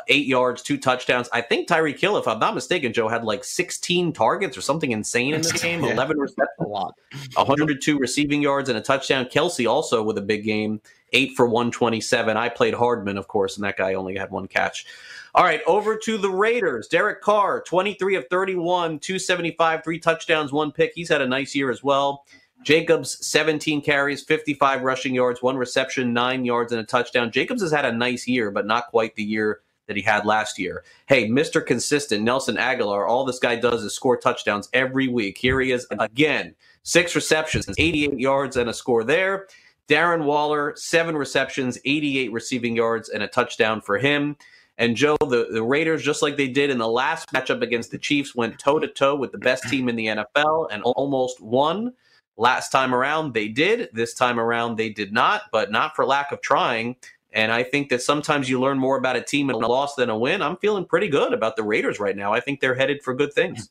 eight 0.09 0.27
yards, 0.27 0.63
two 0.63 0.79
touchdowns. 0.79 1.29
I 1.33 1.41
think 1.41 1.69
Tyreek 1.69 1.99
Hill, 1.99 2.17
if 2.17 2.29
I'm 2.29 2.39
not 2.39 2.55
mistaken, 2.55 2.93
Joe 2.93 3.09
had 3.09 3.25
like 3.25 3.45
16 3.45 4.13
targets 4.13 4.57
or 4.57 4.61
something 4.61 4.93
insane 4.93 5.35
in 5.35 5.43
this 5.43 5.53
game. 5.53 5.83
yeah. 5.85 5.93
11 5.93 6.19
receptions, 6.19 6.49
a 6.61 6.65
lot, 6.65 6.95
102 7.35 7.99
receiving 7.99 8.43
yards 8.43 8.69
and 8.69 8.79
a 8.79 8.81
touchdown. 8.81 9.27
Kelce 9.27 9.69
also 9.69 10.03
with 10.03 10.19
a 10.19 10.23
big 10.23 10.45
game, 10.45 10.81
eight 11.13 11.33
for 11.37 11.47
127. 11.47 12.37
I 12.37 12.49
played 12.49 12.75
Hardman, 12.75 13.19
of 13.19 13.29
course, 13.29 13.57
and 13.57 13.65
that 13.65 13.77
guy 13.77 13.95
only 13.95 14.17
had 14.17 14.31
one 14.31 14.47
catch. 14.47 14.87
All 15.35 15.45
right, 15.45 15.61
over 15.67 15.97
to 15.97 16.19
the 16.19 16.31
Raiders. 16.31 16.89
Derek 16.89 17.21
Carr, 17.21 17.63
23 17.63 18.17
of 18.17 18.27
31, 18.29 18.99
275, 18.99 19.85
three 19.85 19.99
touchdowns, 19.99 20.53
one 20.53 20.73
pick. 20.73 20.93
He's 20.95 21.09
had 21.09 21.21
a 21.21 21.29
nice 21.29 21.55
year 21.55 21.71
as 21.71 21.85
well. 21.85 22.25
Jacobs, 22.63 23.25
17 23.27 23.83
carries, 23.83 24.23
55 24.23 24.83
rushing 24.83 25.15
yards, 25.15 25.43
one 25.43 25.57
reception, 25.57 26.13
nine 26.13 26.45
yards, 26.45 26.73
and 26.73 26.81
a 26.81 26.85
touchdown. 26.85 27.31
Jacobs 27.31 27.63
has 27.63 27.71
had 27.71 27.85
a 27.85 27.93
nice 27.93 28.27
year, 28.27 28.51
but 28.51 28.67
not 28.67 28.89
quite 28.89 29.15
the 29.15 29.23
year 29.23 29.61
that 29.89 29.97
he 29.97 30.03
had 30.03 30.25
last 30.25 30.59
year. 30.59 30.85
Hey, 31.07 31.29
Mr. 31.29 31.65
Consistent, 31.65 32.23
Nelson 32.23 32.57
Agholor, 32.57 33.09
all 33.09 33.25
this 33.25 33.41
guy 33.41 33.57
does 33.57 33.83
is 33.83 33.95
score 33.95 34.17
touchdowns 34.17 34.69
every 34.73 35.09
week. 35.09 35.37
Here 35.39 35.61
he 35.61 35.73
is 35.73 35.87
again, 35.99 36.55
six 36.85 37.17
receptions, 37.17 37.69
88 37.77 38.21
yards, 38.21 38.57
and 38.57 38.71
a 38.71 38.75
score 38.75 39.03
there. 39.03 39.49
Darren 39.89 40.25
Waller, 40.25 40.75
seven 40.77 41.17
receptions, 41.17 41.79
88 41.85 42.31
receiving 42.31 42.77
yards, 42.77 43.09
and 43.09 43.23
a 43.23 43.29
touchdown 43.29 43.81
for 43.81 43.99
him. 43.99 44.37
And 44.77 44.95
Joe, 44.95 45.17
the, 45.21 45.49
the 45.51 45.63
Raiders, 45.63 46.05
just 46.05 46.23
like 46.23 46.37
they 46.37 46.47
did 46.47 46.71
in 46.71 46.79
the 46.79 46.89
last 46.89 47.33
matchup 47.33 47.63
against 47.63 47.91
the 47.91 47.99
Chiefs, 47.99 48.37
went 48.37 48.61
toe 48.61 48.79
to 48.79 48.87
toe 48.87 49.17
with 49.17 49.33
the 49.33 49.39
best 49.39 49.65
team 49.69 49.89
in 49.89 49.97
the 49.97 50.07
NFL 50.07 50.69
and 50.71 50.83
almost 50.85 51.41
won. 51.41 51.95
Last 52.37 52.71
time 52.71 52.95
around, 52.95 53.35
they 53.35 53.49
did. 53.49 53.89
This 53.93 54.15
time 54.15 54.39
around, 54.39 54.77
they 54.77 54.91
did 54.91 55.13
not, 55.13 55.43
but 55.51 55.73
not 55.73 55.97
for 55.97 56.07
lack 56.07 56.31
of 56.31 56.41
trying. 56.41 56.95
And 57.39 57.53
I 57.53 57.63
think 57.63 57.89
that 57.91 58.03
sometimes 58.03 58.51
you 58.51 58.61
learn 58.61 58.81
more 58.81 58.99
about 58.99 59.15
a 59.15 59.23
team 59.23 59.49
in 59.49 59.55
a 59.55 59.59
loss 59.61 59.95
than 59.95 60.11
a 60.11 60.19
win. 60.19 60.43
I'm 60.43 60.57
feeling 60.57 60.85
pretty 60.85 61.07
good 61.07 61.33
about 61.33 61.55
the 61.55 61.63
Raiders 61.63 62.01
right 62.01 62.17
now. 62.17 62.33
I 62.33 62.41
think 62.41 62.59
they're 62.59 62.75
headed 62.75 63.01
for 63.05 63.15
good 63.15 63.33
things. 63.33 63.71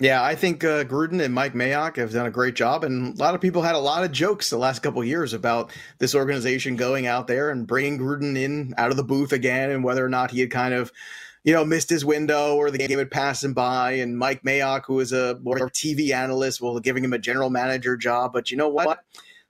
Yeah, 0.00 0.24
I 0.24 0.34
think 0.34 0.64
uh, 0.64 0.84
Gruden 0.84 1.22
and 1.22 1.34
Mike 1.34 1.52
Mayock 1.52 1.96
have 1.96 2.12
done 2.12 2.24
a 2.24 2.30
great 2.30 2.54
job, 2.54 2.82
and 2.82 3.14
a 3.14 3.18
lot 3.18 3.34
of 3.34 3.42
people 3.42 3.60
had 3.60 3.74
a 3.74 3.78
lot 3.78 4.04
of 4.04 4.10
jokes 4.10 4.48
the 4.48 4.56
last 4.56 4.78
couple 4.78 5.04
years 5.04 5.34
about 5.34 5.70
this 5.98 6.14
organization 6.14 6.76
going 6.76 7.06
out 7.06 7.26
there 7.26 7.50
and 7.50 7.66
bringing 7.66 7.98
Gruden 7.98 8.38
in 8.38 8.72
out 8.78 8.90
of 8.90 8.96
the 8.96 9.04
booth 9.04 9.32
again, 9.34 9.70
and 9.70 9.84
whether 9.84 10.02
or 10.02 10.08
not 10.08 10.30
he 10.30 10.40
had 10.40 10.50
kind 10.50 10.72
of, 10.72 10.90
you 11.44 11.52
know, 11.52 11.62
missed 11.62 11.90
his 11.90 12.06
window 12.06 12.56
or 12.56 12.70
the 12.70 12.78
game 12.78 12.98
had 12.98 13.10
passed 13.10 13.44
him 13.44 13.52
by. 13.52 13.92
And 13.92 14.16
Mike 14.16 14.42
Mayock, 14.44 14.86
who 14.86 14.98
is 15.00 15.12
a 15.12 15.38
more 15.42 15.58
TV 15.68 16.12
analyst, 16.14 16.62
well, 16.62 16.80
giving 16.80 17.04
him 17.04 17.12
a 17.12 17.18
general 17.18 17.50
manager 17.50 17.98
job. 17.98 18.32
But 18.32 18.50
you 18.50 18.56
know 18.56 18.70
what? 18.70 19.04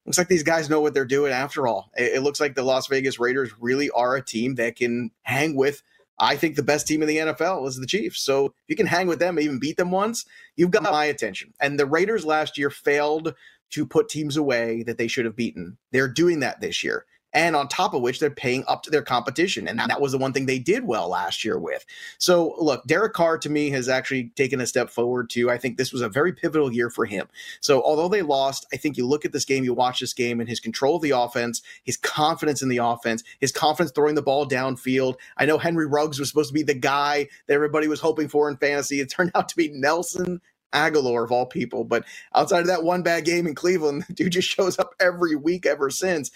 Looks 0.07 0.19
like 0.19 0.29
these 0.29 0.43
guys 0.43 0.69
know 0.69 0.81
what 0.81 0.95
they're 0.95 1.05
doing 1.05 1.33
after 1.33 1.67
all. 1.67 1.91
It, 1.97 2.15
it, 2.15 2.23
looks 2.23 2.41
like 2.41 2.55
the 2.55 2.63
Las 2.63 2.87
Vegas 2.89 3.19
Raiders 3.19 3.51
really 3.59 3.91
are 3.91 4.17
a 4.17 4.25
team 4.25 4.57
that 4.57 4.77
can 4.77 5.11
hang 5.23 5.57
with, 5.57 5.83
I 6.19 6.37
think, 6.37 6.57
the 6.57 6.63
best 6.63 6.87
team 6.87 7.03
in 7.03 7.09
the 7.09 7.17
NFL 7.17 7.67
is 7.67 7.77
the 7.77 7.87
Chiefs. 7.87 8.21
So 8.21 8.47
if 8.47 8.53
you 8.69 8.77
can 8.77 8.87
hang 8.87 9.07
with 9.07 9.19
them, 9.19 9.39
even 9.39 9.59
beat 9.59 9.77
them 9.77 9.91
once, 9.91 10.27
you've 10.57 10.71
got 10.71 10.83
my 10.83 11.07
attention. 11.07 11.55
And 11.61 11.79
the 11.79 11.87
Raiders 11.87 12.25
last 12.25 12.59
year 12.59 12.71
failed 12.71 13.35
to 13.71 13.87
put 13.87 14.09
teams 14.09 14.37
away 14.37 14.83
that 14.85 14.99
they 14.99 15.09
should 15.09 15.25
have 15.25 15.37
beaten. 15.37 15.79
They're 15.91 16.09
doing 16.09 16.41
that 16.41 16.61
this 16.61 16.85
year. 16.85 17.07
And 17.35 17.57
on 17.57 17.68
top 17.68 17.95
of 17.95 18.03
which, 18.03 18.20
they're 18.20 18.30
paying 18.30 18.64
up 18.68 18.82
to 18.85 18.91
their 18.91 19.03
competition. 19.03 19.68
And 19.68 19.78
that 19.78 20.01
was 20.01 20.12
the 20.12 20.18
one 20.18 20.32
thing 20.32 20.47
they 20.47 20.59
did 20.59 20.85
well 20.85 21.09
last 21.09 21.45
year 21.45 21.59
with. 21.59 21.85
So, 22.18 22.55
look, 22.59 22.87
Derek 22.87 23.12
Carr 23.12 23.39
to 23.39 23.51
me 23.51 23.70
has 23.70 23.89
actually 23.89 24.30
taken 24.37 24.61
a 24.61 24.66
step 24.66 24.89
forward, 24.89 25.28
too. 25.28 25.51
I 25.51 25.59
think 25.59 25.76
this 25.76 25.93
was 25.93 26.01
a 26.01 26.09
very 26.09 26.32
pivotal 26.32 26.72
year 26.72 26.91
for 26.91 27.05
him. 27.05 27.26
So, 27.61 27.82
although 27.82 28.09
they 28.09 28.22
lost, 28.22 28.66
I 28.72 28.76
think 28.76 28.97
you 28.97 29.07
look 29.07 29.24
at 29.24 29.32
this 29.32 29.45
game, 29.45 29.64
you 29.64 29.74
watch 29.74 30.01
this 30.01 30.14
game, 30.14 30.41
and 30.41 30.49
his 30.49 30.61
control 30.61 30.97
of 30.97 31.03
the 31.03 31.11
offense, 31.11 31.61
his 31.82 31.97
confidence 31.97 32.62
in 32.62 32.68
the 32.68 32.78
offense, 32.78 33.24
his 33.41 33.53
confidence 33.53 33.93
throwing 33.93 34.14
the 34.14 34.22
ball 34.22 34.47
downfield. 34.49 35.16
I 35.37 35.47
know 35.47 35.59
Henry 35.59 35.87
Ruggs 35.87 36.18
was 36.18 36.28
supposed 36.28 36.51
to 36.51 36.55
be 36.55 36.62
the 36.62 36.74
guy 36.74 37.28
that 37.47 37.55
everybody 37.55 37.89
was 37.89 38.01
hoping 38.01 38.28
for 38.28 38.49
in 38.49 38.57
fantasy. 38.57 39.01
It 39.01 39.11
turned 39.11 39.32
out 39.35 39.49
to 39.49 39.57
be 39.57 39.68
Nelson 39.68 40.41
Agholor 40.75 41.25
of 41.25 41.33
all 41.33 41.47
people. 41.47 41.85
But 41.85 42.05
outside 42.35 42.61
of 42.61 42.66
that 42.66 42.85
one 42.85 43.03
bad 43.03 43.25
game 43.25 43.47
in 43.47 43.55
Cleveland, 43.55 44.05
the 44.09 44.12
dude 44.12 44.33
just 44.33 44.49
shows 44.49 44.79
up 44.79 44.95
every 45.01 45.37
week 45.37 45.66
ever 45.66 45.91
since. 45.91 46.31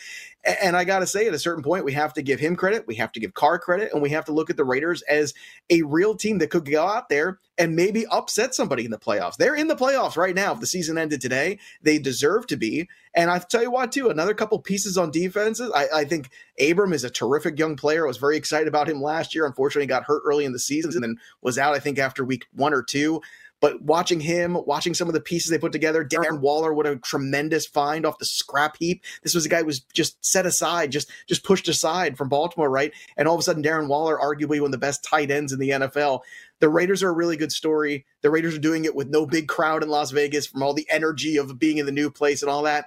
And 0.63 0.77
I 0.77 0.85
got 0.85 1.01
to 1.01 1.07
say, 1.07 1.27
at 1.27 1.35
a 1.35 1.39
certain 1.39 1.65
point, 1.65 1.85
we 1.85 1.93
have 1.93 2.15
to 2.15 2.23
give 2.23 2.39
him 2.39 2.57
credit, 2.57 2.87
we 2.87 2.95
have 2.95 3.13
to 3.13 3.21
give 3.21 3.35
Carr 3.35 3.59
credit, 3.59 3.93
and 3.93 4.01
we 4.01 4.11
have 4.11 4.25
to 4.27 4.33
look 4.33 4.51
at 4.51 4.57
the 4.57 4.65
Raiders 4.65 5.03
as 5.03 5.35
a 5.69 5.83
real 5.83 6.15
team 6.15 6.39
that 6.39 6.51
could 6.51 6.65
go 6.65 6.87
out 6.87 7.09
there 7.09 7.39
and 7.59 7.75
maybe 7.75 8.07
upset 8.07 8.55
somebody 8.55 8.85
in 8.85 8.93
the 8.93 8.99
playoffs. 8.99 9.37
They're 9.37 9.57
in 9.57 9.67
the 9.67 9.75
playoffs 9.75 10.17
right 10.17 10.35
now. 10.35 10.53
If 10.53 10.61
the 10.61 10.67
season 10.67 10.97
ended 10.97 11.21
today, 11.21 11.59
they 11.83 11.99
deserve 11.99 12.47
to 12.47 12.57
be. 12.57 12.89
And 13.15 13.31
I 13.31 13.41
tell 13.41 13.63
you 13.63 13.71
what, 13.71 13.91
too, 13.91 14.11
another 14.11 14.33
couple 14.33 14.59
pieces 14.61 14.97
on 14.97 15.11
defenses. 15.11 15.73
I, 15.75 15.89
I 15.93 16.05
think 16.05 16.31
Abram 16.61 16.93
is 16.93 17.03
a 17.03 17.11
terrific 17.11 17.59
young 17.59 17.75
player. 17.77 18.05
I 18.05 18.09
was 18.09 18.17
very 18.17 18.37
excited 18.37 18.69
about 18.69 18.89
him 18.89 19.03
last 19.03 19.35
year. 19.35 19.45
Unfortunately, 19.45 19.83
he 19.83 19.89
got 19.89 20.05
hurt 20.05 20.23
early 20.25 20.45
in 20.45 20.53
the 20.53 20.59
season 20.61 20.93
and 20.95 21.03
then 21.03 21.17
was 21.43 21.59
out, 21.59 21.75
I 21.75 21.81
think, 21.81 21.99
after 21.99 22.25
week 22.25 22.47
one 22.55 22.73
or 22.73 22.83
two. 22.83 23.21
But 23.61 23.83
watching 23.83 24.21
him, 24.21 24.57
watching 24.67 24.95
some 24.95 25.09
of 25.09 25.15
the 25.15 25.21
pieces 25.21 25.51
they 25.51 25.59
put 25.59 25.73
together, 25.73 26.05
Darren 26.05 26.41
Waller, 26.41 26.73
what 26.73 26.87
a 26.87 26.97
tremendous 26.97 27.67
find 27.67 28.07
off 28.07 28.19
the 28.19 28.25
scrap 28.25 28.77
heap. 28.79 29.03
This 29.23 29.35
was 29.35 29.47
a 29.47 29.49
guy 29.49 29.61
who 29.61 29.67
was 29.67 29.81
just 29.93 30.25
set 30.25 30.47
aside, 30.47 30.93
just 30.93 31.11
just 31.29 31.45
pushed 31.45 31.69
aside 31.69 32.17
from 32.17 32.29
Baltimore, 32.29 32.71
right? 32.71 32.93
And 33.17 33.27
all 33.27 33.35
of 33.35 33.41
a 33.41 33.43
sudden, 33.43 33.63
Darren 33.63 33.89
Waller, 33.89 34.19
arguably 34.19 34.61
one 34.61 34.69
of 34.69 34.73
the 34.73 34.79
best 34.79 35.03
tight 35.03 35.31
ends 35.31 35.53
in 35.53 35.59
the 35.59 35.71
NFL. 35.71 36.21
The 36.61 36.69
Raiders 36.69 37.03
are 37.03 37.09
a 37.09 37.15
really 37.15 37.37
good 37.37 37.53
story. 37.53 38.05
The 38.23 38.31
Raiders 38.31 38.55
are 38.55 38.61
doing 38.61 38.85
it 38.85 38.95
with 38.95 39.09
no 39.09 39.27
big 39.27 39.49
crowd 39.49 39.83
in 39.83 39.89
Las 39.89 40.13
Vegas 40.13 40.47
from 40.47 40.63
all 40.63 40.75
the 40.75 40.87
energy 40.91 41.37
of 41.37 41.59
being 41.59 41.79
in 41.79 41.87
the 41.87 41.93
new 41.93 42.11
place 42.11 42.43
and 42.43 42.51
all 42.51 42.63
that. 42.63 42.87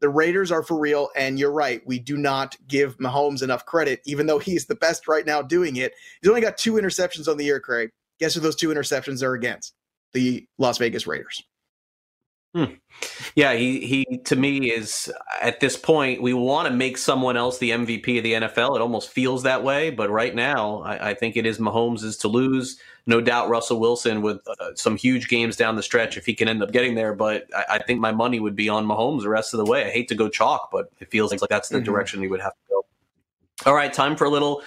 The 0.00 0.08
Raiders 0.08 0.52
are 0.52 0.62
for 0.62 0.78
real, 0.78 1.10
and 1.16 1.38
you're 1.38 1.52
right. 1.52 1.84
We 1.84 1.98
do 1.98 2.16
not 2.16 2.56
give 2.68 2.98
Mahomes 2.98 3.42
enough 3.42 3.66
credit, 3.66 4.00
even 4.04 4.26
though 4.26 4.38
he's 4.38 4.66
the 4.66 4.76
best 4.76 5.08
right 5.08 5.26
now 5.26 5.42
doing 5.42 5.76
it. 5.76 5.92
He's 6.22 6.28
only 6.28 6.40
got 6.40 6.56
two 6.56 6.74
interceptions 6.74 7.28
on 7.28 7.36
the 7.36 7.44
year, 7.44 7.58
Craig. 7.58 7.90
Guess 8.20 8.34
who 8.34 8.40
those 8.40 8.56
two 8.56 8.68
interceptions 8.68 9.22
are 9.22 9.34
against? 9.34 9.74
The 10.12 10.46
Las 10.58 10.78
Vegas 10.78 11.06
Raiders. 11.06 11.44
Hmm. 12.54 12.64
Yeah, 13.34 13.52
he 13.52 13.80
he 13.80 14.18
to 14.24 14.34
me 14.34 14.70
is 14.70 15.12
at 15.42 15.60
this 15.60 15.76
point 15.76 16.22
we 16.22 16.32
want 16.32 16.66
to 16.66 16.74
make 16.74 16.96
someone 16.96 17.36
else 17.36 17.58
the 17.58 17.70
MVP 17.70 18.16
of 18.16 18.24
the 18.24 18.32
NFL. 18.32 18.74
It 18.74 18.80
almost 18.80 19.10
feels 19.10 19.42
that 19.42 19.62
way, 19.62 19.90
but 19.90 20.10
right 20.10 20.34
now 20.34 20.80
I, 20.80 21.10
I 21.10 21.14
think 21.14 21.36
it 21.36 21.44
is 21.44 21.58
Mahomes 21.58 22.02
is 22.02 22.16
to 22.18 22.28
lose. 22.28 22.80
No 23.06 23.20
doubt 23.20 23.50
Russell 23.50 23.80
Wilson 23.80 24.22
with 24.22 24.40
uh, 24.48 24.74
some 24.74 24.96
huge 24.96 25.28
games 25.28 25.56
down 25.56 25.76
the 25.76 25.82
stretch 25.82 26.16
if 26.16 26.24
he 26.24 26.34
can 26.34 26.48
end 26.48 26.62
up 26.62 26.72
getting 26.72 26.94
there. 26.94 27.14
But 27.14 27.46
I, 27.54 27.64
I, 27.76 27.82
think 27.82 28.00
my 28.00 28.12
money 28.12 28.40
would 28.40 28.56
be 28.56 28.68
on 28.68 28.86
Mahomes 28.86 29.22
the 29.22 29.28
rest 29.28 29.54
of 29.54 29.58
the 29.58 29.64
way. 29.64 29.86
I 29.86 29.90
hate 29.90 30.08
to 30.08 30.14
go 30.14 30.28
chalk, 30.28 30.70
but 30.72 30.90
it 31.00 31.10
feels 31.10 31.30
like 31.30 31.40
that's 31.48 31.68
the 31.68 31.78
mm-hmm. 31.78 31.84
direction 31.84 32.22
he 32.22 32.28
would 32.28 32.40
have 32.40 32.52
to 32.52 32.60
go. 32.70 32.86
All 33.66 33.74
right, 33.74 33.92
time 33.92 34.16
for 34.16 34.24
a 34.24 34.30
little 34.30 34.62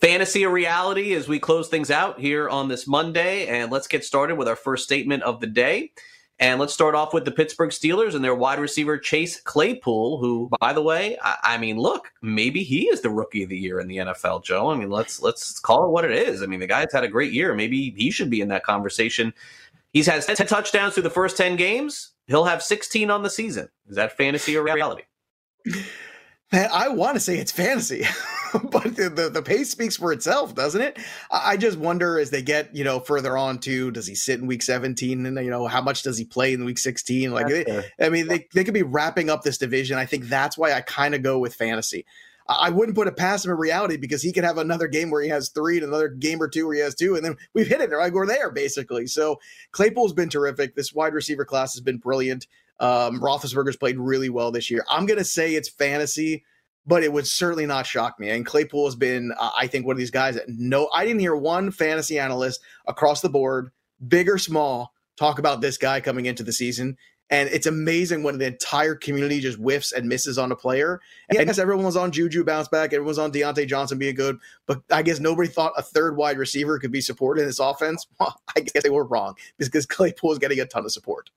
fantasy 0.00 0.44
or 0.44 0.50
reality 0.50 1.14
as 1.14 1.28
we 1.28 1.38
close 1.38 1.68
things 1.68 1.90
out 1.90 2.18
here 2.18 2.48
on 2.48 2.68
this 2.68 2.86
Monday. 2.86 3.46
And 3.46 3.70
let's 3.70 3.86
get 3.86 4.04
started 4.04 4.36
with 4.36 4.48
our 4.48 4.56
first 4.56 4.84
statement 4.84 5.22
of 5.22 5.40
the 5.40 5.46
day. 5.46 5.92
And 6.38 6.58
let's 6.58 6.72
start 6.72 6.94
off 6.94 7.12
with 7.12 7.26
the 7.26 7.30
Pittsburgh 7.30 7.68
Steelers 7.68 8.14
and 8.14 8.24
their 8.24 8.34
wide 8.34 8.58
receiver 8.58 8.96
Chase 8.96 9.38
Claypool, 9.42 10.18
who, 10.20 10.48
by 10.58 10.72
the 10.72 10.80
way, 10.80 11.18
I, 11.22 11.36
I, 11.42 11.58
mean, 11.58 11.76
look, 11.76 12.10
maybe 12.22 12.62
he 12.62 12.88
is 12.88 13.02
the 13.02 13.10
rookie 13.10 13.42
of 13.42 13.50
the 13.50 13.58
year 13.58 13.78
in 13.78 13.88
the 13.88 13.98
NFL, 13.98 14.42
Joe. 14.42 14.70
I 14.70 14.76
mean, 14.76 14.88
let's 14.88 15.20
let's 15.20 15.60
call 15.60 15.84
it 15.84 15.90
what 15.90 16.06
it 16.06 16.12
is. 16.12 16.42
I 16.42 16.46
mean, 16.46 16.60
the 16.60 16.66
guy's 16.66 16.94
had 16.94 17.04
a 17.04 17.08
great 17.08 17.32
year. 17.32 17.54
Maybe 17.54 17.90
he 17.90 18.10
should 18.10 18.30
be 18.30 18.40
in 18.40 18.48
that 18.48 18.64
conversation. 18.64 19.34
He's 19.92 20.06
had 20.06 20.22
10 20.22 20.46
touchdowns 20.46 20.94
through 20.94 21.02
the 21.02 21.10
first 21.10 21.36
10 21.36 21.56
games. 21.56 22.12
He'll 22.26 22.44
have 22.44 22.62
16 22.62 23.10
on 23.10 23.22
the 23.22 23.28
season. 23.28 23.68
Is 23.88 23.96
that 23.96 24.16
fantasy 24.16 24.56
or 24.56 24.62
reality? 24.62 25.02
Man, 26.52 26.68
I 26.72 26.88
want 26.88 27.14
to 27.14 27.20
say 27.20 27.38
it's 27.38 27.52
fantasy, 27.52 28.04
but 28.52 28.96
the, 28.96 29.08
the, 29.08 29.28
the 29.28 29.42
pace 29.42 29.70
speaks 29.70 29.96
for 29.96 30.12
itself, 30.12 30.52
doesn't 30.52 30.80
it? 30.80 30.98
I 31.30 31.56
just 31.56 31.78
wonder 31.78 32.18
as 32.18 32.30
they 32.30 32.42
get 32.42 32.74
you 32.74 32.82
know 32.82 32.98
further 32.98 33.36
on 33.36 33.60
to 33.60 33.92
does 33.92 34.06
he 34.08 34.16
sit 34.16 34.40
in 34.40 34.48
week 34.48 34.62
seventeen 34.62 35.24
and 35.26 35.36
you 35.38 35.50
know 35.50 35.68
how 35.68 35.80
much 35.80 36.02
does 36.02 36.18
he 36.18 36.24
play 36.24 36.52
in 36.52 36.64
week 36.64 36.78
sixteen? 36.78 37.30
Like, 37.30 37.46
they, 37.46 37.84
I 38.00 38.08
mean, 38.08 38.26
they 38.26 38.48
they 38.52 38.64
could 38.64 38.74
be 38.74 38.82
wrapping 38.82 39.30
up 39.30 39.42
this 39.42 39.58
division. 39.58 39.96
I 39.96 40.06
think 40.06 40.24
that's 40.24 40.58
why 40.58 40.72
I 40.72 40.80
kind 40.80 41.14
of 41.14 41.22
go 41.22 41.38
with 41.38 41.54
fantasy. 41.54 42.04
I 42.48 42.70
wouldn't 42.70 42.96
put 42.96 43.06
it 43.06 43.16
past 43.16 43.44
him 43.44 43.52
in 43.52 43.58
reality 43.58 43.96
because 43.96 44.22
he 44.22 44.32
could 44.32 44.42
have 44.42 44.58
another 44.58 44.88
game 44.88 45.10
where 45.10 45.22
he 45.22 45.28
has 45.28 45.50
three 45.50 45.76
and 45.76 45.86
another 45.86 46.08
game 46.08 46.42
or 46.42 46.48
two 46.48 46.66
where 46.66 46.74
he 46.74 46.80
has 46.80 46.96
two, 46.96 47.14
and 47.14 47.24
then 47.24 47.36
we've 47.54 47.68
hit 47.68 47.80
it. 47.80 47.90
Like 47.90 48.12
we're 48.12 48.26
there 48.26 48.50
basically. 48.50 49.06
So 49.06 49.38
Claypool's 49.70 50.12
been 50.12 50.30
terrific. 50.30 50.74
This 50.74 50.92
wide 50.92 51.14
receiver 51.14 51.44
class 51.44 51.74
has 51.74 51.80
been 51.80 51.98
brilliant. 51.98 52.48
Um, 52.80 53.20
Roethlisberger's 53.20 53.76
played 53.76 53.98
really 53.98 54.30
well 54.30 54.50
this 54.50 54.70
year. 54.70 54.84
I'm 54.88 55.06
going 55.06 55.18
to 55.18 55.24
say 55.24 55.54
it's 55.54 55.68
fantasy, 55.68 56.44
but 56.86 57.04
it 57.04 57.12
would 57.12 57.26
certainly 57.26 57.66
not 57.66 57.86
shock 57.86 58.18
me. 58.18 58.30
And 58.30 58.44
Claypool 58.44 58.86
has 58.86 58.96
been, 58.96 59.32
uh, 59.38 59.50
I 59.56 59.66
think, 59.66 59.86
one 59.86 59.94
of 59.94 59.98
these 59.98 60.10
guys 60.10 60.34
that 60.34 60.48
no, 60.48 60.88
I 60.92 61.04
didn't 61.04 61.20
hear 61.20 61.36
one 61.36 61.70
fantasy 61.70 62.18
analyst 62.18 62.60
across 62.86 63.20
the 63.20 63.28
board, 63.28 63.70
big 64.06 64.28
or 64.28 64.38
small, 64.38 64.94
talk 65.16 65.38
about 65.38 65.60
this 65.60 65.76
guy 65.76 66.00
coming 66.00 66.26
into 66.26 66.42
the 66.42 66.52
season. 66.52 66.96
And 67.32 67.48
it's 67.50 67.66
amazing 67.66 68.24
when 68.24 68.38
the 68.38 68.46
entire 68.46 68.96
community 68.96 69.38
just 69.38 69.58
whiffs 69.58 69.92
and 69.92 70.08
misses 70.08 70.36
on 70.36 70.50
a 70.50 70.56
player. 70.56 71.00
And 71.28 71.38
I 71.38 71.44
guess 71.44 71.58
everyone 71.58 71.84
was 71.84 71.96
on 71.96 72.10
Juju 72.10 72.42
bounce 72.42 72.66
back, 72.66 72.92
everyone 72.92 73.06
was 73.06 73.20
on 73.20 73.30
Diontae 73.30 73.68
Johnson 73.68 73.98
being 73.98 74.16
good, 74.16 74.38
but 74.66 74.80
I 74.90 75.02
guess 75.02 75.20
nobody 75.20 75.48
thought 75.48 75.72
a 75.76 75.82
third 75.82 76.16
wide 76.16 76.38
receiver 76.38 76.80
could 76.80 76.90
be 76.90 77.00
supported 77.00 77.42
in 77.42 77.46
this 77.46 77.60
offense. 77.60 78.06
Well, 78.18 78.40
I 78.56 78.60
guess 78.60 78.82
they 78.82 78.90
were 78.90 79.04
wrong 79.04 79.36
because 79.58 79.86
Claypool 79.86 80.32
is 80.32 80.38
getting 80.38 80.58
a 80.58 80.66
ton 80.66 80.84
of 80.84 80.92
support. 80.92 81.30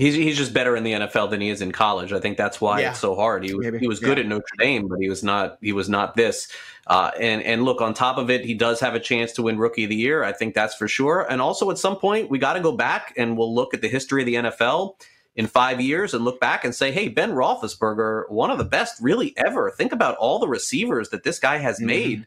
He's 0.00 0.14
he's 0.14 0.38
just 0.38 0.54
better 0.54 0.76
in 0.76 0.82
the 0.82 0.92
NFL 0.92 1.28
than 1.28 1.42
he 1.42 1.50
is 1.50 1.60
in 1.60 1.72
college. 1.72 2.14
I 2.14 2.20
think 2.20 2.38
that's 2.38 2.58
why 2.58 2.80
yeah. 2.80 2.88
it's 2.92 3.00
so 3.00 3.14
hard. 3.14 3.44
He 3.44 3.52
was 3.52 3.66
Maybe. 3.66 3.80
he 3.80 3.86
was 3.86 4.00
good 4.00 4.16
yeah. 4.16 4.24
at 4.24 4.28
Notre 4.30 4.56
Dame, 4.58 4.88
but 4.88 4.98
he 4.98 5.10
was 5.10 5.22
not 5.22 5.58
he 5.60 5.74
was 5.74 5.90
not 5.90 6.16
this. 6.16 6.48
Uh, 6.86 7.10
and 7.20 7.42
and 7.42 7.64
look, 7.64 7.82
on 7.82 7.92
top 7.92 8.16
of 8.16 8.30
it, 8.30 8.42
he 8.42 8.54
does 8.54 8.80
have 8.80 8.94
a 8.94 8.98
chance 8.98 9.30
to 9.32 9.42
win 9.42 9.58
Rookie 9.58 9.84
of 9.84 9.90
the 9.90 9.96
Year. 9.96 10.24
I 10.24 10.32
think 10.32 10.54
that's 10.54 10.74
for 10.74 10.88
sure. 10.88 11.26
And 11.28 11.42
also, 11.42 11.70
at 11.70 11.76
some 11.76 11.96
point, 11.96 12.30
we 12.30 12.38
got 12.38 12.54
to 12.54 12.60
go 12.60 12.72
back 12.72 13.12
and 13.18 13.36
we'll 13.36 13.54
look 13.54 13.74
at 13.74 13.82
the 13.82 13.88
history 13.88 14.22
of 14.22 14.26
the 14.26 14.36
NFL 14.36 14.94
in 15.36 15.46
five 15.46 15.82
years 15.82 16.14
and 16.14 16.24
look 16.24 16.40
back 16.40 16.64
and 16.64 16.74
say, 16.74 16.90
hey, 16.90 17.08
Ben 17.08 17.32
Roethlisberger, 17.32 18.30
one 18.30 18.50
of 18.50 18.56
the 18.56 18.64
best 18.64 19.02
really 19.02 19.34
ever. 19.36 19.70
Think 19.70 19.92
about 19.92 20.16
all 20.16 20.38
the 20.38 20.48
receivers 20.48 21.10
that 21.10 21.24
this 21.24 21.38
guy 21.38 21.58
has 21.58 21.76
mm-hmm. 21.76 21.86
made. 21.86 22.26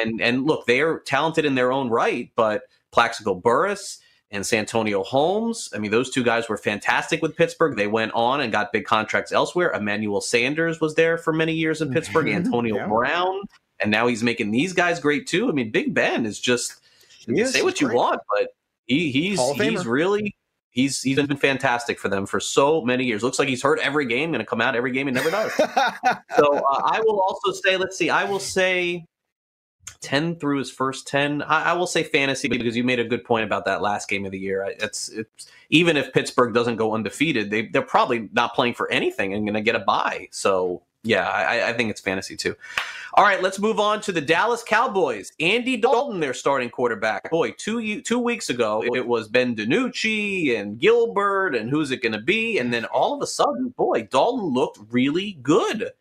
And 0.00 0.18
and 0.22 0.46
look, 0.46 0.64
they're 0.64 1.00
talented 1.00 1.44
in 1.44 1.56
their 1.56 1.72
own 1.72 1.90
right, 1.90 2.30
but 2.36 2.62
Plaxico 2.90 3.34
Burress 3.34 3.98
and 4.32 4.44
Santonio 4.44 5.02
Holmes. 5.02 5.68
I 5.74 5.78
mean, 5.78 5.90
those 5.90 6.10
two 6.10 6.24
guys 6.24 6.48
were 6.48 6.56
fantastic 6.56 7.20
with 7.22 7.36
Pittsburgh. 7.36 7.76
They 7.76 7.86
went 7.86 8.12
on 8.14 8.40
and 8.40 8.50
got 8.50 8.72
big 8.72 8.86
contracts 8.86 9.30
elsewhere. 9.30 9.70
Emmanuel 9.72 10.22
Sanders 10.22 10.80
was 10.80 10.94
there 10.94 11.18
for 11.18 11.32
many 11.32 11.52
years 11.52 11.82
in 11.82 11.92
Pittsburgh. 11.92 12.28
Antonio 12.32 12.76
yeah. 12.76 12.86
Brown, 12.86 13.42
and 13.80 13.90
now 13.90 14.06
he's 14.06 14.22
making 14.22 14.50
these 14.50 14.72
guys 14.72 14.98
great 14.98 15.26
too. 15.26 15.48
I 15.48 15.52
mean, 15.52 15.70
Big 15.70 15.94
Ben 15.94 16.26
is 16.26 16.40
just 16.40 16.80
he 17.26 17.44
say 17.44 17.62
what 17.62 17.80
you 17.80 17.88
great. 17.88 17.96
want, 17.96 18.20
but 18.34 18.48
he, 18.86 19.10
he's 19.12 19.40
he's 19.52 19.86
really 19.86 20.34
he's 20.70 21.02
he's 21.02 21.16
been 21.16 21.36
fantastic 21.36 21.98
for 21.98 22.08
them 22.08 22.26
for 22.26 22.40
so 22.40 22.82
many 22.82 23.04
years. 23.04 23.22
Looks 23.22 23.38
like 23.38 23.48
he's 23.48 23.62
hurt 23.62 23.78
every 23.80 24.06
game, 24.06 24.30
going 24.30 24.40
to 24.40 24.46
come 24.46 24.62
out 24.62 24.74
every 24.74 24.92
game, 24.92 25.08
and 25.08 25.14
never 25.14 25.30
does. 25.30 25.52
so 26.36 26.56
uh, 26.56 26.82
I 26.84 27.00
will 27.04 27.20
also 27.20 27.52
say, 27.52 27.76
let's 27.76 27.96
see, 27.96 28.10
I 28.10 28.24
will 28.24 28.40
say 28.40 29.04
10 30.00 30.36
through 30.36 30.58
his 30.58 30.70
first 30.70 31.06
10 31.06 31.42
I, 31.42 31.70
I, 31.70 31.72
will 31.72 31.86
say 31.86 32.02
fantasy 32.02 32.48
because 32.48 32.76
you 32.76 32.84
made 32.84 32.98
a 32.98 33.04
good 33.04 33.24
point 33.24 33.44
about 33.44 33.64
that 33.64 33.82
last 33.82 34.08
game 34.08 34.26
of 34.26 34.32
the 34.32 34.38
year. 34.38 34.64
It's, 34.78 35.08
it's 35.08 35.46
even 35.70 35.96
if 35.96 36.12
pittsburgh 36.12 36.52
doesn't 36.52 36.76
go 36.76 36.94
undefeated 36.94 37.50
they, 37.50 37.66
they're 37.66 37.82
probably 37.82 38.28
not 38.32 38.54
playing 38.54 38.74
for 38.74 38.90
anything 38.90 39.32
and 39.32 39.46
going 39.46 39.54
to 39.54 39.60
get 39.60 39.76
a 39.76 39.80
bye. 39.80 40.28
So 40.30 40.82
yeah 41.04 41.28
I, 41.28 41.70
I, 41.70 41.72
think 41.72 41.90
it's 41.90 42.00
fantasy 42.00 42.36
too. 42.36 42.54
All 43.14 43.24
right 43.24 43.42
let's 43.42 43.58
move 43.58 43.80
on 43.80 44.00
to 44.02 44.12
the 44.12 44.20
dallas 44.20 44.62
cowboys. 44.62 45.32
Andy 45.40 45.76
dalton 45.76 46.20
their 46.20 46.34
starting 46.34 46.70
quarterback. 46.70 47.30
Boy 47.30 47.52
two 47.52 48.00
two 48.02 48.18
weeks 48.18 48.50
ago 48.50 48.84
it 48.92 49.06
was 49.06 49.28
ben 49.28 49.54
dinucci 49.54 50.58
and 50.58 50.78
gilbert 50.78 51.54
and 51.54 51.70
who's 51.70 51.90
it 51.90 52.02
going 52.02 52.12
to 52.12 52.20
be? 52.20 52.58
And 52.58 52.72
then 52.72 52.84
all 52.86 53.14
of 53.14 53.22
a 53.22 53.26
sudden 53.26 53.68
boy 53.76 54.02
dalton 54.10 54.46
looked 54.46 54.78
really 54.90 55.38
good 55.42 55.92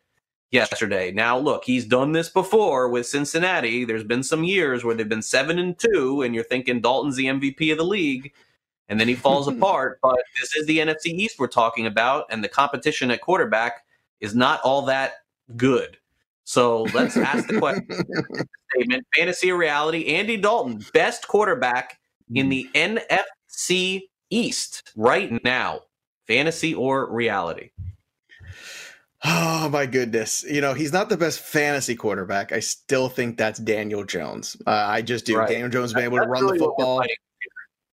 yesterday. 0.52 1.12
Now, 1.12 1.38
look, 1.38 1.64
he's 1.64 1.86
done 1.86 2.12
this 2.12 2.30
before 2.30 2.89
with 2.89 3.08
Cincinnati. 3.08 3.86
There's 3.86 4.04
been 4.04 4.24
some 4.24 4.43
years 4.43 4.84
where 4.84 4.93
they've 4.93 5.08
been 5.08 5.22
seven 5.22 5.58
and 5.60 5.78
two, 5.78 6.22
and 6.22 6.36
you're 6.36 6.43
thinking 6.43 6.82
Dalton's 6.82 7.16
the 7.16 7.26
MVP 7.26 7.72
of 7.72 7.78
the 7.78 7.86
league, 7.86 8.34
and 8.89 8.99
then 8.99 9.08
he 9.08 9.16
falls 9.16 9.47
apart. 9.47 9.99
But 10.02 10.20
this 10.39 10.56
is 10.56 10.68
the 10.68 10.80
NFC 10.80 11.08
East 11.08 11.39
we're 11.39 11.47
talking 11.47 11.88
about, 11.88 12.26
and 12.30 12.43
the 12.43 12.49
competition 12.49 13.12
at 13.12 13.22
quarterback 13.22 13.84
is 14.20 14.36
not 14.36 14.62
all 14.62 14.84
that 14.84 15.14
good. 15.56 15.97
So 16.43 16.84
let's 16.93 17.16
ask 17.18 17.47
the 17.47 17.60
question 17.60 17.88
statement: 18.76 19.06
fantasy 19.16 19.52
or 19.52 19.58
reality? 19.58 20.08
Andy 20.08 20.38
Dalton, 20.38 20.84
best 20.93 21.28
quarterback 21.28 21.97
in 22.34 22.49
the 22.49 22.68
NFC 22.74 24.02
East 24.30 24.91
right 24.95 25.43
now. 25.43 25.82
Fantasy 26.28 26.74
or 26.74 27.12
reality? 27.12 27.72
Oh 29.24 29.69
my 29.69 29.86
goodness! 29.86 30.43
You 30.43 30.61
know 30.61 30.74
he's 30.74 30.91
not 30.91 31.09
the 31.09 31.17
best 31.17 31.39
fantasy 31.39 31.95
quarterback. 31.95 32.51
I 32.51 32.59
still 32.59 33.07
think 33.07 33.38
that's 33.38 33.59
Daniel 33.59 34.03
Jones. 34.03 34.57
Uh, 34.65 34.72
I 34.72 35.03
just 35.03 35.26
do. 35.26 35.38
Right. 35.38 35.47
Daniel 35.47 35.69
Jones 35.69 35.93
been 35.93 36.05
able 36.05 36.17
to 36.17 36.26
run 36.26 36.43
really 36.43 36.57
the 36.57 36.65
football. 36.65 37.03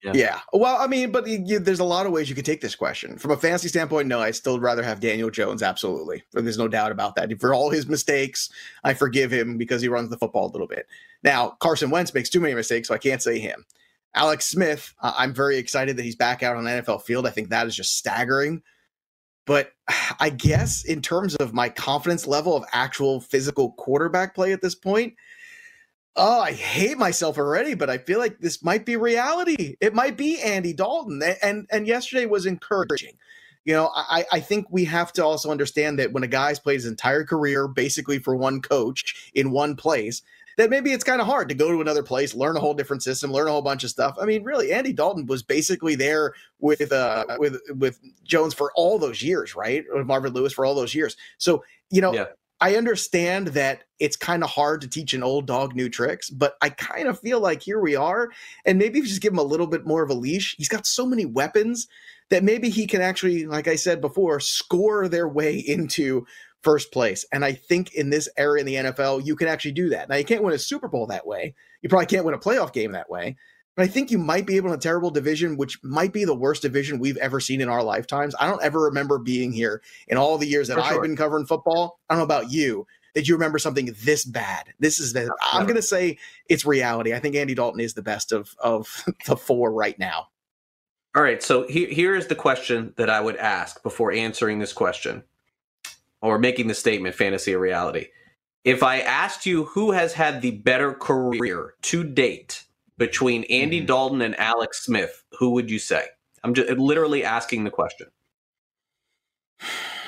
Yeah. 0.02 0.12
yeah. 0.14 0.40
Well, 0.52 0.76
I 0.80 0.88
mean, 0.88 1.12
but 1.12 1.28
you, 1.28 1.60
there's 1.60 1.78
a 1.78 1.84
lot 1.84 2.06
of 2.06 2.12
ways 2.12 2.28
you 2.28 2.34
could 2.34 2.44
take 2.44 2.60
this 2.60 2.74
question. 2.74 3.18
From 3.18 3.30
a 3.30 3.36
fantasy 3.36 3.68
standpoint, 3.68 4.08
no, 4.08 4.20
I 4.20 4.32
still 4.32 4.58
rather 4.58 4.82
have 4.82 4.98
Daniel 4.98 5.30
Jones. 5.30 5.62
Absolutely. 5.62 6.24
There's 6.32 6.58
no 6.58 6.66
doubt 6.66 6.90
about 6.90 7.14
that. 7.14 7.40
For 7.40 7.54
all 7.54 7.70
his 7.70 7.86
mistakes, 7.86 8.50
I 8.82 8.94
forgive 8.94 9.32
him 9.32 9.58
because 9.58 9.80
he 9.80 9.86
runs 9.86 10.10
the 10.10 10.18
football 10.18 10.46
a 10.46 10.52
little 10.52 10.66
bit. 10.66 10.88
Now, 11.22 11.50
Carson 11.60 11.90
Wentz 11.90 12.12
makes 12.14 12.30
too 12.30 12.40
many 12.40 12.54
mistakes, 12.54 12.88
so 12.88 12.94
I 12.94 12.98
can't 12.98 13.22
say 13.22 13.38
him. 13.38 13.64
Alex 14.14 14.46
Smith, 14.46 14.92
uh, 15.00 15.14
I'm 15.16 15.32
very 15.32 15.56
excited 15.56 15.96
that 15.96 16.04
he's 16.04 16.16
back 16.16 16.42
out 16.42 16.56
on 16.56 16.64
the 16.64 16.70
NFL 16.70 17.02
field. 17.02 17.26
I 17.26 17.30
think 17.30 17.50
that 17.50 17.68
is 17.68 17.76
just 17.76 17.96
staggering. 17.96 18.62
But 19.46 19.72
I 20.20 20.30
guess 20.30 20.84
in 20.84 21.02
terms 21.02 21.36
of 21.36 21.54
my 21.54 21.68
confidence 21.68 22.26
level 22.26 22.56
of 22.56 22.64
actual 22.72 23.20
physical 23.20 23.72
quarterback 23.72 24.34
play 24.34 24.52
at 24.52 24.62
this 24.62 24.74
point, 24.74 25.14
oh, 26.16 26.40
I 26.40 26.52
hate 26.52 26.98
myself 26.98 27.38
already, 27.38 27.74
but 27.74 27.90
I 27.90 27.98
feel 27.98 28.18
like 28.18 28.38
this 28.38 28.62
might 28.62 28.84
be 28.84 28.96
reality. 28.96 29.76
It 29.80 29.94
might 29.94 30.16
be 30.16 30.40
Andy 30.40 30.72
Dalton. 30.72 31.22
And 31.42 31.66
and 31.70 31.86
yesterday 31.86 32.26
was 32.26 32.46
encouraging. 32.46 33.18
You 33.64 33.74
know, 33.74 33.90
I, 33.94 34.24
I 34.32 34.40
think 34.40 34.66
we 34.70 34.84
have 34.86 35.12
to 35.12 35.24
also 35.24 35.52
understand 35.52 36.00
that 36.00 36.12
when 36.12 36.24
a 36.24 36.28
guy's 36.28 36.58
played 36.58 36.74
his 36.74 36.86
entire 36.86 37.24
career 37.24 37.68
basically 37.68 38.18
for 38.18 38.34
one 38.34 38.60
coach 38.60 39.30
in 39.34 39.52
one 39.52 39.76
place, 39.76 40.22
that 40.58 40.70
maybe 40.70 40.92
it's 40.92 41.04
kind 41.04 41.20
of 41.20 41.26
hard 41.26 41.48
to 41.48 41.54
go 41.54 41.70
to 41.70 41.80
another 41.80 42.02
place, 42.02 42.34
learn 42.34 42.56
a 42.56 42.60
whole 42.60 42.74
different 42.74 43.02
system, 43.02 43.32
learn 43.32 43.48
a 43.48 43.50
whole 43.50 43.62
bunch 43.62 43.84
of 43.84 43.90
stuff. 43.90 44.16
I 44.20 44.24
mean, 44.24 44.42
really, 44.42 44.72
Andy 44.72 44.92
Dalton 44.92 45.26
was 45.26 45.42
basically 45.42 45.94
there 45.94 46.34
with 46.58 46.92
uh 46.92 47.24
with 47.38 47.60
with 47.76 48.00
Jones 48.24 48.54
for 48.54 48.72
all 48.74 48.98
those 48.98 49.22
years, 49.22 49.54
right? 49.54 49.84
With 49.92 50.06
Marvin 50.06 50.32
Lewis 50.32 50.52
for 50.52 50.64
all 50.64 50.74
those 50.74 50.94
years. 50.94 51.16
So 51.38 51.64
you 51.90 52.00
know, 52.00 52.14
yeah. 52.14 52.26
I 52.60 52.76
understand 52.76 53.48
that 53.48 53.82
it's 53.98 54.16
kind 54.16 54.44
of 54.44 54.50
hard 54.50 54.82
to 54.82 54.88
teach 54.88 55.14
an 55.14 55.24
old 55.24 55.46
dog 55.46 55.74
new 55.74 55.88
tricks, 55.88 56.30
but 56.30 56.56
I 56.62 56.70
kind 56.70 57.08
of 57.08 57.18
feel 57.18 57.40
like 57.40 57.60
here 57.60 57.80
we 57.80 57.96
are, 57.96 58.30
and 58.64 58.78
maybe 58.78 58.98
if 58.98 59.04
you 59.04 59.08
just 59.08 59.20
give 59.20 59.32
him 59.32 59.40
a 59.40 59.44
little 59.44 59.66
bit 59.66 59.84
more 59.84 60.02
of 60.02 60.10
a 60.10 60.14
leash, 60.14 60.54
he's 60.56 60.68
got 60.68 60.86
so 60.86 61.04
many 61.04 61.24
weapons 61.24 61.88
that 62.30 62.44
maybe 62.44 62.70
he 62.70 62.86
can 62.86 63.02
actually, 63.02 63.46
like 63.46 63.68
I 63.68 63.76
said 63.76 64.00
before, 64.00 64.40
score 64.40 65.08
their 65.08 65.28
way 65.28 65.56
into 65.66 66.26
first 66.62 66.92
place. 66.92 67.24
And 67.32 67.44
I 67.44 67.52
think 67.52 67.94
in 67.94 68.10
this 68.10 68.28
era 68.36 68.60
in 68.60 68.66
the 68.66 68.74
NFL, 68.76 69.24
you 69.24 69.36
can 69.36 69.48
actually 69.48 69.72
do 69.72 69.88
that. 69.90 70.08
Now, 70.08 70.16
you 70.16 70.24
can't 70.24 70.42
win 70.42 70.54
a 70.54 70.58
Super 70.58 70.88
Bowl 70.88 71.06
that 71.06 71.26
way. 71.26 71.54
You 71.82 71.88
probably 71.88 72.06
can't 72.06 72.24
win 72.24 72.34
a 72.34 72.38
playoff 72.38 72.72
game 72.72 72.92
that 72.92 73.10
way. 73.10 73.36
But 73.76 73.84
I 73.84 73.86
think 73.88 74.10
you 74.10 74.18
might 74.18 74.46
be 74.46 74.56
able 74.56 74.68
in 74.68 74.74
a 74.74 74.78
terrible 74.78 75.10
division, 75.10 75.56
which 75.56 75.82
might 75.82 76.12
be 76.12 76.24
the 76.24 76.34
worst 76.34 76.62
division 76.62 76.98
we've 76.98 77.16
ever 77.16 77.40
seen 77.40 77.60
in 77.60 77.70
our 77.70 77.82
lifetimes. 77.82 78.34
I 78.38 78.46
don't 78.46 78.62
ever 78.62 78.80
remember 78.80 79.18
being 79.18 79.52
here 79.52 79.82
in 80.08 80.18
all 80.18 80.36
the 80.36 80.46
years 80.46 80.68
that 80.68 80.74
sure. 80.74 80.82
I've 80.82 81.02
been 81.02 81.16
covering 81.16 81.46
football. 81.46 81.98
I 82.08 82.14
don't 82.14 82.20
know 82.20 82.24
about 82.24 82.52
you. 82.52 82.86
Did 83.14 83.28
you 83.28 83.34
remember 83.34 83.58
something 83.58 83.94
this 84.02 84.24
bad? 84.24 84.72
This 84.78 84.98
is 84.98 85.12
the 85.12 85.30
I'm 85.52 85.66
gonna 85.66 85.82
say 85.82 86.18
it's 86.48 86.64
reality. 86.64 87.12
I 87.12 87.18
think 87.18 87.34
Andy 87.34 87.54
Dalton 87.54 87.80
is 87.80 87.94
the 87.94 88.02
best 88.02 88.32
of 88.32 88.54
of 88.58 89.04
the 89.26 89.36
four 89.36 89.72
right 89.72 89.98
now. 89.98 90.28
All 91.14 91.22
right. 91.22 91.42
So 91.42 91.66
here, 91.68 91.88
here 91.88 92.14
is 92.14 92.26
the 92.26 92.34
question 92.34 92.94
that 92.96 93.10
I 93.10 93.20
would 93.20 93.36
ask 93.36 93.82
before 93.82 94.12
answering 94.12 94.58
this 94.60 94.72
question 94.72 95.24
or 96.22 96.38
making 96.38 96.68
the 96.68 96.74
statement 96.74 97.14
fantasy 97.14 97.54
or 97.54 97.58
reality. 97.58 98.06
If 98.64 98.82
I 98.82 99.00
asked 99.00 99.44
you 99.44 99.64
who 99.64 99.90
has 99.90 100.12
had 100.12 100.40
the 100.40 100.52
better 100.52 100.94
career 100.94 101.74
to 101.82 102.04
date 102.04 102.64
between 102.96 103.44
Andy 103.44 103.78
mm-hmm. 103.78 103.86
Dalton 103.86 104.22
and 104.22 104.38
Alex 104.38 104.84
Smith, 104.84 105.24
who 105.38 105.50
would 105.50 105.70
you 105.70 105.80
say? 105.80 106.06
I'm 106.44 106.54
just 106.54 106.70
literally 106.78 107.24
asking 107.24 107.64
the 107.64 107.70
question. 107.70 108.06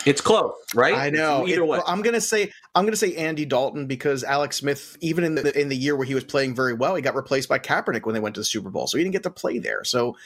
It's 0.07 0.21
close, 0.21 0.53
right? 0.75 0.95
I 0.95 1.11
know. 1.11 1.47
Either 1.47 1.63
it, 1.63 1.67
way, 1.67 1.81
I'm 1.87 2.03
gonna 2.03 2.21
say 2.21 2.53
I'm 2.75 2.85
gonna 2.85 2.97
say 2.97 3.17
Andy 3.17 3.47
Dalton 3.47 3.87
because 3.87 4.23
Alex 4.23 4.57
Smith, 4.57 4.97
even 5.01 5.25
in 5.25 5.35
the 5.35 5.59
in 5.59 5.69
the 5.69 5.77
year 5.77 5.97
where 5.97 6.07
he 6.07 6.15
was 6.15 6.25
playing 6.25 6.55
very 6.55 6.75
well, 6.75 6.95
he 6.95 7.03
got 7.03 7.15
replaced 7.15 7.49
by 7.49 7.59
Kaepernick 7.59 8.05
when 8.05 8.15
they 8.15 8.21
went 8.21 8.35
to 8.35 8.41
the 8.41 8.45
Super 8.45 8.71
Bowl, 8.71 8.87
so 8.87 8.99
he 8.99 9.05
didn't 9.05 9.15
get 9.15 9.23
to 9.23 9.31
play 9.31 9.59
there. 9.59 9.83
So 9.83 10.17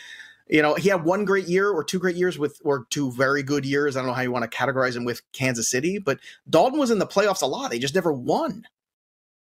you 0.48 0.62
know, 0.62 0.74
he 0.74 0.88
had 0.88 1.04
one 1.04 1.24
great 1.24 1.46
year 1.46 1.70
or 1.70 1.84
two 1.84 1.98
great 1.98 2.16
years 2.16 2.38
with, 2.38 2.60
or 2.64 2.86
two 2.90 3.12
very 3.12 3.42
good 3.42 3.66
years. 3.66 3.96
I 3.96 4.00
don't 4.00 4.08
know 4.08 4.14
how 4.14 4.22
you 4.22 4.32
want 4.32 4.50
to 4.50 4.56
categorize 4.56 4.96
him 4.96 5.04
with 5.04 5.20
Kansas 5.32 5.70
City, 5.70 5.98
but 5.98 6.18
Dalton 6.48 6.78
was 6.78 6.90
in 6.90 6.98
the 6.98 7.06
playoffs 7.06 7.42
a 7.42 7.46
lot. 7.46 7.70
They 7.70 7.78
just 7.78 7.94
never 7.94 8.12
won 8.12 8.66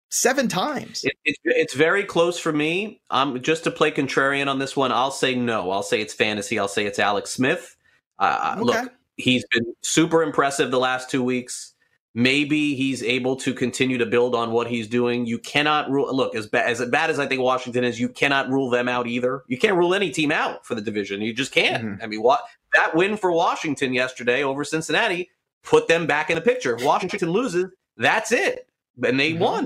seven 0.09 0.47
times. 0.47 1.03
It, 1.03 1.13
it, 1.25 1.37
it's 1.43 1.73
very 1.73 2.03
close 2.03 2.39
for 2.39 2.51
me. 2.51 3.01
Um, 3.09 3.41
just 3.41 3.63
to 3.65 3.71
play 3.71 3.91
contrarian 3.91 4.47
on 4.47 4.59
this 4.59 4.75
one, 4.75 4.91
I'll 4.91 5.11
say 5.11 5.35
no. 5.35 5.71
I'll 5.71 5.83
say 5.83 6.01
it's 6.01 6.13
fantasy. 6.13 6.59
I'll 6.59 6.67
say 6.67 6.85
it's 6.85 6.99
Alex 6.99 7.31
Smith. 7.31 7.75
Uh, 8.19 8.55
okay. 8.57 8.63
Look, 8.63 8.93
he's 9.17 9.45
been 9.51 9.73
super 9.81 10.23
impressive 10.23 10.71
the 10.71 10.79
last 10.79 11.09
two 11.09 11.23
weeks. 11.23 11.73
Maybe 12.17 12.73
he's 12.73 13.03
able 13.03 13.35
to 13.35 13.53
continue 13.53 13.99
to 13.99 14.05
build 14.07 14.33
on 14.33 14.49
what 14.49 14.65
he's 14.65 14.87
doing. 14.87 15.27
You 15.27 15.37
cannot 15.37 15.87
rule. 15.87 16.11
Look, 16.15 16.33
as 16.33 16.47
bad 16.47 16.67
as 16.67 16.83
bad 16.89 17.11
as 17.11 17.19
I 17.19 17.27
think 17.27 17.43
Washington 17.43 17.83
is, 17.83 17.99
you 17.99 18.09
cannot 18.09 18.49
rule 18.49 18.71
them 18.71 18.89
out 18.89 19.05
either. 19.05 19.43
You 19.45 19.59
can't 19.59 19.77
rule 19.77 19.93
any 19.93 20.09
team 20.09 20.31
out 20.31 20.65
for 20.65 20.73
the 20.73 20.81
division. 20.81 21.21
You 21.21 21.31
just 21.31 21.51
can't. 21.51 21.83
Mm-hmm. 21.83 22.03
I 22.03 22.07
mean, 22.07 22.23
what 22.23 22.41
that 22.73 22.95
win 22.95 23.17
for 23.17 23.31
Washington 23.31 23.93
yesterday 23.93 24.41
over 24.41 24.63
Cincinnati 24.63 25.29
put 25.61 25.87
them 25.87 26.07
back 26.07 26.31
in 26.31 26.35
the 26.35 26.41
picture. 26.41 26.75
If 26.75 26.83
Washington 26.83 27.29
loses, 27.29 27.65
that's 27.97 28.31
it, 28.31 28.67
and 29.03 29.19
they 29.19 29.33
mm-hmm. 29.33 29.43
won. 29.43 29.65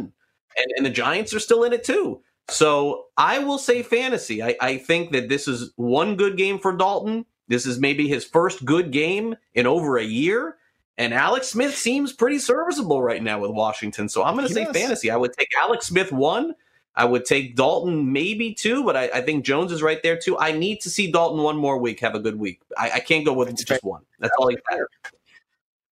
And, 0.58 0.74
and 0.76 0.86
the 0.86 0.90
Giants 0.90 1.34
are 1.34 1.40
still 1.40 1.64
in 1.64 1.72
it 1.72 1.86
too. 1.86 2.22
So 2.50 3.06
I 3.16 3.40
will 3.40 3.60
say 3.60 3.82
fantasy. 3.82 4.44
I, 4.44 4.58
I 4.60 4.78
think 4.78 5.14
that 5.14 5.30
this 5.30 5.48
is 5.48 5.72
one 5.78 6.18
good 6.18 6.36
game 6.36 6.60
for 6.60 6.76
Dalton. 6.76 7.26
This 7.48 7.66
is 7.66 7.80
maybe 7.80 8.10
his 8.10 8.26
first 8.26 8.66
good 8.66 8.92
game 8.92 9.38
in 9.54 9.68
over 9.68 9.98
a 9.98 10.04
year. 10.04 10.58
And 11.02 11.16
Alex 11.16 11.48
Smith 11.48 11.76
seems 11.76 12.14
pretty 12.14 12.38
serviceable 12.38 13.02
right 13.02 13.24
now 13.24 13.40
with 13.40 13.50
Washington. 13.50 14.08
So 14.08 14.24
I'm 14.24 14.36
going 14.36 14.48
to 14.48 14.54
say 14.54 14.66
does. 14.66 14.78
fantasy. 14.78 15.10
I 15.10 15.18
would 15.18 15.34
take 15.34 15.50
Alex 15.60 15.88
Smith 15.88 16.12
one. 16.12 16.54
I 16.96 17.06
would 17.06 17.26
take 17.26 17.56
Dalton 17.56 18.14
maybe 18.14 18.54
two, 18.54 18.84
but 18.84 18.96
I, 18.96 19.06
I, 19.06 19.22
think 19.22 19.44
Jones 19.44 19.72
is 19.72 19.82
right 19.82 20.04
there 20.04 20.16
too. 20.16 20.38
I 20.38 20.52
need 20.52 20.80
to 20.82 20.92
see 20.92 21.12
Dalton 21.12 21.42
one 21.42 21.58
more 21.58 21.80
week 21.80 22.02
have 22.02 22.14
a 22.14 22.20
good 22.20 22.38
week. 22.38 22.62
I, 22.78 22.92
I 22.92 23.00
can't 23.00 23.26
go 23.26 23.34
with 23.34 23.48
That's 23.48 23.64
just 23.64 23.82
fair. 23.82 23.90
one. 23.90 24.04
That's 24.20 24.32
all 24.38 24.52
I 24.52 24.54
got. 24.54 24.88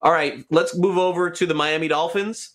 All 0.03 0.11
right, 0.11 0.45
let's 0.51 0.77
move 0.77 0.99
over 0.99 1.31
to 1.31 1.45
the 1.47 1.55
Miami 1.55 1.87
Dolphins. 1.87 2.51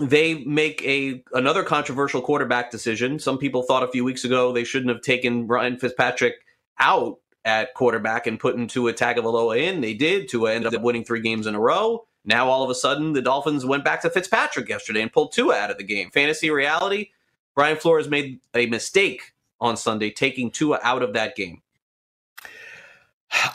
They 0.00 0.42
make 0.44 0.82
a 0.82 1.22
another 1.34 1.62
controversial 1.62 2.20
quarterback 2.20 2.72
decision. 2.72 3.20
Some 3.20 3.38
people 3.38 3.62
thought 3.62 3.84
a 3.84 3.92
few 3.92 4.02
weeks 4.02 4.24
ago 4.24 4.52
they 4.52 4.64
shouldn't 4.64 4.90
have 4.90 5.02
taken 5.02 5.46
Ryan 5.46 5.78
Fitzpatrick 5.78 6.34
out 6.80 7.19
at 7.44 7.74
quarterback 7.74 8.26
and 8.26 8.38
putting 8.38 8.66
Tua 8.66 8.92
Tagovailoa 8.92 9.60
in. 9.60 9.80
They 9.80 9.94
did. 9.94 10.28
Tua 10.28 10.52
ended 10.52 10.74
up 10.74 10.82
winning 10.82 11.04
three 11.04 11.20
games 11.20 11.46
in 11.46 11.54
a 11.54 11.60
row. 11.60 12.06
Now 12.24 12.48
all 12.48 12.62
of 12.62 12.70
a 12.70 12.74
sudden 12.74 13.12
the 13.12 13.22
Dolphins 13.22 13.64
went 13.64 13.84
back 13.84 14.02
to 14.02 14.10
Fitzpatrick 14.10 14.68
yesterday 14.68 15.00
and 15.00 15.12
pulled 15.12 15.32
Tua 15.32 15.56
out 15.56 15.70
of 15.70 15.78
the 15.78 15.84
game. 15.84 16.10
Fantasy 16.10 16.50
reality, 16.50 17.10
Brian 17.54 17.76
Flores 17.76 18.08
made 18.08 18.40
a 18.54 18.66
mistake 18.66 19.32
on 19.60 19.76
Sunday 19.76 20.10
taking 20.10 20.50
Tua 20.50 20.78
out 20.82 21.02
of 21.02 21.14
that 21.14 21.36
game. 21.36 21.62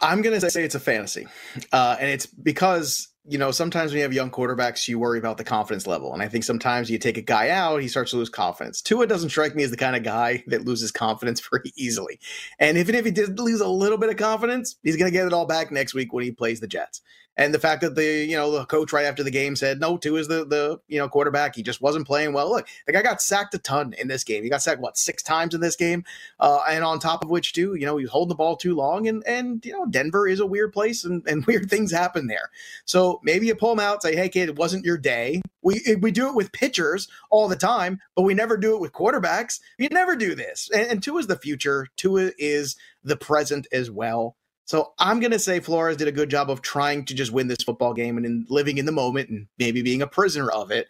I'm 0.02 0.22
going 0.22 0.40
to 0.40 0.50
say 0.50 0.64
it's 0.64 0.76
a 0.76 0.80
fantasy. 0.80 1.28
Uh, 1.72 1.98
and 2.00 2.10
it's 2.10 2.26
because 2.26 3.10
you 3.28 3.38
know, 3.38 3.50
sometimes 3.52 3.92
when 3.92 3.98
you 3.98 4.04
have 4.04 4.14
young 4.14 4.30
quarterbacks, 4.30 4.88
you 4.88 5.00
worry 5.00 5.18
about 5.18 5.38
the 5.38 5.44
confidence 5.44 5.88
level. 5.88 6.14
And 6.14 6.22
I 6.22 6.28
think 6.28 6.44
sometimes 6.44 6.90
you 6.92 7.00
take 7.00 7.18
a 7.18 7.22
guy 7.22 7.50
out, 7.50 7.82
he 7.82 7.88
starts 7.88 8.12
to 8.12 8.18
lose 8.18 8.30
confidence. 8.30 8.82
Tua 8.82 9.08
doesn't 9.08 9.30
strike 9.30 9.56
me 9.56 9.64
as 9.64 9.72
the 9.72 9.78
kind 9.78 9.96
of 9.96 10.04
guy 10.04 10.44
that 10.48 10.66
loses 10.66 10.92
confidence 10.92 11.42
very 11.52 11.72
easily. 11.76 12.20
And 12.60 12.78
even 12.78 12.96
if 12.96 13.06
he 13.06 13.12
did 13.12 13.40
lose 13.40 13.62
a 13.62 13.68
little 13.68 13.98
bit 13.98 14.10
of 14.10 14.18
confidence, 14.18 14.76
he's 14.84 14.98
going 14.98 15.12
to 15.12 15.18
get 15.18 15.26
it 15.26 15.34
all 15.34 15.46
back 15.46 15.72
next 15.72 15.94
week 15.94 16.14
when 16.14 16.24
he 16.24 16.32
plays 16.32 16.60
the 16.60 16.68
Jets. 16.68 17.02
And 17.38 17.54
the 17.54 17.60
fact 17.60 17.82
that 17.82 17.96
the 17.96 18.26
you 18.26 18.36
know 18.36 18.52
the 18.52 18.66
coach 18.66 18.94
right 18.94 19.06
after 19.06 19.24
the 19.24 19.32
game 19.32 19.56
said 19.56 19.80
no, 19.80 19.98
Tua 19.98 20.20
is 20.20 20.28
the 20.28 20.46
the 20.46 20.80
you 20.88 20.98
know 20.98 21.10
quarterback. 21.10 21.56
He 21.56 21.64
just 21.64 21.82
wasn't 21.82 22.08
playing 22.08 22.34
well. 22.34 22.50
Look, 22.50 22.68
the 22.86 22.94
guy 22.94 23.02
got 23.02 23.22
sacked 23.22 23.54
a 23.54 23.58
ton 23.58 23.94
in 23.98 24.08
this 24.08 24.24
game. 24.24 24.44
He 24.44 24.50
got 24.50 24.62
sacked 24.62 24.82
what 24.82 24.98
six 24.98 25.22
times 25.22 25.54
in 25.54 25.62
this 25.62 25.76
game, 25.76 26.06
uh, 26.40 26.62
and 26.70 26.84
on 26.84 27.00
top 27.00 27.24
of 27.24 27.30
which 27.30 27.54
too, 27.54 27.76
you 27.76 27.86
know, 27.86 27.98
he's 27.98 28.10
holding 28.10 28.30
the 28.30 28.36
ball 28.36 28.56
too 28.56 28.76
long. 28.76 29.08
And 29.08 29.24
and 29.28 29.66
you 29.66 29.74
know 29.74 29.86
Denver 29.86 30.28
is 30.28 30.40
a 30.40 30.46
weird 30.46 30.72
place, 30.72 31.04
and, 31.04 31.28
and 31.28 31.46
weird 31.48 31.70
things 31.70 31.92
happen 31.92 32.28
there. 32.28 32.50
So 32.86 33.20
maybe 33.24 33.48
you 33.48 33.56
pull 33.56 33.74
him 33.74 33.80
out, 33.80 34.02
say, 34.02 34.16
hey 34.16 34.30
kid, 34.30 34.50
it 34.50 34.58
wasn't 34.58 34.86
your 34.86 34.98
day. 34.98 35.42
We 35.62 35.82
we 36.00 36.12
do 36.12 36.30
it 36.30 36.36
with 36.36 36.52
pitchers 36.52 37.08
all 37.30 37.48
the 37.48 37.56
time, 37.56 38.00
but 38.16 38.22
we 38.22 38.34
never 38.34 38.56
do 38.56 38.76
it 38.76 38.82
with 38.82 38.94
quarterbacks. 38.94 39.60
You 39.78 39.90
never 39.90 40.16
do 40.16 40.36
this. 40.36 40.70
And, 40.74 40.88
and 40.88 41.04
Tua 41.04 41.20
is 41.20 41.28
the 41.28 41.36
future. 41.36 41.88
Tua 41.98 42.32
is 42.38 42.76
the 43.04 43.18
present 43.18 43.68
as 43.72 43.92
well. 43.92 44.36
So 44.66 44.94
I'm 44.98 45.20
going 45.20 45.32
to 45.32 45.40
say 45.40 45.60
Flores 45.60 45.96
did 45.96 46.08
a 46.08 46.12
good 46.12 46.30
job 46.30 46.50
of 46.50 46.62
trying 46.62 47.06
to 47.06 47.14
just 47.14 47.32
win 47.32 47.48
this 47.48 47.64
football 47.64 47.94
game 47.94 48.18
and 48.18 48.26
in 48.26 48.46
living 48.50 48.80
in 48.80 48.86
the 48.86 48.92
moment 48.92 49.30
and 49.30 49.48
maybe 49.60 49.84
being 49.84 50.02
a 50.02 50.08
prisoner 50.08 50.50
of 50.50 50.72
it. 50.72 50.88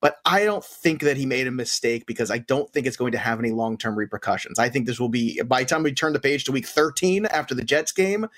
But 0.00 0.18
I 0.24 0.44
don't 0.44 0.64
think 0.64 1.02
that 1.02 1.16
he 1.16 1.26
made 1.26 1.46
a 1.46 1.50
mistake 1.50 2.06
because 2.06 2.30
I 2.30 2.38
don't 2.38 2.72
think 2.72 2.86
it's 2.86 2.96
going 2.96 3.12
to 3.12 3.18
have 3.18 3.40
any 3.40 3.50
long 3.50 3.78
term 3.78 3.96
repercussions. 3.96 4.58
I 4.58 4.68
think 4.68 4.86
this 4.86 5.00
will 5.00 5.08
be, 5.08 5.42
by 5.42 5.62
the 5.62 5.68
time 5.68 5.82
we 5.82 5.92
turn 5.92 6.12
the 6.12 6.20
page 6.20 6.44
to 6.44 6.52
week 6.52 6.66
13 6.66 7.26
after 7.26 7.54
the 7.54 7.64
Jets 7.64 7.92
game, 7.92 8.28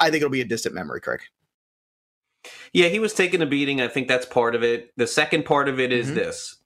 I 0.00 0.06
think 0.06 0.16
it'll 0.16 0.30
be 0.30 0.40
a 0.40 0.46
distant 0.46 0.74
memory, 0.74 1.00
Craig. 1.00 1.20
Yeah, 2.72 2.88
he 2.88 2.98
was 2.98 3.14
taking 3.14 3.42
a 3.42 3.46
beating. 3.46 3.80
I 3.80 3.88
think 3.88 4.08
that's 4.08 4.26
part 4.26 4.56
of 4.56 4.64
it. 4.64 4.90
The 4.96 5.06
second 5.06 5.44
part 5.44 5.68
of 5.68 5.78
it 5.78 5.92
is 5.92 6.06
mm-hmm. 6.06 6.16
this. 6.16 6.56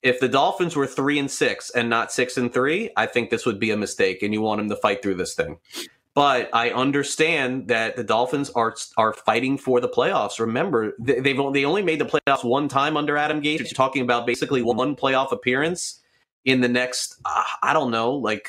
If 0.00 0.20
the 0.20 0.28
Dolphins 0.28 0.76
were 0.76 0.86
three 0.86 1.18
and 1.18 1.30
six 1.30 1.70
and 1.70 1.90
not 1.90 2.12
six 2.12 2.38
and 2.38 2.54
three, 2.54 2.90
I 2.96 3.06
think 3.06 3.28
this 3.28 3.44
would 3.44 3.58
be 3.58 3.72
a 3.72 3.76
mistake, 3.76 4.22
and 4.22 4.32
you 4.32 4.40
want 4.40 4.60
him 4.60 4.68
to 4.70 4.76
fight 4.76 5.02
through 5.02 5.16
this 5.16 5.34
thing. 5.34 5.58
But 6.18 6.52
I 6.52 6.70
understand 6.70 7.68
that 7.68 7.94
the 7.94 8.02
Dolphins 8.02 8.50
are 8.50 8.74
are 8.96 9.12
fighting 9.12 9.56
for 9.56 9.78
the 9.78 9.88
playoffs. 9.88 10.40
Remember, 10.40 10.92
they've 10.98 11.22
they 11.22 11.64
only 11.64 11.82
made 11.82 12.00
the 12.00 12.06
playoffs 12.06 12.42
one 12.42 12.66
time 12.66 12.96
under 12.96 13.16
Adam 13.16 13.40
Gase. 13.40 13.60
You're 13.60 13.68
talking 13.68 14.02
about 14.02 14.26
basically 14.26 14.60
one 14.60 14.96
playoff 14.96 15.30
appearance 15.30 16.00
in 16.44 16.60
the 16.60 16.66
next, 16.66 17.20
uh, 17.24 17.44
I 17.62 17.72
don't 17.72 17.92
know, 17.92 18.10
like 18.14 18.48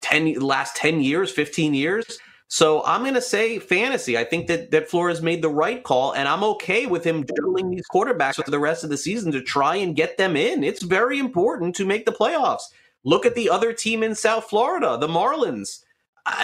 ten 0.00 0.32
last 0.36 0.74
ten 0.74 1.02
years, 1.02 1.30
fifteen 1.30 1.74
years. 1.74 2.18
So 2.48 2.82
I'm 2.86 3.02
going 3.02 3.12
to 3.12 3.20
say 3.20 3.58
fantasy. 3.58 4.16
I 4.16 4.24
think 4.24 4.46
that 4.46 4.70
that 4.70 4.88
Flores 4.88 5.20
made 5.20 5.42
the 5.42 5.50
right 5.50 5.82
call, 5.82 6.12
and 6.12 6.26
I'm 6.26 6.42
okay 6.44 6.86
with 6.86 7.04
him 7.04 7.26
juggling 7.26 7.68
these 7.68 7.84
quarterbacks 7.92 8.42
for 8.42 8.50
the 8.50 8.58
rest 8.58 8.84
of 8.84 8.88
the 8.88 8.96
season 8.96 9.32
to 9.32 9.42
try 9.42 9.76
and 9.76 9.94
get 9.94 10.16
them 10.16 10.34
in. 10.34 10.64
It's 10.64 10.82
very 10.82 11.18
important 11.18 11.74
to 11.74 11.84
make 11.84 12.06
the 12.06 12.12
playoffs. 12.12 12.72
Look 13.04 13.26
at 13.26 13.34
the 13.34 13.50
other 13.50 13.74
team 13.74 14.02
in 14.02 14.14
South 14.14 14.46
Florida, 14.46 14.96
the 14.98 15.08
Marlins 15.08 15.84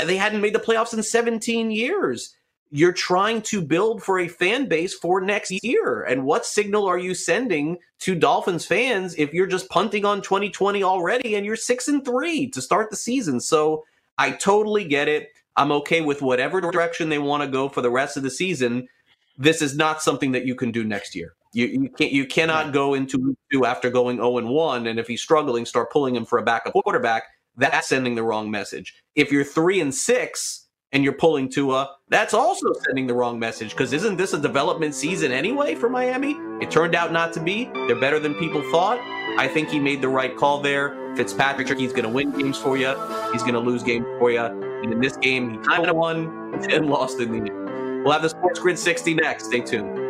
they 0.04 0.16
hadn't 0.16 0.40
made 0.40 0.54
the 0.54 0.60
playoffs 0.60 0.94
in 0.94 1.02
17 1.02 1.70
years. 1.70 2.34
You're 2.70 2.92
trying 2.92 3.42
to 3.42 3.60
build 3.60 4.02
for 4.02 4.20
a 4.20 4.28
fan 4.28 4.68
base 4.68 4.94
for 4.94 5.20
next 5.20 5.52
year. 5.64 6.02
And 6.02 6.24
what 6.24 6.46
signal 6.46 6.86
are 6.86 6.98
you 6.98 7.14
sending 7.14 7.78
to 8.00 8.14
Dolphins 8.14 8.64
fans 8.64 9.14
if 9.16 9.32
you're 9.34 9.46
just 9.46 9.68
punting 9.68 10.04
on 10.04 10.22
2020 10.22 10.82
already 10.84 11.34
and 11.34 11.44
you're 11.44 11.56
six 11.56 11.88
and 11.88 12.04
three 12.04 12.48
to 12.50 12.62
start 12.62 12.90
the 12.90 12.96
season? 12.96 13.40
So 13.40 13.84
I 14.18 14.32
totally 14.32 14.84
get 14.84 15.08
it. 15.08 15.30
I'm 15.56 15.72
okay 15.72 16.00
with 16.00 16.22
whatever 16.22 16.60
direction 16.60 17.08
they 17.08 17.18
want 17.18 17.42
to 17.42 17.48
go 17.48 17.68
for 17.68 17.82
the 17.82 17.90
rest 17.90 18.16
of 18.16 18.22
the 18.22 18.30
season. 18.30 18.88
This 19.36 19.62
is 19.62 19.76
not 19.76 20.00
something 20.00 20.32
that 20.32 20.46
you 20.46 20.54
can 20.54 20.70
do 20.70 20.84
next 20.84 21.16
year. 21.16 21.34
You, 21.52 21.66
you 21.66 21.88
can't 21.88 22.12
you 22.12 22.26
cannot 22.26 22.72
go 22.72 22.94
into 22.94 23.36
two 23.50 23.64
after 23.64 23.90
going 23.90 24.18
0 24.18 24.38
and 24.38 24.48
1 24.50 24.86
and 24.86 25.00
if 25.00 25.08
he's 25.08 25.20
struggling 25.20 25.66
start 25.66 25.90
pulling 25.90 26.14
him 26.14 26.24
for 26.24 26.38
a 26.38 26.44
backup 26.44 26.72
quarterback 26.72 27.24
that's 27.60 27.88
sending 27.88 28.14
the 28.14 28.22
wrong 28.22 28.50
message. 28.50 28.94
If 29.14 29.30
you're 29.30 29.44
three 29.44 29.80
and 29.80 29.94
six 29.94 30.66
and 30.92 31.04
you're 31.04 31.12
pulling 31.12 31.48
Tua, 31.48 31.94
that's 32.08 32.34
also 32.34 32.72
sending 32.86 33.06
the 33.06 33.14
wrong 33.14 33.38
message 33.38 33.70
because 33.70 33.92
isn't 33.92 34.16
this 34.16 34.32
a 34.32 34.38
development 34.38 34.94
season 34.94 35.30
anyway 35.30 35.74
for 35.74 35.88
Miami? 35.88 36.36
It 36.60 36.70
turned 36.70 36.94
out 36.94 37.12
not 37.12 37.32
to 37.34 37.40
be. 37.40 37.70
They're 37.86 38.00
better 38.00 38.18
than 38.18 38.34
people 38.34 38.62
thought. 38.70 38.98
I 39.38 39.46
think 39.46 39.68
he 39.68 39.78
made 39.78 40.00
the 40.00 40.08
right 40.08 40.36
call 40.36 40.60
there. 40.60 41.14
Fitzpatrick, 41.16 41.78
he's 41.78 41.92
going 41.92 42.04
to 42.04 42.08
win 42.08 42.30
games 42.36 42.58
for 42.58 42.76
you. 42.76 42.88
He's 43.32 43.42
going 43.42 43.54
to 43.54 43.60
lose 43.60 43.82
games 43.82 44.06
for 44.18 44.30
you. 44.30 44.40
And 44.40 44.92
in 44.92 45.00
this 45.00 45.16
game, 45.16 45.50
he 45.50 45.58
kind 45.58 45.86
of 45.86 45.96
won 45.96 46.54
and 46.70 46.86
lost 46.90 47.20
in 47.20 47.30
the 47.30 47.50
end. 47.50 48.04
We'll 48.04 48.12
have 48.12 48.22
the 48.22 48.30
Sports 48.30 48.58
Grid 48.58 48.78
60 48.78 49.14
next. 49.14 49.46
Stay 49.46 49.60
tuned. 49.60 50.09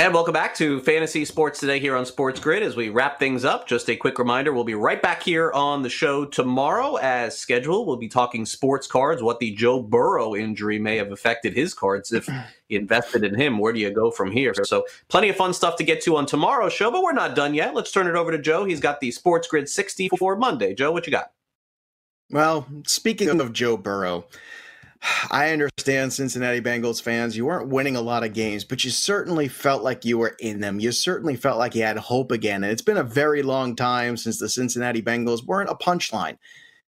And 0.00 0.14
welcome 0.14 0.32
back 0.32 0.54
to 0.54 0.78
Fantasy 0.82 1.24
Sports 1.24 1.58
Today 1.58 1.80
here 1.80 1.96
on 1.96 2.06
Sports 2.06 2.38
Grid. 2.38 2.62
As 2.62 2.76
we 2.76 2.88
wrap 2.88 3.18
things 3.18 3.44
up, 3.44 3.66
just 3.66 3.90
a 3.90 3.96
quick 3.96 4.20
reminder 4.20 4.52
we'll 4.52 4.62
be 4.62 4.76
right 4.76 5.02
back 5.02 5.24
here 5.24 5.50
on 5.50 5.82
the 5.82 5.90
show 5.90 6.24
tomorrow 6.24 6.94
as 6.98 7.36
scheduled. 7.36 7.88
We'll 7.88 7.96
be 7.96 8.06
talking 8.06 8.46
sports 8.46 8.86
cards, 8.86 9.24
what 9.24 9.40
the 9.40 9.50
Joe 9.56 9.82
Burrow 9.82 10.36
injury 10.36 10.78
may 10.78 10.98
have 10.98 11.10
affected 11.10 11.52
his 11.52 11.74
cards. 11.74 12.12
If 12.12 12.28
you 12.68 12.78
invested 12.78 13.24
in 13.24 13.34
him, 13.34 13.58
where 13.58 13.72
do 13.72 13.80
you 13.80 13.90
go 13.90 14.12
from 14.12 14.30
here? 14.30 14.54
So, 14.62 14.86
plenty 15.08 15.30
of 15.30 15.36
fun 15.36 15.52
stuff 15.52 15.74
to 15.78 15.84
get 15.84 16.00
to 16.02 16.16
on 16.16 16.26
tomorrow's 16.26 16.72
show, 16.72 16.92
but 16.92 17.02
we're 17.02 17.12
not 17.12 17.34
done 17.34 17.52
yet. 17.52 17.74
Let's 17.74 17.90
turn 17.90 18.06
it 18.06 18.14
over 18.14 18.30
to 18.30 18.38
Joe. 18.38 18.64
He's 18.64 18.78
got 18.78 19.00
the 19.00 19.10
Sports 19.10 19.48
Grid 19.48 19.68
60 19.68 20.10
for 20.16 20.36
Monday. 20.36 20.74
Joe, 20.74 20.92
what 20.92 21.08
you 21.08 21.10
got? 21.10 21.32
Well, 22.30 22.68
speaking 22.86 23.40
of 23.40 23.52
Joe 23.52 23.76
Burrow, 23.76 24.26
I 25.30 25.50
understand 25.50 26.12
Cincinnati 26.12 26.60
Bengals 26.60 27.00
fans, 27.00 27.36
you 27.36 27.46
weren't 27.46 27.68
winning 27.68 27.96
a 27.96 28.00
lot 28.00 28.24
of 28.24 28.32
games, 28.32 28.64
but 28.64 28.84
you 28.84 28.90
certainly 28.90 29.48
felt 29.48 29.82
like 29.82 30.04
you 30.04 30.18
were 30.18 30.36
in 30.40 30.60
them. 30.60 30.80
You 30.80 30.92
certainly 30.92 31.36
felt 31.36 31.58
like 31.58 31.74
you 31.74 31.82
had 31.82 31.98
hope 31.98 32.32
again. 32.32 32.64
And 32.64 32.72
it's 32.72 32.82
been 32.82 32.96
a 32.96 33.04
very 33.04 33.42
long 33.42 33.76
time 33.76 34.16
since 34.16 34.38
the 34.38 34.48
Cincinnati 34.48 35.02
Bengals 35.02 35.44
weren't 35.44 35.70
a 35.70 35.74
punchline. 35.74 36.38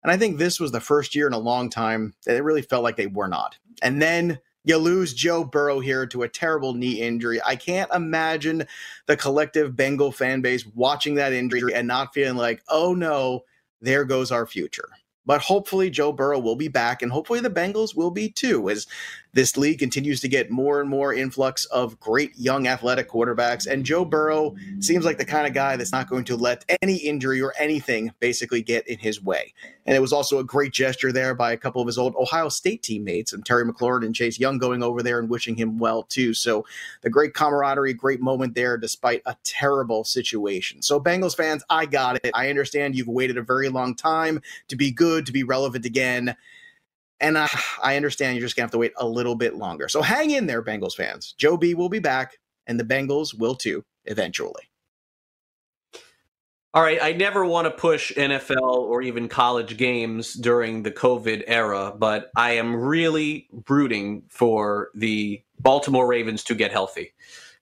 And 0.03 0.11
I 0.11 0.17
think 0.17 0.37
this 0.37 0.59
was 0.59 0.71
the 0.71 0.79
first 0.79 1.15
year 1.15 1.25
in 1.25 1.33
a 1.33 1.39
long 1.39 1.69
time 1.69 2.13
that 2.25 2.35
it 2.35 2.43
really 2.43 2.61
felt 2.61 2.83
like 2.83 2.95
they 2.95 3.07
were 3.07 3.27
not. 3.27 3.57
And 3.81 4.01
then 4.01 4.39
you 4.63 4.77
lose 4.77 5.13
Joe 5.13 5.43
Burrow 5.43 5.79
here 5.79 6.05
to 6.07 6.23
a 6.23 6.29
terrible 6.29 6.73
knee 6.73 7.01
injury. 7.01 7.39
I 7.43 7.55
can't 7.55 7.91
imagine 7.93 8.67
the 9.05 9.17
collective 9.17 9.75
Bengal 9.75 10.11
fan 10.11 10.41
base 10.41 10.65
watching 10.75 11.15
that 11.15 11.33
injury 11.33 11.73
and 11.73 11.87
not 11.87 12.13
feeling 12.13 12.37
like, 12.37 12.61
oh 12.69 12.93
no, 12.93 13.45
there 13.81 14.05
goes 14.05 14.31
our 14.31 14.45
future. 14.45 14.89
But 15.25 15.41
hopefully, 15.41 15.89
Joe 15.89 16.11
Burrow 16.11 16.39
will 16.39 16.55
be 16.55 16.67
back, 16.67 17.01
and 17.01 17.11
hopefully, 17.11 17.39
the 17.39 17.49
Bengals 17.49 17.95
will 17.95 18.11
be 18.11 18.29
too, 18.29 18.69
as 18.69 18.87
this 19.35 19.57
league 19.57 19.79
continues 19.79 20.21
to 20.21 20.29
get 20.29 20.49
more 20.49 20.79
and 20.79 20.89
more 20.89 21.13
influx 21.13 21.65
of 21.65 21.99
great 21.99 22.31
young 22.37 22.67
athletic 22.67 23.09
quarterbacks. 23.09 23.67
And 23.67 23.85
Joe 23.85 24.05
Burrow 24.05 24.55
seems 24.79 25.03
like 25.03 25.17
the 25.17 25.25
kind 25.25 25.45
of 25.45 25.53
guy 25.53 25.75
that's 25.75 25.91
not 25.91 26.09
going 26.09 26.23
to 26.25 26.37
let 26.37 26.63
any 26.81 26.95
injury 26.95 27.41
or 27.41 27.53
anything 27.59 28.13
basically 28.21 28.61
get 28.61 28.87
in 28.87 28.97
his 28.97 29.21
way. 29.21 29.53
And 29.85 29.93
it 29.93 29.99
was 29.99 30.13
also 30.13 30.39
a 30.39 30.43
great 30.43 30.71
gesture 30.71 31.11
there 31.11 31.35
by 31.35 31.51
a 31.51 31.57
couple 31.57 31.81
of 31.81 31.85
his 31.85 31.97
old 31.97 32.15
Ohio 32.15 32.47
State 32.47 32.81
teammates, 32.81 33.33
and 33.33 33.45
Terry 33.45 33.65
McLaurin 33.65 34.05
and 34.05 34.15
Chase 34.15 34.39
Young 34.39 34.57
going 34.57 34.81
over 34.81 35.03
there 35.03 35.19
and 35.19 35.29
wishing 35.29 35.55
him 35.55 35.79
well 35.79 36.03
too. 36.03 36.33
So 36.33 36.65
the 37.01 37.09
great 37.09 37.33
camaraderie, 37.33 37.93
great 37.93 38.21
moment 38.21 38.55
there, 38.55 38.77
despite 38.77 39.21
a 39.25 39.35
terrible 39.43 40.05
situation. 40.05 40.81
So 40.81 40.97
Bengals 40.97 41.35
fans, 41.35 41.61
I 41.69 41.87
got 41.87 42.15
it. 42.23 42.31
I 42.33 42.49
understand 42.49 42.95
you've 42.95 43.09
waited 43.09 43.37
a 43.37 43.43
very 43.43 43.67
long 43.67 43.95
time 43.95 44.41
to 44.69 44.77
be 44.77 44.91
good, 44.91 45.25
to 45.25 45.33
be 45.33 45.43
relevant 45.43 45.85
again. 45.85 46.37
And 47.25 47.39
I, 47.39 47.49
I 47.81 47.95
understand 47.95 48.37
you're 48.37 48.45
just 48.45 48.55
going 48.55 48.63
to 48.63 48.67
have 48.67 48.71
to 48.73 48.77
wait 48.77 48.93
a 48.97 49.07
little 49.07 49.35
bit 49.35 49.55
longer. 49.55 49.89
So 49.89 50.03
hang 50.03 50.29
in 50.29 50.45
there, 50.45 50.61
Bengals 50.61 50.93
fans. 50.95 51.33
Joe 51.37 51.57
B 51.57 51.73
will 51.73 51.89
be 51.89 51.97
back, 51.97 52.37
and 52.67 52.79
the 52.79 52.83
Bengals 52.83 53.37
will 53.37 53.55
too 53.55 53.83
eventually. 54.05 54.69
All 56.75 56.83
right, 56.83 56.99
I 57.01 57.13
never 57.13 57.43
want 57.45 57.65
to 57.65 57.71
push 57.71 58.11
NFL 58.11 58.59
or 58.61 59.01
even 59.01 59.27
college 59.27 59.75
games 59.77 60.33
during 60.33 60.83
the 60.83 60.91
COVID 60.91 61.45
era, 61.47 61.95
but 61.97 62.29
I 62.35 62.51
am 62.51 62.75
really 62.75 63.47
rooting 63.69 64.23
for 64.29 64.89
the 64.93 65.41
Baltimore 65.59 66.05
Ravens 66.05 66.43
to 66.43 66.53
get 66.53 66.71
healthy. 66.71 67.13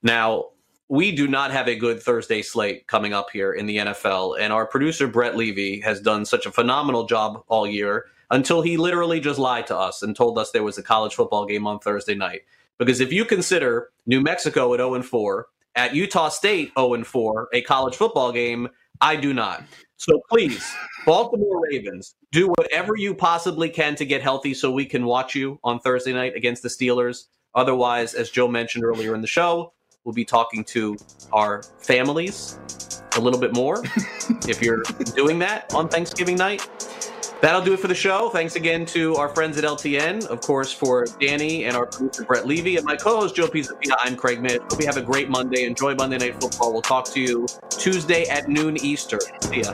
Now, 0.02 0.48
we 0.90 1.12
do 1.12 1.28
not 1.28 1.52
have 1.52 1.68
a 1.68 1.76
good 1.76 2.02
Thursday 2.02 2.42
slate 2.42 2.88
coming 2.88 3.14
up 3.14 3.30
here 3.32 3.54
in 3.54 3.66
the 3.68 3.78
NFL, 3.78 4.38
and 4.40 4.52
our 4.52 4.66
producer 4.66 5.08
Brett 5.08 5.38
Levy 5.38 5.80
has 5.82 6.02
done 6.02 6.26
such 6.26 6.46
a 6.46 6.52
phenomenal 6.52 7.06
job 7.06 7.44
all 7.48 7.66
year 7.66 8.08
until 8.34 8.64
he 8.64 8.78
literally 8.78 9.20
just 9.20 9.38
lied 9.38 9.68
to 9.68 9.78
us 9.78 10.02
and 10.02 10.16
told 10.16 10.40
us 10.40 10.50
there 10.50 10.64
was 10.64 10.80
a 10.80 10.84
college 10.84 11.14
football 11.14 11.46
game 11.46 11.68
on 11.68 11.78
Thursday 11.78 12.16
night. 12.16 12.42
Because 12.80 13.00
if 13.00 13.14
you 13.14 13.26
consider 13.26 13.92
New 14.08 14.22
Mexico 14.22 14.74
at 14.74 14.80
0 14.80 14.96
and 14.96 15.06
4, 15.06 15.46
at 15.76 15.94
Utah 15.94 16.30
State 16.30 16.72
0 16.76 16.96
and 16.96 17.06
4, 17.06 17.50
a 17.54 17.62
college 17.62 17.96
football 17.96 18.32
game, 18.32 18.70
I 19.00 19.16
do 19.16 19.36
not. 19.36 19.64
So 19.98 20.20
please, 20.30 20.68
Baltimore 21.06 21.62
Ravens, 21.62 22.16
do 22.32 22.52
whatever 22.58 22.98
you 22.98 23.14
possibly 23.14 23.70
can 23.70 23.96
to 23.96 24.06
get 24.06 24.24
healthy 24.24 24.56
so 24.56 24.72
we 24.72 24.88
can 24.88 25.06
watch 25.06 25.36
you 25.36 25.60
on 25.64 25.80
Thursday 25.80 26.12
night 26.12 26.36
against 26.36 26.64
the 26.64 26.70
Steelers. 26.70 27.26
Otherwise, 27.54 28.16
as 28.16 28.32
Joe 28.32 28.48
mentioned 28.48 28.84
earlier 28.84 29.14
in 29.14 29.22
the 29.22 29.28
show, 29.28 29.74
we'll 30.06 30.14
be 30.14 30.26
talking 30.26 30.64
to 30.66 30.98
our 31.32 31.62
families 31.78 32.58
a 33.16 33.22
little 33.22 33.40
bit 33.40 33.54
more 33.54 33.84
if 34.48 34.60
you're 34.60 34.82
doing 35.16 35.38
that 35.38 35.72
on 35.76 35.88
Thanksgiving 35.88 36.36
night. 36.36 36.68
That'll 37.44 37.60
do 37.60 37.74
it 37.74 37.82
for 37.82 37.90
the 37.90 37.94
show. 37.94 38.30
Thanks 38.30 38.56
again 38.56 38.86
to 38.86 39.18
our 39.18 39.28
friends 39.28 39.58
at 39.58 39.66
LTN, 39.66 40.28
of 40.28 40.40
course, 40.40 40.72
for 40.72 41.06
Danny 41.20 41.66
and 41.66 41.76
our 41.76 41.86
producer 41.86 42.24
Brett 42.24 42.48
Levy 42.48 42.78
and 42.78 42.86
my 42.86 42.96
co-host 42.96 43.36
Joe 43.36 43.48
Pisapia. 43.48 43.96
I'm 44.00 44.16
Craig 44.16 44.42
Mish. 44.42 44.60
Hope 44.62 44.80
you 44.80 44.86
have 44.86 44.96
a 44.96 45.02
great 45.02 45.28
Monday. 45.30 45.66
Enjoy 45.66 45.94
Monday 45.94 46.20
Night 46.20 46.40
Football. 46.40 46.72
We'll 46.72 46.82
talk 46.82 47.04
to 47.12 47.20
you 47.20 47.46
Tuesday 47.70 48.24
at 48.30 48.48
noon 48.48 48.78
Eastern. 48.78 49.20
See 49.42 49.60
ya. 49.60 49.74